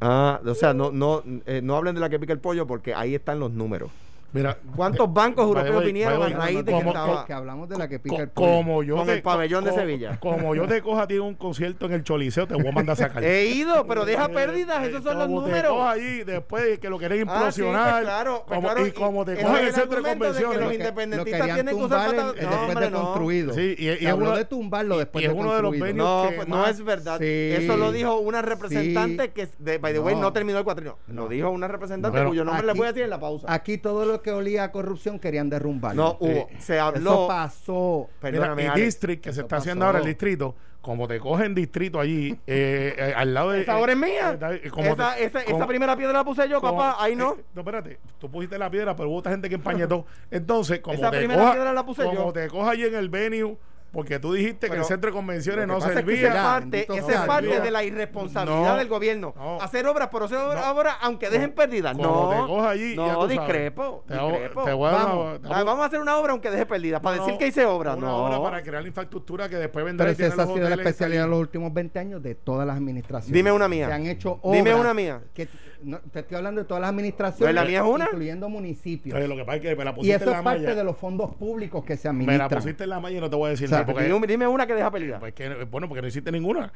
Ah, 0.00 0.40
o 0.44 0.54
sea, 0.54 0.72
no, 0.74 0.90
no, 0.90 1.22
eh, 1.46 1.60
no 1.62 1.76
hablen 1.76 1.94
de 1.94 2.00
la 2.00 2.08
que 2.08 2.18
pica 2.18 2.32
el 2.32 2.38
pollo 2.40 2.66
porque 2.66 2.94
ahí 2.94 3.14
están 3.14 3.38
los 3.40 3.52
números. 3.52 3.90
Mira, 4.34 4.58
¿Cuántos 4.74 5.12
bancos 5.14 5.44
europeos 5.46 5.84
vinieron 5.84 6.20
a 6.20 6.28
raíz 6.28 6.58
de 6.58 6.64
que 6.64 6.70
como- 6.72 6.90
estaba? 6.90 7.24
que 7.24 7.32
hablamos 7.32 7.68
de 7.68 7.78
la 7.78 7.86
que 7.88 8.00
pica 8.00 8.16
co- 8.16 8.22
el 8.22 8.28
pollo. 8.30 8.46
como 8.48 8.82
yo 8.82 8.96
Con 8.96 9.06
te- 9.06 9.12
el 9.12 9.22
pabellón 9.22 9.62
de 9.64 9.72
Sevilla. 9.72 10.18
Como 10.18 10.54
yo 10.56 10.66
te 10.66 10.82
coja 10.82 11.02
a 11.02 11.06
ti 11.06 11.14
en 11.14 11.20
un 11.22 11.34
concierto 11.36 11.86
en 11.86 11.92
el 11.92 12.02
Choliseo, 12.02 12.48
te 12.48 12.54
voy 12.54 12.66
a 12.66 12.72
mandar 12.72 12.94
a 12.94 12.96
sacar. 12.96 13.22
He 13.24 13.46
ido, 13.46 13.86
pero 13.86 14.04
deja 14.04 14.24
Eh, 14.24 14.28
pérdidas, 14.34 14.82
eh, 14.84 14.88
esos 14.90 15.04
son 15.04 15.18
los 15.18 15.28
como 15.28 15.42
te 15.44 15.50
números. 15.50 15.72
coja 15.72 15.90
allí 15.92 16.24
después 16.24 16.64
de 16.64 16.78
que 16.80 16.90
lo 16.90 16.98
querés 16.98 17.14
Ah, 17.14 17.22
sí, 17.22 17.24
pues 17.26 17.58
implosionar. 17.58 18.02
claro, 18.02 18.44
pues 18.46 18.56
como- 18.56 18.68
claro, 18.72 18.86
y 18.88 18.90
como 18.90 19.24
te 19.24 19.32
ese 19.34 19.42
coja 19.42 19.54
en 19.60 19.62
es 19.62 19.68
el 19.68 19.74
centro 19.80 19.96
de 19.96 20.02
de 20.02 20.02
que 20.02 20.18
convenciones. 20.18 20.56
los 20.56 20.64
Lo 20.64 20.68
que- 20.68 20.74
independentistas 20.74 21.38
lo 21.48 21.54
tienen 21.54 21.76
que 21.78 21.84
usar 21.84 22.10
en- 22.10 22.16
No, 22.16 22.32
después 22.32 22.58
hombre, 22.58 22.84
de 22.86 22.90
construido. 22.92 23.54
Sí, 23.54 23.74
y, 23.78 23.84
y 23.84 23.88
es 23.88 24.06
habló 24.08 24.26
uno 24.26 24.36
de 24.36 24.44
tumbarlo 24.46 24.98
después 24.98 25.22
y 25.22 25.26
es 25.28 25.32
de 25.32 25.38
uno 25.38 25.54
de 25.54 25.62
los 25.62 25.72
No, 25.94 26.26
que 26.28 26.36
fue- 26.36 26.46
no 26.46 26.66
es 26.66 26.84
verdad. 26.84 27.22
Eso 27.22 27.76
lo 27.76 27.92
dijo 27.92 28.18
una 28.18 28.42
representante 28.42 29.30
que, 29.30 29.48
de, 29.60 29.78
by 29.78 29.92
the 29.92 30.00
way, 30.00 30.16
No. 30.16 30.32
terminó 30.32 30.58
el 30.58 30.64
cuatrienio. 30.64 30.98
Lo 31.06 31.28
dijo 31.28 31.50
una 31.50 31.68
representante 31.68 32.24
cuyo 32.24 32.44
nombre 32.44 32.66
le 32.66 32.72
voy 32.72 32.86
a 32.86 32.88
decir 32.88 33.04
en 33.04 33.10
la 33.10 33.20
pausa. 33.20 33.46
Aquí 33.48 33.78
todo 33.78 34.04
lo 34.04 34.23
que 34.24 34.32
olía 34.32 34.64
a 34.64 34.72
corrupción 34.72 35.20
querían 35.20 35.48
derrumbarlo. 35.48 36.02
No, 36.02 36.16
hubo, 36.18 36.48
se 36.58 36.80
habló. 36.80 36.98
Eso 37.12 37.28
pasó. 37.28 38.08
Perdóname, 38.20 38.62
Mira, 38.62 38.72
Alex. 38.72 38.86
District, 38.86 39.22
que 39.22 39.32
se 39.32 39.42
está 39.42 39.58
haciendo 39.58 39.84
ahora 39.86 40.00
el 40.00 40.04
distrito, 40.06 40.56
como 40.80 41.06
te 41.06 41.20
cogen 41.20 41.54
distrito 41.54 42.00
allí, 42.00 42.32
eh, 42.46 42.94
eh, 42.98 43.14
al 43.16 43.32
lado 43.32 43.50
de. 43.52 43.60
Esa 43.62 43.78
obra 43.78 43.92
es 43.92 43.98
mía. 43.98 44.38
eh, 44.62 44.68
como 44.70 44.88
esa, 44.92 45.14
te- 45.14 45.24
esa, 45.24 45.40
esa 45.42 45.52
como- 45.52 45.66
primera 45.68 45.96
piedra 45.96 46.12
la 46.12 46.24
puse 46.24 46.48
yo, 46.48 46.60
como- 46.60 46.78
papá. 46.78 46.96
Ahí 47.02 47.14
no. 47.14 47.34
eh, 47.34 47.44
no, 47.54 47.60
espérate. 47.60 47.98
Tú 48.18 48.28
pusiste 48.30 48.58
la 48.58 48.68
piedra, 48.70 48.96
pero 48.96 49.08
hubo 49.08 49.18
otra 49.18 49.30
gente 49.32 49.48
que 49.48 49.54
empañetó. 49.54 50.04
Entonces, 50.32 50.80
como 50.80 50.96
Esa 50.96 51.10
te 51.10 51.18
primera 51.18 51.40
coja, 51.40 51.52
piedra 51.52 51.72
la 51.72 51.86
puse 51.86 52.02
como 52.04 52.14
yo. 52.26 52.32
te 52.32 52.48
coja 52.48 52.70
allí 52.72 52.84
en 52.84 52.94
el 52.96 53.08
venue, 53.08 53.56
porque 53.94 54.18
tú 54.18 54.32
dijiste 54.32 54.68
que 54.68 54.76
el 54.76 54.84
centro 54.84 55.10
de 55.10 55.14
convenciones 55.14 55.66
no 55.66 55.78
es 55.78 55.84
que 55.84 55.92
servía. 55.94 56.18
esa 56.18 56.26
es 56.28 56.34
parte, 56.34 56.86
esa 56.94 57.12
es 57.12 57.20
parte 57.20 57.60
de 57.60 57.70
la 57.70 57.84
irresponsabilidad 57.84 58.72
No, 58.72 58.76
del 58.76 58.88
gobierno. 58.88 59.32
no. 59.36 59.60
hacer 59.62 59.86
obras 59.86 60.08
por 60.08 60.24
hacer 60.24 60.38
obras, 60.38 60.96
aunque 61.00 61.30
dejen 61.30 61.52
pérdidas. 61.52 61.96
No, 61.96 62.28
te 62.30 62.36
coja 62.46 62.70
allí, 62.70 62.96
no, 62.96 63.26
discrepo. 63.26 64.04
Te 64.06 64.14
discrepo. 64.14 64.64
te 64.64 64.70
a 64.70 64.74
vamos, 64.74 65.80
a 65.80 65.84
hacer 65.84 66.00
una 66.00 66.16
obra 66.18 66.32
aunque 66.32 66.50
deje 66.50 66.66
pérdidas. 66.66 67.00
Para 67.00 67.16
No, 67.16 67.24
decir 67.24 67.38
que 67.38 67.46
hice 67.46 67.64
obra. 67.64 67.94
Una 67.94 68.06
no. 68.06 68.16
obra 68.26 68.42
para 68.42 68.62
crear 68.62 68.82
la 68.82 68.88
infraestructura 68.88 69.48
que 69.48 69.56
después 69.56 69.84
vendrá 69.84 70.06
Pero 70.06 70.26
esa 70.26 70.42
ha 70.42 70.46
los 70.46 70.54
sido 70.54 70.68
la 70.68 70.74
especialidad 70.74 71.24
en 71.24 71.30
los 71.30 71.40
últimos 71.40 71.72
20 71.72 71.98
años 71.98 72.22
de 72.22 72.34
todas 72.34 72.66
las 72.66 72.76
administraciones. 72.76 73.32
Dime 73.32 73.52
una 73.52 73.68
mía. 73.68 73.86
Se 73.86 73.92
han 73.92 74.06
hecho 74.06 74.38
obras. 74.42 74.64
Dime 74.64 74.74
una 74.74 74.94
mía. 74.94 75.20
Que, 75.32 75.48
no, 75.84 75.98
te 76.00 76.20
estoy 76.20 76.36
hablando 76.36 76.60
de 76.62 76.66
todas 76.66 76.80
las 76.80 76.90
administraciones. 76.90 77.54
La 77.54 77.64
mía 77.64 77.80
es 77.80 77.84
una. 77.86 78.04
Incluyendo 78.06 78.48
municipios. 78.48 79.14
Entonces, 79.14 79.28
lo 79.28 79.36
que 79.36 79.44
pasa 79.44 79.56
es 79.56 79.62
que 79.62 79.76
me 79.76 79.84
la 79.84 79.90
Y 79.90 79.94
pusiste 79.94 80.16
eso 80.16 80.24
en 80.24 80.30
es 80.30 80.36
la 80.36 80.42
parte 80.42 80.60
malla. 80.62 80.74
de 80.74 80.84
los 80.84 80.96
fondos 80.96 81.34
públicos 81.36 81.84
que 81.84 81.96
se 81.96 82.08
Me 82.08 82.24
administran. 82.24 82.38
la 82.50 82.56
pusiste 82.56 82.84
en 82.84 82.90
la 82.90 83.00
malla 83.00 83.18
y 83.18 83.20
no 83.20 83.30
te 83.30 83.36
voy 83.36 83.46
a 83.46 83.50
decir 83.50 83.66
O 83.66 83.68
sea, 83.68 83.78
nada. 83.82 83.92
Porque, 83.92 84.08
Dime, 84.08 84.26
dime 84.26 84.46
una 84.48 84.66
que 84.66 84.74
deja 84.74 84.90
pérdidas. 84.90 85.20
pues 85.20 85.34
que, 85.34 85.64
bueno, 85.64 85.88
porque 85.88 86.02
no 86.02 86.08
hiciste 86.08 86.32
ninguna. 86.32 86.72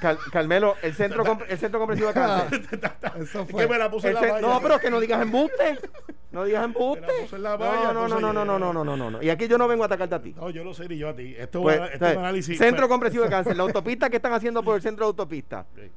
Cal- 0.00 0.18
Carmelo, 0.32 0.74
el 0.82 0.94
centro, 0.94 1.24
comp- 1.24 1.44
el 1.48 1.58
centro 1.58 1.78
comprensivo 1.78 2.08
de 2.08 2.14
cáncer. 2.14 2.60
Eso 3.20 3.42
Es 3.42 3.50
fue. 3.50 3.62
que 3.66 3.72
me 3.72 3.78
la 3.78 3.90
puse 3.90 4.08
en 4.08 4.14
la 4.14 4.20
malla. 4.20 4.40
no, 4.40 4.60
pero 4.60 4.78
que 4.78 4.90
no 4.90 5.00
digas 5.00 5.22
embuste. 5.22 5.78
No 6.30 6.44
digas 6.44 6.64
embuste. 6.64 7.00
Me 7.00 7.06
la 7.06 7.20
puso 7.22 7.36
en 7.36 7.42
la 7.42 7.56
malla, 7.56 7.92
No, 7.92 8.08
no, 8.08 8.20
no, 8.20 8.32
no, 8.32 8.44
no, 8.44 8.58
no, 8.58 8.72
no, 8.72 8.84
no, 8.84 8.96
no, 8.96 9.10
no. 9.10 9.22
Y 9.22 9.30
aquí 9.30 9.48
yo 9.48 9.56
no 9.58 9.66
vengo 9.68 9.82
a 9.84 9.86
atacarte 9.86 10.14
a 10.14 10.22
ti. 10.22 10.34
No, 10.36 10.50
yo 10.50 10.62
lo 10.64 10.74
sé 10.74 10.86
ni 10.88 10.98
yo 10.98 11.08
a 11.08 11.16
ti. 11.16 11.34
Esto, 11.38 11.62
Pues, 11.62 11.76
es, 11.76 11.80
un- 11.80 11.86
esto 11.86 11.94
es 11.96 12.00
¿sabes? 12.00 12.16
un 12.16 12.22
análisis. 12.24 12.58
Centro 12.58 12.82
pues, 12.82 12.88
comprensivo 12.90 13.24
de 13.24 13.30
cáncer, 13.30 13.56
la 13.56 13.62
autopista 13.62 14.10
que 14.10 14.16
están 14.16 14.32
haciendo 14.34 14.62
por 14.62 14.76
el 14.76 14.82
centro 14.82 15.04
de 15.06 15.08
autopista. 15.08 15.64
sí. 15.74 15.90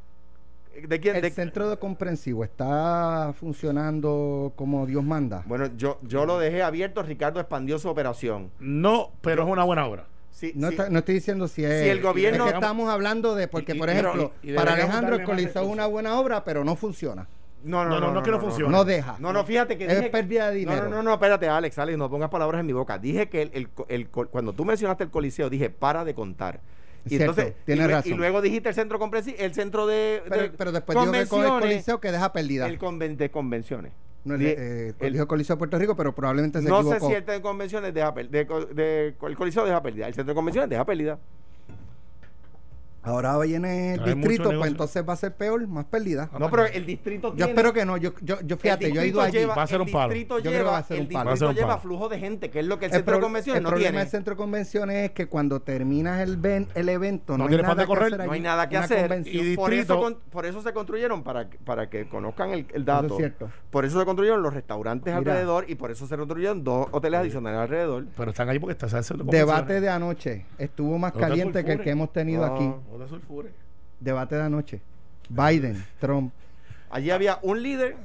¿De 0.87 0.99
quién? 0.99 1.15
El 1.17 1.21
de- 1.21 1.31
centro 1.31 1.69
de 1.69 1.77
comprensivo 1.77 2.43
está 2.43 3.33
funcionando 3.37 4.53
como 4.55 4.85
Dios 4.85 5.03
manda. 5.03 5.43
Bueno, 5.45 5.69
yo, 5.77 5.99
yo 6.03 6.25
lo 6.25 6.39
dejé 6.39 6.63
abierto, 6.63 7.03
Ricardo 7.03 7.39
expandió 7.39 7.77
su 7.79 7.89
operación. 7.89 8.51
No, 8.59 9.11
pero 9.21 9.43
es 9.43 9.49
una 9.49 9.63
buena 9.63 9.85
obra. 9.85 10.05
Sí, 10.31 10.53
No, 10.55 10.69
sí. 10.69 10.73
está- 10.75 10.89
no 10.89 10.99
estoy 10.99 11.15
diciendo 11.15 11.47
si 11.47 11.63
es. 11.65 11.83
Si 11.83 11.89
el 11.89 12.01
gobierno- 12.01 12.45
es 12.45 12.51
que 12.51 12.57
estamos 12.57 12.89
hablando 12.89 13.35
de. 13.35 13.47
Porque, 13.47 13.73
Y- 13.75 13.77
por 13.79 13.89
ejemplo, 13.89 14.31
y- 14.41 14.51
y 14.51 14.55
para 14.55 14.73
Alejandro 14.73 15.15
el 15.15 15.23
Coliseo 15.23 15.63
es 15.63 15.67
una 15.67 15.85
buena 15.87 16.19
obra, 16.19 16.43
pero 16.43 16.63
no 16.63 16.75
funciona. 16.75 17.27
No, 17.63 17.85
No, 17.85 17.99
no, 17.99 18.11
no 18.11 18.23
que 18.23 18.31
no 18.31 18.39
funcione. 18.39 18.71
No 18.71 18.83
deja. 18.83 19.17
No, 19.19 19.31
no, 19.31 19.43
fíjate 19.45 19.77
que 19.77 19.85
Es 19.85 19.97
dije- 19.97 20.09
pérdida 20.09 20.49
de 20.49 20.55
dinero. 20.55 20.85
No, 20.85 20.89
no, 20.89 20.95
no, 20.97 21.03
no, 21.03 21.13
espérate, 21.13 21.47
Alex, 21.47 21.77
Alex, 21.77 21.95
no 21.95 22.09
pongas 22.09 22.29
palabras 22.31 22.59
en 22.61 22.65
mi 22.65 22.73
boca. 22.73 22.97
Dije 22.97 23.29
que 23.29 23.43
el, 23.43 23.51
el, 23.53 23.67
el- 23.87 24.07
cuando 24.09 24.53
tú 24.53 24.65
mencionaste 24.65 25.03
el 25.03 25.11
Coliseo, 25.11 25.47
dije, 25.47 25.69
para 25.69 26.03
de 26.03 26.15
contar. 26.15 26.59
Cierto, 27.05 27.41
y, 27.41 27.71
lue- 27.75 27.87
razón. 27.87 28.11
y 28.13 28.15
luego 28.15 28.41
dijiste 28.41 28.69
el 28.69 28.75
centro 28.75 28.99
comprensi- 28.99 29.35
el 29.37 29.53
centro 29.53 29.87
de, 29.87 30.21
Pero, 30.29 30.41
de 30.43 30.49
pero 30.49 30.71
después 30.71 30.97
dijo 30.99 31.11
que 31.11 31.25
con 31.27 31.43
el 31.43 31.49
Coliseo 31.61 31.99
que 31.99 32.11
deja 32.11 32.31
pérdida. 32.31 32.67
el 32.67 32.77
conven- 32.79 33.17
de 33.17 33.31
convenciones. 33.31 33.91
No, 34.23 34.35
el, 34.35 34.41
eh, 34.45 34.93
el- 34.99 35.13
dijo 35.13 35.27
Coliseo 35.27 35.55
de 35.55 35.57
Puerto 35.57 35.79
Rico, 35.79 35.95
pero 35.95 36.13
probablemente 36.13 36.61
se 36.61 36.69
no 36.69 36.83
sé 36.83 36.89
equivocó. 36.89 37.07
si 37.09 37.13
el 37.15 37.25
de 37.25 37.41
convenciones 37.41 37.93
deja 37.93 38.11
de- 38.75 39.15
el 39.21 39.35
Coliseo 39.35 39.65
deja 39.65 39.81
pérdida. 39.81 40.07
El 40.07 40.13
centro 40.13 40.33
de 40.33 40.35
convenciones 40.35 40.69
deja 40.69 40.85
pérdida. 40.85 41.17
Ahora 43.03 43.37
viene 43.39 43.95
el 43.95 44.03
distrito, 44.03 44.51
pues 44.57 44.69
entonces 44.71 45.03
va 45.07 45.13
a 45.13 45.15
ser 45.15 45.33
peor, 45.35 45.67
más 45.67 45.85
pérdida. 45.85 46.29
No, 46.37 46.51
pero 46.51 46.65
el 46.67 46.85
distrito 46.85 47.29
Yo 47.29 47.35
tiene- 47.35 47.51
espero 47.51 47.73
que 47.73 47.83
no. 47.83 47.97
Yo, 47.97 48.11
yo, 48.21 48.39
yo 48.41 48.57
fíjate, 48.57 48.87
el 48.87 48.93
yo 48.93 49.01
he 49.01 49.07
ido 49.07 49.21
allí. 49.21 49.39
lleva- 49.39 49.55
Va 49.55 49.63
a 49.63 49.67
ser 49.67 49.77
el 49.77 49.87
un 49.87 49.91
palo. 49.91 50.13
distrito 50.13 50.37
Yo 50.37 50.41
creo 50.43 50.51
que 50.53 50.57
lleva, 50.59 50.71
va 50.71 50.77
a 50.77 50.83
ser 50.83 50.97
el 50.97 51.03
un 51.03 51.09
palo. 51.09 51.25
Va 51.25 51.33
a 51.33 51.37
ser 51.37 51.47
distrito 51.47 51.67
lleva 51.67 51.77
flujo 51.79 52.09
de 52.09 52.19
gente, 52.19 52.49
que 52.51 52.59
es 52.59 52.65
lo 52.67 52.77
que 52.77 52.85
el 52.85 52.91
El, 52.91 52.97
centro 52.97 53.15
de 53.15 53.21
convenciones 53.21 53.57
el 53.57 53.63
no 53.63 53.69
problema 53.69 53.89
tiene. 53.89 53.99
del 54.01 54.07
centro 54.09 54.33
de 54.35 54.37
convenciones 54.37 54.95
es 55.05 55.11
que 55.11 55.25
cuando 55.27 55.61
terminas 55.61 56.21
el, 56.21 56.37
ven- 56.37 56.67
el 56.75 56.89
evento 56.89 57.37
no, 57.39 57.45
No 57.47 57.49
hay 57.55 57.61
nada 57.61 57.75
que 57.75 57.87
correr. 57.87 58.13
hacer 58.13 58.25
No 58.27 58.31
hay 58.33 58.39
nada 58.39 58.69
que 58.69 58.75
Una 58.75 58.85
hacer. 58.85 58.99
convención. 59.01 59.47
Y 59.47 59.55
por, 59.55 59.73
eso, 59.73 59.99
con- 59.99 60.17
por 60.29 60.45
eso 60.45 60.61
se 60.61 60.71
construyeron, 60.71 61.23
para, 61.23 61.49
que- 61.49 61.57
para 61.57 61.89
que 61.89 62.07
conozcan 62.07 62.51
el, 62.51 62.67
el 62.71 62.85
dato. 62.85 63.05
Eso 63.07 63.13
es 63.15 63.19
cierto. 63.19 63.49
Por 63.71 63.83
eso 63.85 63.99
se 63.99 64.05
construyeron 64.05 64.43
los 64.43 64.53
restaurantes 64.53 65.05
Mira. 65.07 65.17
alrededor 65.17 65.65
y 65.67 65.73
por 65.73 65.89
eso 65.89 66.05
se 66.05 66.15
construyeron 66.17 66.63
dos 66.63 66.87
hoteles 66.91 67.19
adicionales 67.21 67.59
alrededor. 67.61 68.05
Pero 68.15 68.29
están 68.29 68.47
ahí 68.49 68.59
porque 68.59 68.73
está 68.73 68.85
de 68.85 69.23
Debate 69.23 69.81
de 69.81 69.89
anoche 69.89 70.45
estuvo 70.59 70.99
más 70.99 71.13
caliente 71.13 71.65
que 71.65 71.71
el 71.73 71.81
que 71.81 71.89
hemos 71.89 72.13
tenido 72.13 72.45
aquí. 72.45 72.71
No 72.91 72.97
te 73.03 73.07
sulfures. 73.09 73.51
Debate 73.99 74.35
de 74.35 74.41
anoche. 74.43 74.81
Biden, 75.29 75.83
Trump. 75.99 76.33
Allí 76.89 77.09
había 77.11 77.39
un 77.41 77.61
líder, 77.63 77.95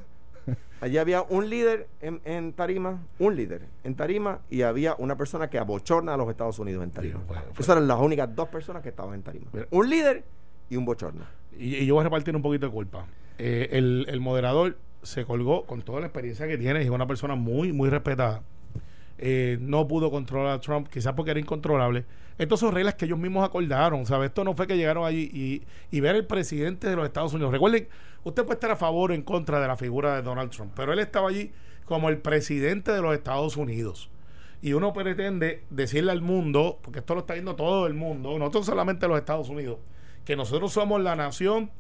allí 0.81 0.99
había 0.99 1.23
un 1.23 1.51
líder 1.51 1.89
en, 2.01 2.21
en 2.25 2.53
Tarima, 2.53 3.01
un 3.19 3.35
líder 3.35 3.63
en 3.83 3.97
Tarima 3.97 4.41
y 4.49 4.63
había 4.63 4.95
una 4.99 5.17
persona 5.17 5.51
que 5.51 5.59
abochorna 5.59 6.15
a 6.15 6.17
los 6.17 6.29
Estados 6.31 6.59
Unidos 6.61 6.85
en 6.85 6.91
Tarima. 6.91 7.21
Fue- 7.27 7.37
Esas 7.59 7.71
eran 7.77 7.89
las 7.89 7.99
únicas 7.99 8.33
dos 8.35 8.49
personas 8.49 8.83
que 8.83 8.91
estaban 8.91 9.15
en 9.15 9.23
Tarima. 9.23 9.47
Mira. 9.53 9.67
Un 9.71 9.91
líder 9.91 10.23
y 10.71 10.77
un 10.77 10.85
bochorna. 10.85 11.25
Y, 11.59 11.77
y 11.77 11.87
yo 11.87 11.95
voy 11.95 12.03
a 12.03 12.05
repartir 12.05 12.37
un 12.37 12.43
poquito 12.43 12.67
de 12.67 12.73
culpa. 12.73 13.07
Eh, 13.39 13.71
el, 13.73 14.07
el 14.09 14.21
moderador 14.21 14.77
se 15.03 15.25
colgó 15.25 15.65
con 15.67 15.83
toda 15.83 16.01
la 16.01 16.07
experiencia 16.07 16.47
que 16.47 16.59
tiene 16.59 16.81
y 16.83 16.85
es 16.85 16.91
una 16.91 17.07
persona 17.07 17.35
muy, 17.35 17.73
muy 17.73 17.91
respetada. 17.91 18.43
Eh, 19.19 19.57
no 19.61 19.89
pudo 19.89 20.11
controlar 20.11 20.55
a 20.55 20.61
Trump, 20.61 20.89
quizás 20.89 21.15
porque 21.15 21.31
era 21.31 21.41
incontrolable. 21.41 22.05
Estas 22.39 22.61
son 22.61 22.75
reglas 22.75 22.95
que 22.95 23.07
ellos 23.07 23.19
mismos 23.19 23.45
acordaron, 23.45 24.05
¿sabes? 24.05 24.29
Esto 24.29 24.45
no 24.45 24.55
fue 24.55 24.67
que 24.67 24.77
llegaron 24.77 25.07
allí 25.07 25.65
y, 25.91 26.01
ver 26.01 26.17
el 26.17 26.27
presidente 26.27 26.89
de 26.89 26.97
los 26.97 27.07
Estados 27.07 27.33
Unidos. 27.33 27.53
Recuerden, 27.53 27.89
usted 28.25 28.45
puede 28.45 28.55
estar 28.55 28.71
a 28.71 28.77
favor 28.77 29.11
o 29.11 29.15
en 29.15 29.23
contra 29.23 29.59
de 29.59 29.69
la 29.69 29.77
figura 29.77 30.17
de 30.17 30.23
Donald 30.23 30.51
Trump, 30.51 30.73
pero 30.77 30.93
él 30.93 30.99
estaba 30.99 31.31
allí 31.31 31.51
como 31.87 32.11
el 32.11 32.19
presidente 32.19 32.93
de 32.93 33.01
los 33.01 33.15
Estados 33.15 33.57
Unidos. 33.57 34.11
Y 34.61 34.75
uno 34.75 34.93
pretende 34.93 35.65
decirle 35.71 36.13
al 36.13 36.21
mundo, 36.21 36.79
porque 36.83 36.99
esto 36.99 37.15
lo 37.15 37.21
está 37.21 37.35
viendo 37.35 37.57
todo 37.57 37.87
el 37.87 37.95
mundo, 37.95 38.39
no 38.39 38.63
solamente 38.63 39.09
los 39.09 39.19
Estados 39.19 39.49
Unidos, 39.49 39.79
que 40.25 40.37
nosotros 40.37 40.73
somos 40.73 41.01
la 41.01 41.17
nación 41.17 41.71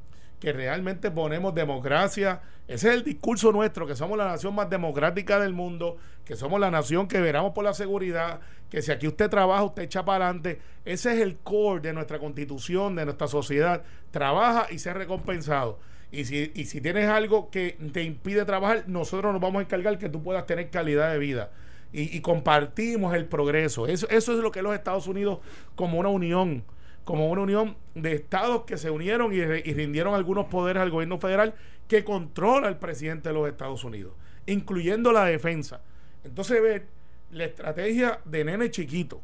que 0.40 0.52
realmente 0.52 1.10
ponemos 1.10 1.54
democracia. 1.54 2.40
Ese 2.68 2.88
es 2.88 2.94
el 2.94 3.04
discurso 3.04 3.52
nuestro, 3.52 3.86
que 3.86 3.96
somos 3.96 4.18
la 4.18 4.26
nación 4.26 4.54
más 4.54 4.68
democrática 4.68 5.38
del 5.38 5.52
mundo, 5.52 5.96
que 6.24 6.36
somos 6.36 6.60
la 6.60 6.70
nación 6.70 7.06
que 7.06 7.20
veramos 7.20 7.52
por 7.52 7.64
la 7.64 7.74
seguridad, 7.74 8.40
que 8.68 8.82
si 8.82 8.90
aquí 8.90 9.06
usted 9.06 9.30
trabaja, 9.30 9.62
usted 9.62 9.84
echa 9.84 10.04
para 10.04 10.26
adelante. 10.26 10.60
Ese 10.84 11.14
es 11.14 11.20
el 11.20 11.36
core 11.38 11.80
de 11.80 11.92
nuestra 11.92 12.18
constitución, 12.18 12.96
de 12.96 13.04
nuestra 13.04 13.28
sociedad. 13.28 13.82
Trabaja 14.10 14.66
y 14.70 14.78
sea 14.78 14.94
recompensado. 14.94 15.78
Y 16.10 16.24
si, 16.24 16.52
y 16.54 16.64
si 16.64 16.80
tienes 16.80 17.08
algo 17.08 17.50
que 17.50 17.78
te 17.92 18.02
impide 18.02 18.44
trabajar, 18.44 18.84
nosotros 18.86 19.32
nos 19.32 19.40
vamos 19.40 19.60
a 19.60 19.62
encargar 19.62 19.98
que 19.98 20.08
tú 20.08 20.22
puedas 20.22 20.46
tener 20.46 20.70
calidad 20.70 21.12
de 21.12 21.18
vida. 21.18 21.50
Y, 21.92 22.16
y 22.16 22.20
compartimos 22.20 23.14
el 23.14 23.26
progreso. 23.26 23.86
Eso, 23.86 24.08
eso 24.08 24.32
es 24.32 24.38
lo 24.38 24.50
que 24.50 24.62
los 24.62 24.74
Estados 24.74 25.06
Unidos 25.06 25.38
como 25.76 25.98
una 25.98 26.08
unión 26.08 26.64
como 27.06 27.30
una 27.30 27.42
unión 27.42 27.76
de 27.94 28.14
estados 28.14 28.64
que 28.64 28.76
se 28.76 28.90
unieron 28.90 29.32
y, 29.32 29.40
rindieron 29.44 30.16
algunos 30.16 30.46
poderes 30.46 30.82
al 30.82 30.90
gobierno 30.90 31.18
federal 31.18 31.54
que 31.86 32.02
controla 32.02 32.66
el 32.66 32.78
presidente 32.78 33.28
de 33.28 33.34
los 33.36 33.48
Estados 33.48 33.84
Unidos, 33.84 34.12
incluyendo 34.44 35.12
la 35.12 35.24
defensa. 35.24 35.80
Entonces, 36.24 36.60
ver 36.60 36.86
la 37.30 37.44
estrategia 37.44 38.18
de 38.24 38.44
nene 38.44 38.72
chiquito, 38.72 39.20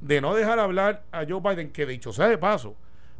de 0.00 0.20
no 0.20 0.32
dejar 0.32 0.60
hablar 0.60 1.02
a 1.10 1.24
Joe 1.28 1.40
Biden, 1.40 1.72
que 1.72 1.84
dicho 1.86 2.12
sea 2.12 2.28
de 2.28 2.38
paso, 2.38 2.76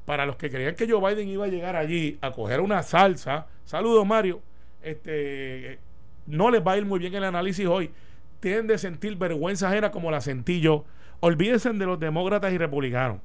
para 0.06 0.24
los 0.26 0.36
que 0.36 0.48
creían 0.48 0.76
que 0.76 0.88
Joe 0.88 1.12
Biden 1.12 1.28
iba 1.28 1.46
a 1.46 1.48
llegar 1.48 1.74
allí 1.74 2.16
a 2.20 2.30
coger 2.30 2.60
una 2.60 2.84
salsa, 2.84 3.48
saludos 3.64 4.06
Mario, 4.06 4.40
este, 4.80 5.80
no 6.26 6.52
les 6.52 6.64
va 6.64 6.72
a 6.72 6.78
ir 6.78 6.84
muy 6.84 7.00
bien 7.00 7.16
el 7.16 7.24
análisis 7.24 7.66
hoy, 7.66 7.90
tienen 8.38 8.68
de 8.68 8.78
sentir 8.78 9.16
vergüenza 9.16 9.70
ajena 9.70 9.90
como 9.90 10.12
la 10.12 10.20
sentí 10.20 10.60
yo. 10.60 10.84
Olvídense 11.18 11.72
de 11.72 11.86
los 11.86 11.98
demócratas 11.98 12.52
y 12.52 12.58
republicanos 12.58 13.18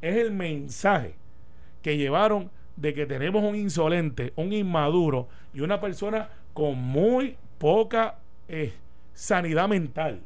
es 0.00 0.16
el 0.16 0.30
mensaje 0.32 1.14
que 1.82 1.96
llevaron 1.96 2.50
de 2.76 2.94
que 2.94 3.06
tenemos 3.06 3.42
un 3.44 3.54
insolente, 3.54 4.32
un 4.36 4.52
inmaduro 4.52 5.28
y 5.52 5.60
una 5.60 5.80
persona 5.80 6.28
con 6.52 6.78
muy 6.78 7.36
poca 7.58 8.18
eh, 8.48 8.72
sanidad 9.12 9.68
mental 9.68 10.20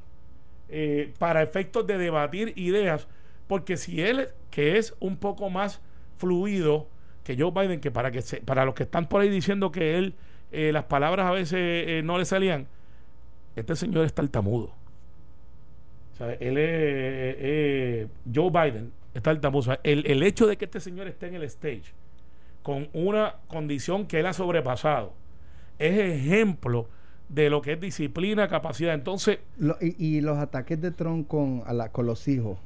eh, 0.68 1.12
para 1.18 1.42
efectos 1.42 1.86
de 1.86 1.98
debatir 1.98 2.52
ideas, 2.56 3.06
porque 3.46 3.76
si 3.76 4.02
él, 4.02 4.28
que 4.50 4.78
es 4.78 4.94
un 5.00 5.16
poco 5.16 5.50
más 5.50 5.80
fluido 6.16 6.86
que 7.24 7.36
Joe 7.36 7.50
Biden, 7.50 7.80
que 7.80 7.90
para, 7.90 8.10
que 8.10 8.22
para 8.44 8.64
los 8.64 8.74
que 8.74 8.84
están 8.84 9.08
por 9.08 9.20
ahí 9.20 9.28
diciendo 9.28 9.70
que 9.70 9.98
él, 9.98 10.14
eh, 10.52 10.72
las 10.72 10.84
palabras 10.84 11.26
a 11.26 11.32
veces 11.32 12.02
no 12.04 12.18
le 12.18 12.24
salían, 12.24 12.66
este 13.56 13.76
señor 13.76 14.04
es 14.06 14.14
tartamudo. 14.14 14.72
O 16.12 16.16
sea, 16.16 16.32
él 16.34 16.56
es 16.58 18.08
Joe 18.34 18.50
Biden, 18.50 18.92
es 19.18 19.22
tartamudo. 19.22 19.60
O 19.60 19.62
sea, 19.62 19.80
el, 19.84 20.06
el 20.06 20.22
hecho 20.22 20.46
de 20.46 20.56
que 20.56 20.64
este 20.64 20.80
señor 20.80 21.06
esté 21.08 21.26
en 21.28 21.34
el 21.34 21.42
stage 21.44 21.94
con 22.62 22.88
una 22.92 23.36
condición 23.48 24.06
que 24.06 24.20
él 24.20 24.26
ha 24.26 24.32
sobrepasado 24.32 25.12
es 25.78 25.96
ejemplo 25.98 26.88
de 27.28 27.50
lo 27.50 27.60
que 27.62 27.74
es 27.74 27.80
disciplina, 27.80 28.48
capacidad. 28.48 28.94
Entonces, 28.94 29.38
Lo- 29.58 29.76
y, 29.80 29.94
y 30.04 30.20
los 30.20 30.38
ataques 30.38 30.80
de 30.80 30.90
Trump 30.90 31.28
con, 31.28 31.62
a 31.66 31.72
la- 31.72 31.90
con 31.90 32.06
los 32.06 32.26
hijos. 32.28 32.58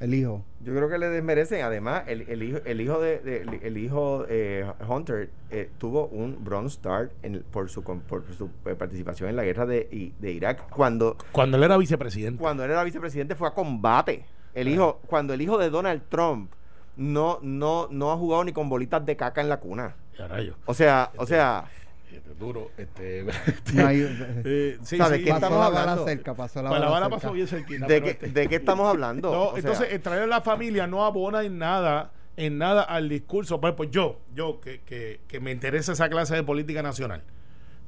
El 0.00 0.14
hijo. 0.14 0.42
Yo 0.64 0.74
creo 0.74 0.88
que 0.88 0.96
le 0.98 1.08
desmerecen. 1.10 1.62
Además, 1.62 2.04
el, 2.06 2.22
el 2.22 2.42
hijo, 2.42 2.58
el 2.64 2.80
hijo 2.80 3.00
de, 3.00 3.18
de- 3.18 3.42
el, 3.42 3.48
el 3.62 3.76
hijo 3.76 4.24
eh, 4.30 4.64
Hunter 4.88 5.28
eh, 5.50 5.68
tuvo 5.78 6.06
un 6.06 6.42
bronze 6.42 6.76
start 6.76 7.12
en- 7.22 7.42
por 7.50 7.68
su 7.68 7.82
con- 7.84 8.00
por 8.00 8.24
su 8.34 8.48
eh, 8.64 8.74
participación 8.74 9.28
en 9.28 9.36
la 9.36 9.44
guerra 9.44 9.66
de, 9.66 10.12
de 10.18 10.32
Irak 10.32 10.70
cuando 10.70 11.16
Cuando 11.32 11.58
él 11.58 11.64
era 11.64 11.76
vicepresidente. 11.76 12.40
cuando 12.40 12.64
él 12.64 12.70
era 12.70 12.82
vicepresidente 12.82 13.34
fue 13.34 13.48
a 13.48 13.50
combate. 13.50 14.24
El 14.54 14.68
hijo 14.68 15.00
cuando 15.06 15.32
el 15.34 15.40
hijo 15.42 15.58
de 15.58 15.70
Donald 15.70 16.02
Trump 16.08 16.52
no 16.96 17.38
no 17.42 17.88
no 17.90 18.12
ha 18.12 18.16
jugado 18.16 18.44
ni 18.44 18.52
con 18.52 18.68
bolitas 18.68 19.04
de 19.06 19.16
caca 19.16 19.40
en 19.40 19.48
la 19.48 19.58
cuna. 19.58 19.94
Rayo. 20.18 20.54
O 20.66 20.74
sea, 20.74 21.10
o 21.16 21.24
sea, 21.26 21.64
Este, 22.12 22.34
duro. 22.38 22.70
Este, 22.76 23.24
No 23.74 23.86
hay- 23.86 24.02
eh, 24.44 24.78
sí, 24.82 24.98
¿Sabe 24.98 25.18
sí, 25.18 25.24
qué 25.24 25.30
pasó 25.30 25.46
estamos 25.46 25.58
la 25.64 25.68
bala 25.70 25.80
hablando? 25.82 26.04
cerca, 26.04 26.34
pasó 26.34 26.62
la 26.62 26.70
la 26.70 26.88
bala 26.90 27.06
cerca. 27.06 27.16
pasó 27.16 27.32
bien 27.32 27.46
cerquita. 27.46 27.86
¿de 27.86 28.02
qué, 28.02 28.10
este- 28.10 28.28
de 28.28 28.48
qué 28.48 28.56
estamos 28.56 28.86
hablando? 28.88 29.30
No, 29.32 29.42
O 29.44 29.50
sea, 29.52 29.58
entonces 29.60 29.88
el 29.92 30.00
traer 30.02 30.22
a 30.24 30.26
la 30.26 30.40
familia 30.42 30.86
no 30.86 31.04
abona 31.04 31.42
en 31.42 31.56
nada, 31.58 32.10
en 32.36 32.58
nada 32.58 32.82
al 32.82 33.08
discurso. 33.08 33.60
Pues, 33.60 33.72
pues 33.74 33.90
yo, 33.90 34.18
yo 34.34 34.60
que, 34.60 34.80
que, 34.80 35.20
que 35.26 35.40
me 35.40 35.52
interesa 35.52 35.92
esa 35.92 36.08
clase 36.10 36.34
de 36.34 36.42
política 36.42 36.82
nacional. 36.82 37.22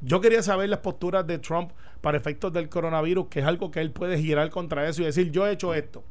Yo 0.01 0.21
quería 0.23 0.43
saber 0.43 0.69
las 0.71 0.81
posturas 0.81 1.27
de 1.27 1.39
Trump 1.39 1.73
para 2.01 2.17
efectos 2.17 2.53
del 2.53 2.69
coronavirus, 2.71 3.27
que 3.29 3.41
es 3.41 3.47
algo 3.47 3.71
que 3.71 3.81
él 3.81 3.91
puede 3.93 4.19
girar 4.19 4.49
contra 4.51 4.89
eso 4.89 5.03
y 5.03 5.05
decir, 5.05 5.31
yo 5.31 5.47
he 5.47 5.53
hecho 5.53 5.75
esto. 5.75 6.03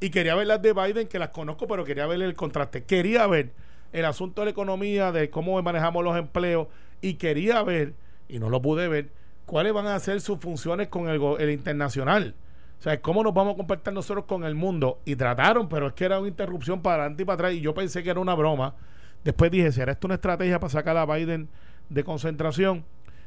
Y 0.00 0.10
quería 0.10 0.34
ver 0.34 0.46
las 0.46 0.62
de 0.62 0.72
Biden, 0.72 1.08
que 1.08 1.18
las 1.18 1.28
conozco, 1.28 1.66
pero 1.68 1.84
quería 1.84 2.06
ver 2.06 2.22
el 2.22 2.34
contraste. 2.34 2.84
Quería 2.84 3.26
ver 3.26 3.52
el 3.92 4.06
asunto 4.06 4.40
de 4.40 4.46
la 4.46 4.50
economía, 4.52 5.12
de 5.12 5.28
cómo 5.28 5.60
manejamos 5.62 6.02
los 6.02 6.16
empleos, 6.16 6.68
y 7.02 7.14
quería 7.14 7.62
ver, 7.62 7.92
y 8.28 8.38
no 8.38 8.48
lo 8.48 8.62
pude 8.62 8.88
ver, 8.88 9.10
cuáles 9.44 9.74
van 9.74 9.86
a 9.86 9.98
ser 9.98 10.20
sus 10.22 10.38
funciones 10.38 10.88
con 10.88 11.08
el, 11.08 11.50
internacional. 11.50 12.34
O 12.78 12.82
sea, 12.82 12.98
cómo 13.02 13.22
nos 13.22 13.34
vamos 13.34 13.54
a 13.54 13.56
comportar 13.58 13.92
nosotros 13.92 14.24
con 14.24 14.44
el 14.44 14.54
mundo. 14.54 15.00
Y 15.04 15.16
trataron, 15.16 15.68
pero 15.68 15.88
es 15.88 15.92
que 15.92 16.06
era 16.06 16.18
una 16.18 16.28
interrupción 16.28 16.80
para 16.80 17.02
adelante 17.02 17.24
y 17.24 17.26
para 17.26 17.34
atrás. 17.34 17.52
Y 17.52 17.60
yo 17.60 17.74
pensé 17.74 18.02
que 18.02 18.08
era 18.08 18.20
una 18.20 18.34
broma. 18.34 18.74
Después 19.22 19.50
dije, 19.50 19.70
¿será 19.70 19.92
esto 19.92 20.06
una 20.06 20.14
estrategia 20.14 20.58
para 20.58 20.70
sacar 20.70 20.96
a 20.96 21.04
Biden 21.04 21.48
de 21.90 22.04
concentración? 22.04 22.84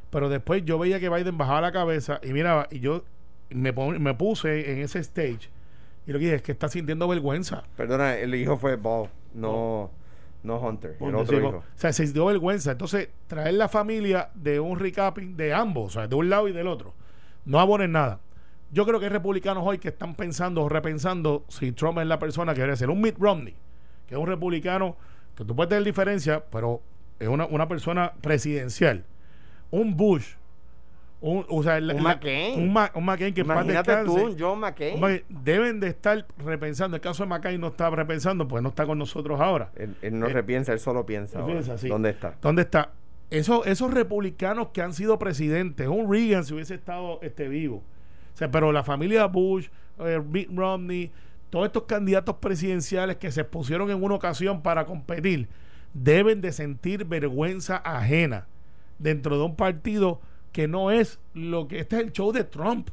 Pero 0.09 0.27
después 0.27 0.65
yo 0.65 0.79
veía 0.79 0.99
que 0.99 1.09
Biden 1.09 1.37
bajaba 1.37 1.61
la 1.61 1.71
cabeza 1.71 2.19
y 2.23 2.33
miraba, 2.33 2.67
y 2.71 2.79
yo 2.79 3.03
me 3.51 3.73
puse 4.15 4.71
en 4.71 4.79
ese 4.79 4.99
stage. 4.99 5.51
Y 6.05 6.11
lo 6.11 6.19
que 6.19 6.25
dije 6.25 6.35
es 6.35 6.41
que 6.41 6.51
está 6.51 6.67
sintiendo 6.67 7.07
vergüenza. 7.07 7.63
Perdona, 7.77 8.15
el 8.15 8.35
hijo 8.35 8.57
fue 8.57 8.75
Ball, 8.75 9.09
no 9.33 9.91
no 10.43 10.59
Hunter, 10.59 10.97
el 10.99 11.15
otro 11.15 11.39
hijo. 11.39 11.57
O 11.57 11.63
sea, 11.75 11.93
se 11.93 12.05
dio 12.07 12.25
vergüenza. 12.25 12.71
Entonces, 12.71 13.09
traer 13.27 13.53
la 13.53 13.69
familia 13.69 14.29
de 14.35 14.59
un 14.59 14.77
recapping 14.77 15.37
de 15.37 15.53
ambos, 15.53 15.95
o 15.95 15.99
sea, 15.99 16.07
de 16.07 16.15
un 16.15 16.29
lado 16.29 16.47
y 16.47 16.51
del 16.51 16.67
otro, 16.67 16.93
no 17.45 17.59
abonen 17.59 17.93
nada. 17.93 18.19
Yo 18.71 18.85
creo 18.85 18.99
que 18.99 19.05
hay 19.05 19.11
republicanos 19.11 19.63
hoy 19.65 19.77
que 19.77 19.89
están 19.89 20.15
pensando 20.15 20.63
o 20.63 20.69
repensando 20.69 21.45
si 21.47 21.71
Trump 21.71 21.99
es 21.99 22.07
la 22.07 22.19
persona 22.19 22.53
que 22.53 22.59
debería 22.59 22.75
ser. 22.75 22.89
Un 22.89 23.01
Mitt 23.01 23.17
Romney, 23.17 23.55
que 24.07 24.15
es 24.15 24.19
un 24.19 24.27
republicano 24.27 24.97
que 25.35 25.45
tú 25.45 25.55
puedes 25.55 25.69
tener 25.69 25.83
diferencia, 25.83 26.43
pero 26.51 26.81
es 27.19 27.27
una, 27.27 27.45
una 27.45 27.67
persona 27.67 28.13
presidencial. 28.21 29.05
Un 29.71 29.95
Bush. 29.95 30.35
Un, 31.25 31.45
o 31.47 31.63
sea, 31.63 31.79
la- 31.79 31.93
Un 31.93 32.03
la- 32.03 32.09
McCain. 32.15 32.59
Un, 32.59 32.73
Ma- 32.73 32.91
un 32.95 33.05
McCain 33.05 33.33
que 33.33 33.41
Imagínate 33.41 34.03
tú, 34.03 34.13
un 34.13 34.35
John 34.37 34.59
McCain. 34.59 35.23
Deben 35.29 35.79
de 35.79 35.87
estar 35.87 36.25
repensando. 36.37 36.97
El 36.97 37.01
caso 37.01 37.23
de 37.23 37.29
McCain 37.29 37.61
no 37.61 37.67
está 37.67 37.89
repensando, 37.89 38.45
pues 38.45 38.61
no 38.61 38.67
está 38.69 38.85
con 38.85 38.97
nosotros 38.99 39.39
ahora. 39.39 39.71
Él, 39.77 39.95
él 40.01 40.19
no 40.19 40.27
Eh, 40.27 40.33
repiensa, 40.33 40.73
él 40.73 40.79
solo 40.79 41.05
piensa. 41.05 41.37
él 41.37 41.41
ahora. 41.43 41.53
piensa, 41.53 41.77
sí. 41.77 41.87
¿Dónde 41.87 42.09
está? 42.09 42.35
¿Dónde 42.41 42.63
está? 42.63 42.91
Esos, 43.29 43.65
esos 43.67 43.93
republicanos 43.93 44.67
que 44.73 44.81
han 44.81 44.91
sido 44.93 45.17
presidentes, 45.17 45.87
un 45.87 46.11
Reagan 46.11 46.43
si 46.43 46.55
hubiese 46.55 46.75
estado 46.75 47.19
este, 47.21 47.47
vivo. 47.47 47.77
O 48.33 48.37
sea, 48.37 48.51
pero 48.51 48.73
la 48.73 48.83
familia 48.83 49.25
Bush, 49.27 49.67
eh, 49.99 50.21
Mitt 50.29 50.49
Romney, 50.53 51.09
todos 51.49 51.67
estos 51.67 51.83
candidatos 51.83 52.35
presidenciales 52.35 53.15
que 53.15 53.31
se 53.31 53.39
expusieron 53.41 53.89
en 53.89 54.03
una 54.03 54.15
ocasión 54.15 54.61
para 54.61 54.85
competir, 54.85 55.47
deben 55.93 56.41
de 56.41 56.51
sentir 56.51 57.05
vergüenza 57.05 57.77
ajena 57.77 58.45
dentro 58.99 59.37
de 59.37 59.43
un 59.45 59.55
partido 59.55 60.19
que 60.53 60.67
no 60.69 60.89
es 60.91 61.19
lo 61.33 61.67
que... 61.67 61.79
Este 61.79 61.97
es 61.97 62.03
el 62.03 62.11
show 62.13 62.31
de 62.31 62.45
Trump. 62.45 62.89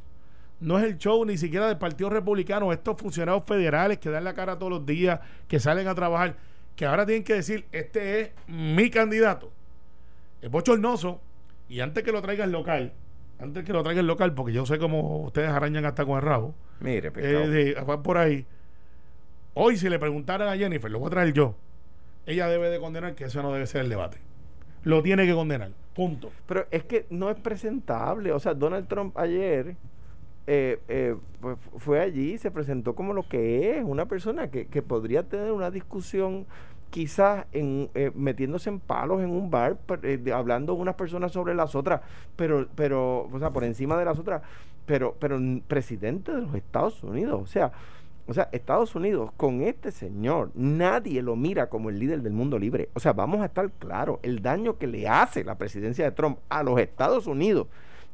No 0.59 0.77
es 0.77 0.83
el 0.83 0.97
show 0.97 1.23
ni 1.25 1.37
siquiera 1.37 1.67
del 1.67 1.77
Partido 1.77 2.09
Republicano. 2.09 2.73
Estos 2.73 2.97
funcionarios 2.97 3.45
federales 3.45 3.99
que 3.99 4.09
dan 4.09 4.25
la 4.25 4.33
cara 4.33 4.59
todos 4.59 4.71
los 4.71 4.85
días, 4.85 5.19
que 5.47 5.59
salen 5.59 5.87
a 5.87 5.95
trabajar, 5.95 6.35
que 6.75 6.85
ahora 6.85 7.05
tienen 7.05 7.23
que 7.23 7.35
decir, 7.35 7.65
este 7.71 8.19
es 8.21 8.29
mi 8.47 8.89
candidato. 8.89 9.51
Es 10.41 10.51
bochornoso. 10.51 11.21
Y 11.69 11.79
antes 11.79 12.03
que 12.03 12.11
lo 12.11 12.21
traigan 12.21 12.51
local, 12.51 12.91
antes 13.39 13.63
que 13.63 13.73
lo 13.73 13.81
traigan 13.83 14.05
local, 14.05 14.33
porque 14.33 14.53
yo 14.53 14.65
sé 14.65 14.77
cómo 14.77 15.21
ustedes 15.21 15.49
arañan 15.49 15.85
hasta 15.85 16.03
con 16.05 16.17
el 16.17 16.21
rabo, 16.23 16.53
Mire, 16.79 17.11
eh, 17.15 17.47
de- 17.47 17.73
van 17.85 18.03
por 18.03 18.17
ahí. 18.17 18.45
Hoy, 19.53 19.77
si 19.77 19.87
le 19.89 19.99
preguntaran 19.99 20.47
a 20.47 20.57
Jennifer, 20.57 20.89
lo 20.91 20.99
voy 20.99 21.07
a 21.07 21.11
traer 21.11 21.33
yo, 21.33 21.55
ella 22.25 22.47
debe 22.47 22.69
de 22.69 22.79
condenar 22.79 23.15
que 23.15 23.25
eso 23.25 23.41
no 23.41 23.51
debe 23.53 23.67
ser 23.67 23.81
el 23.81 23.89
debate. 23.89 24.17
Lo 24.83 25.01
tiene 25.01 25.25
que 25.25 25.33
condenar. 25.33 25.71
Punto. 25.95 26.31
Pero 26.47 26.65
es 26.71 26.83
que 26.83 27.05
no 27.09 27.29
es 27.29 27.37
presentable. 27.37 28.31
O 28.31 28.39
sea, 28.39 28.53
Donald 28.53 28.87
Trump 28.87 29.17
ayer 29.17 29.75
eh, 30.47 30.79
eh, 30.87 31.15
pues, 31.39 31.57
fue 31.77 31.99
allí 31.99 32.37
se 32.37 32.49
presentó 32.49 32.95
como 32.95 33.13
lo 33.13 33.23
que 33.23 33.77
es, 33.77 33.83
una 33.83 34.07
persona 34.07 34.49
que, 34.49 34.65
que 34.65 34.81
podría 34.81 35.23
tener 35.23 35.51
una 35.51 35.69
discusión 35.69 36.47
quizás 36.91 37.45
en, 37.53 37.89
eh, 37.95 38.11
metiéndose 38.13 38.69
en 38.69 38.79
palos 38.79 39.21
en 39.21 39.31
un 39.31 39.49
bar, 39.49 39.77
eh, 40.03 40.19
hablando 40.33 40.75
unas 40.75 40.95
personas 40.95 41.31
sobre 41.31 41.55
las 41.55 41.73
otras, 41.73 42.01
pero, 42.35 42.67
pero, 42.75 43.29
o 43.31 43.39
sea, 43.39 43.49
por 43.49 43.63
encima 43.63 43.97
de 43.97 44.05
las 44.05 44.19
otras, 44.19 44.43
pero, 44.85 45.15
pero 45.17 45.39
presidente 45.67 46.31
de 46.33 46.41
los 46.41 46.53
Estados 46.53 47.01
Unidos, 47.01 47.41
o 47.41 47.47
sea, 47.47 47.71
o 48.31 48.33
sea, 48.33 48.49
Estados 48.51 48.95
Unidos 48.95 49.31
con 49.37 49.61
este 49.61 49.91
señor, 49.91 50.51
nadie 50.55 51.21
lo 51.21 51.35
mira 51.35 51.69
como 51.69 51.89
el 51.89 51.99
líder 51.99 52.21
del 52.21 52.33
mundo 52.33 52.57
libre. 52.57 52.89
O 52.93 52.99
sea, 52.99 53.13
vamos 53.13 53.41
a 53.41 53.45
estar 53.45 53.69
claros, 53.71 54.19
el 54.23 54.41
daño 54.41 54.77
que 54.77 54.87
le 54.87 55.07
hace 55.07 55.43
la 55.43 55.57
presidencia 55.57 56.05
de 56.05 56.11
Trump 56.11 56.39
a 56.49 56.63
los 56.63 56.79
Estados 56.79 57.27
Unidos 57.27 57.67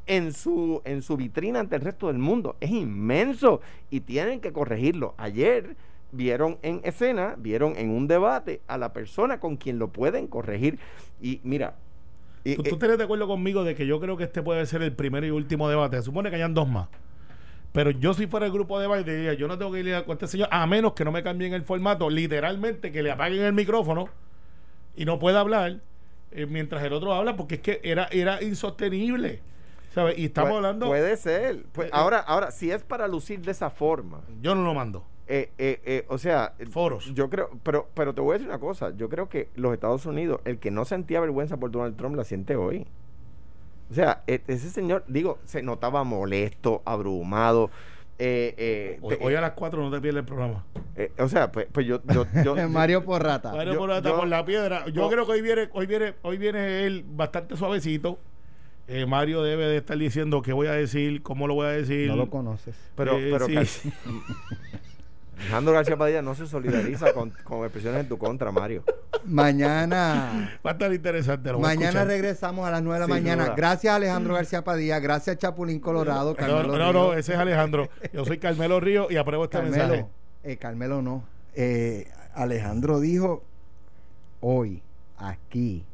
en 0.07 0.33
su, 0.33 0.81
en 0.85 1.01
su 1.01 1.17
vitrina 1.17 1.59
ante 1.59 1.75
el 1.75 1.81
resto 1.81 2.07
del 2.07 2.17
mundo 2.17 2.55
es 2.59 2.71
inmenso 2.71 3.61
y 3.89 3.99
tienen 4.01 4.39
que 4.39 4.51
corregirlo. 4.53 5.13
Ayer 5.17 5.75
vieron 6.11 6.57
en 6.61 6.79
escena, 6.83 7.35
vieron 7.37 7.75
en 7.77 7.89
un 7.89 8.07
debate 8.07 8.61
a 8.67 8.77
la 8.77 8.93
persona 8.93 9.39
con 9.39 9.57
quien 9.57 9.79
lo 9.79 9.89
pueden 9.89 10.27
corregir. 10.27 10.79
Y 11.21 11.41
mira, 11.43 11.75
y- 12.45 12.55
¿Tú, 12.55 12.61
eh, 12.61 12.69
tú 12.69 12.75
estarías 12.75 12.97
de 12.97 13.03
acuerdo 13.03 13.27
conmigo 13.27 13.63
de 13.65 13.75
que 13.75 13.85
yo 13.85 13.99
creo 13.99 14.15
que 14.15 14.23
este 14.23 14.41
puede 14.41 14.65
ser 14.65 14.81
el 14.81 14.93
primero 14.93 15.25
y 15.27 15.31
último 15.31 15.67
debate? 15.69 15.97
Se 15.97 16.03
supone 16.03 16.29
que 16.29 16.37
hayan 16.37 16.53
dos 16.53 16.69
más. 16.69 16.87
Pero 17.73 17.91
yo 17.91 18.13
si 18.13 18.27
fuera 18.27 18.45
el 18.47 18.51
grupo 18.51 18.79
de 18.79 18.87
Biden 18.87 19.05
diría, 19.05 19.33
yo 19.33 19.47
no 19.47 19.57
tengo 19.57 19.71
que 19.71 19.79
ir 19.81 20.03
con 20.05 20.13
este 20.13 20.27
señor, 20.27 20.47
a 20.51 20.65
menos 20.65 20.93
que 20.93 21.05
no 21.05 21.11
me 21.11 21.21
cambien 21.21 21.53
el 21.53 21.63
formato, 21.63 22.09
literalmente 22.09 22.91
que 22.91 23.03
le 23.03 23.11
apaguen 23.11 23.43
el 23.43 23.53
micrófono 23.53 24.09
y 24.95 25.05
no 25.05 25.19
pueda 25.19 25.41
hablar 25.41 25.79
eh, 26.31 26.45
mientras 26.47 26.83
el 26.83 26.93
otro 26.93 27.13
habla, 27.13 27.35
porque 27.35 27.55
es 27.55 27.61
que 27.61 27.79
era, 27.83 28.05
era 28.11 28.41
insostenible. 28.43 29.41
¿sabes? 29.93 30.17
Y 30.17 30.25
estamos 30.25 30.51
pu- 30.51 30.55
hablando... 30.57 30.87
Puede 30.87 31.17
ser. 31.17 31.65
Pu- 31.73 31.83
Eh, 31.83 31.87
eh. 31.87 31.89
ahora, 31.91 32.19
ahora, 32.19 32.51
si 32.51 32.69
es 32.71 32.83
para 32.83 33.07
lucir 33.07 33.41
de 33.41 33.51
esa 33.51 33.69
forma, 33.69 34.21
Yo 34.41 34.53
no 34.55 34.63
lo 34.63 34.73
mando. 34.73 35.03
eh, 35.27 35.51
eh, 35.57 35.81
eh, 35.85 36.05
o 36.07 36.17
sea, 36.17 36.53
Foros. 36.71 37.13
yo 37.15 37.29
creo, 37.29 37.49
pero, 37.63 37.89
pero 37.93 38.13
te 38.13 38.21
voy 38.21 38.31
a 38.31 38.33
decir 38.33 38.47
una 38.47 38.59
cosa, 38.59 38.91
yo 38.95 39.09
creo 39.09 39.27
que 39.29 39.49
los 39.55 39.73
Estados 39.73 40.05
Unidos, 40.05 40.39
el 40.45 40.57
que 40.59 40.69
no 40.71 40.85
sentía 40.85 41.19
vergüenza 41.19 41.57
por 41.57 41.71
Donald 41.71 41.95
Trump, 41.97 42.15
la 42.15 42.23
siente 42.23 42.55
hoy. 42.55 42.85
O 43.89 43.93
sea, 43.93 44.23
e- 44.27 44.41
ese 44.47 44.69
señor, 44.69 45.03
digo, 45.07 45.39
se 45.45 45.61
notaba 45.63 46.03
molesto, 46.03 46.81
abrumado. 46.85 47.69
eh, 48.19 48.55
eh, 48.57 48.99
Hoy, 49.01 49.15
te- 49.15 49.23
hoy 49.25 49.35
a 49.35 49.41
las 49.41 49.51
4 49.51 49.81
no 49.81 49.91
te 49.91 50.01
pierdes 50.01 50.21
el 50.21 50.25
programa. 50.25 50.63
eh, 50.95 51.11
o 51.19 51.27
sea, 51.29 51.51
pues, 51.51 51.67
pues 51.71 51.85
yo, 51.85 52.01
yo, 52.13 52.25
yo- 52.43 52.55
Mario 52.69 53.05
Porrata. 53.05 53.51
Bueno, 53.51 53.73
yo- 53.73 53.79
por, 54.17 54.27
la 54.27 54.43
piedra. 54.43 54.85
Yo 54.87 54.91
yo- 54.93 55.09
creo 55.09 55.25
que 55.25 55.31
hoy 55.33 55.41
viene, 55.41 55.69
hoy 55.73 55.85
viene, 55.85 56.15
hoy 56.23 56.37
viene 56.37 56.85
él 56.85 57.05
bastante 57.07 57.55
suavecito. 57.55 58.17
Eh, 58.87 59.05
Mario 59.05 59.43
debe 59.43 59.65
de 59.67 59.77
estar 59.77 59.97
diciendo 59.97 60.41
qué 60.41 60.53
voy 60.53 60.67
a 60.67 60.71
decir, 60.71 61.21
cómo 61.21 61.45
lo 61.47 61.53
voy 61.55 61.67
a 61.67 61.71
decir. 61.71 62.07
No 62.09 62.15
lo 62.15 62.29
conoces. 62.29 62.75
pero, 62.95 63.17
Eh, 63.19 63.29
pero 63.31 63.45
sí. 63.45 63.53
Cal- 63.53 63.67
Alejandro 65.39 65.73
García 65.73 65.97
Padilla 65.97 66.21
no 66.21 66.35
se 66.35 66.47
solidariza 66.47 67.13
con, 67.13 67.29
con 67.43 67.59
expresiones 67.63 68.01
en 68.01 68.09
tu 68.09 68.17
contra, 68.17 68.51
Mario. 68.51 68.83
Mañana. 69.25 70.59
Va 70.65 70.71
a 70.71 70.73
estar 70.73 70.91
interesante. 70.93 71.51
lo 71.51 71.59
Mañana 71.59 72.03
regresamos 72.05 72.67
a 72.67 72.71
las 72.71 72.81
9 72.81 72.95
de 72.95 72.99
la 72.99 73.07
mañana. 73.07 73.53
Gracias 73.55 73.93
Alejandro 73.93 74.33
García 74.35 74.63
Padilla, 74.63 74.99
gracias 74.99 75.37
Chapulín 75.37 75.79
Colorado, 75.79 76.31
No, 76.31 76.35
Carmelo 76.35 76.77
no, 76.77 76.93
no, 76.93 77.03
Ríos. 77.11 77.17
ese 77.17 77.33
es 77.33 77.39
Alejandro. 77.39 77.89
Yo 78.13 78.25
soy 78.25 78.37
Carmelo 78.39 78.79
Río 78.79 79.07
y 79.09 79.17
apruebo 79.17 79.45
este 79.45 79.61
mensaje. 79.61 79.87
Carmelo, 79.87 80.09
eh, 80.43 80.57
Carmelo 80.57 81.01
no. 81.01 81.23
Eh, 81.55 82.07
Alejandro 82.33 82.99
dijo 82.99 83.43
hoy, 84.41 84.81
aquí, 85.17 85.85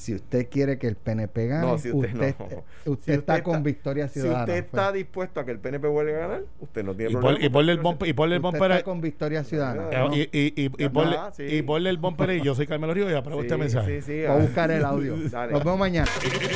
si 0.00 0.14
usted 0.14 0.48
quiere 0.48 0.78
que 0.78 0.86
el 0.86 0.96
PNP 0.96 1.46
gane, 1.46 1.66
No, 1.66 1.78
si 1.78 1.90
usted 1.92 2.12
usted, 2.14 2.34
no. 2.38 2.44
usted 2.46 2.62
Si 2.84 2.90
usted 2.90 3.12
está 3.14 3.42
con 3.42 3.54
está- 3.56 3.64
Victoria 3.64 4.08
Si 4.08 4.14
Ciudadana. 4.20 4.44
usted 4.44 4.56
está 4.56 4.88
Fue- 4.88 4.98
dispuesto 4.98 5.40
a 5.40 5.44
que 5.44 5.50
el 5.50 5.58
PNP 5.58 5.88
vuelva 5.88 6.12
a 6.12 6.20
ganar, 6.20 6.42
usted 6.60 6.82
no 6.84 6.94
tiene 6.94 7.10
Y, 7.12 7.14
problema. 7.16 7.44
y 7.44 7.48
ponle 7.50 7.72
el 7.72 7.78
bumper, 7.80 8.08
y 8.08 8.12
ponle 8.14 8.36
el 8.36 8.40
usted 8.40 8.50
bumper 8.52 8.70
está 8.70 8.76
ahí- 8.78 8.82
con 8.82 9.00
Victoria 9.02 9.44
Ciudadana. 9.44 10.08
¿no? 10.08 10.16
y, 10.16 10.20
y, 10.32 10.52
y, 10.56 10.84
y 10.84 10.88
ponle, 10.88 11.16
está, 11.16 11.32
sí. 11.32 11.42
y 11.44 11.62
ponle 11.62 11.90
el 11.90 11.98
bumper 11.98 12.30
ahí. 12.30 12.40
Yo 12.42 12.54
soy 12.54 12.66
Carmelo 12.66 12.94
Río 12.94 13.10
y 13.10 13.14
apruebo 13.14 13.40
Sí, 13.42 13.46
este 13.46 13.56
mensaje. 13.58 14.00
sí, 14.00 14.06
sí, 14.06 14.18
Voy 14.26 14.26
a 14.26 14.34
buscar 14.36 14.70
el 14.70 14.84
audio. 14.84 15.16
Dale. 15.30 15.52
Nos 15.52 15.62
vemos 15.64 15.78
mañana. 15.78 16.08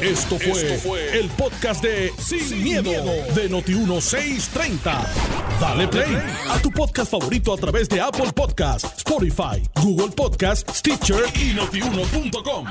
Esto 0.03 0.38
fue, 0.38 1.18
el 1.18 1.28
podcast 1.30 1.84
de 1.84 2.11
Sin, 2.18 2.62
miedo, 2.64 2.90
de 3.34 3.51
Noti1630. 3.51 5.07
Dale 5.61 5.88
play 5.88 6.16
a 6.51 6.59
tu 6.62 6.70
podcast 6.70 7.11
favorito 7.11 7.53
a 7.53 7.57
través 7.57 7.88
de 7.88 8.01
Apple 8.01 8.32
Podcasts, 8.34 8.92
Spotify, 8.99 9.62
Google 9.82 10.14
Podcasts, 10.16 10.78
Stitcher 10.78 11.24
y 11.34 11.55
notiuno.com. 11.55 12.64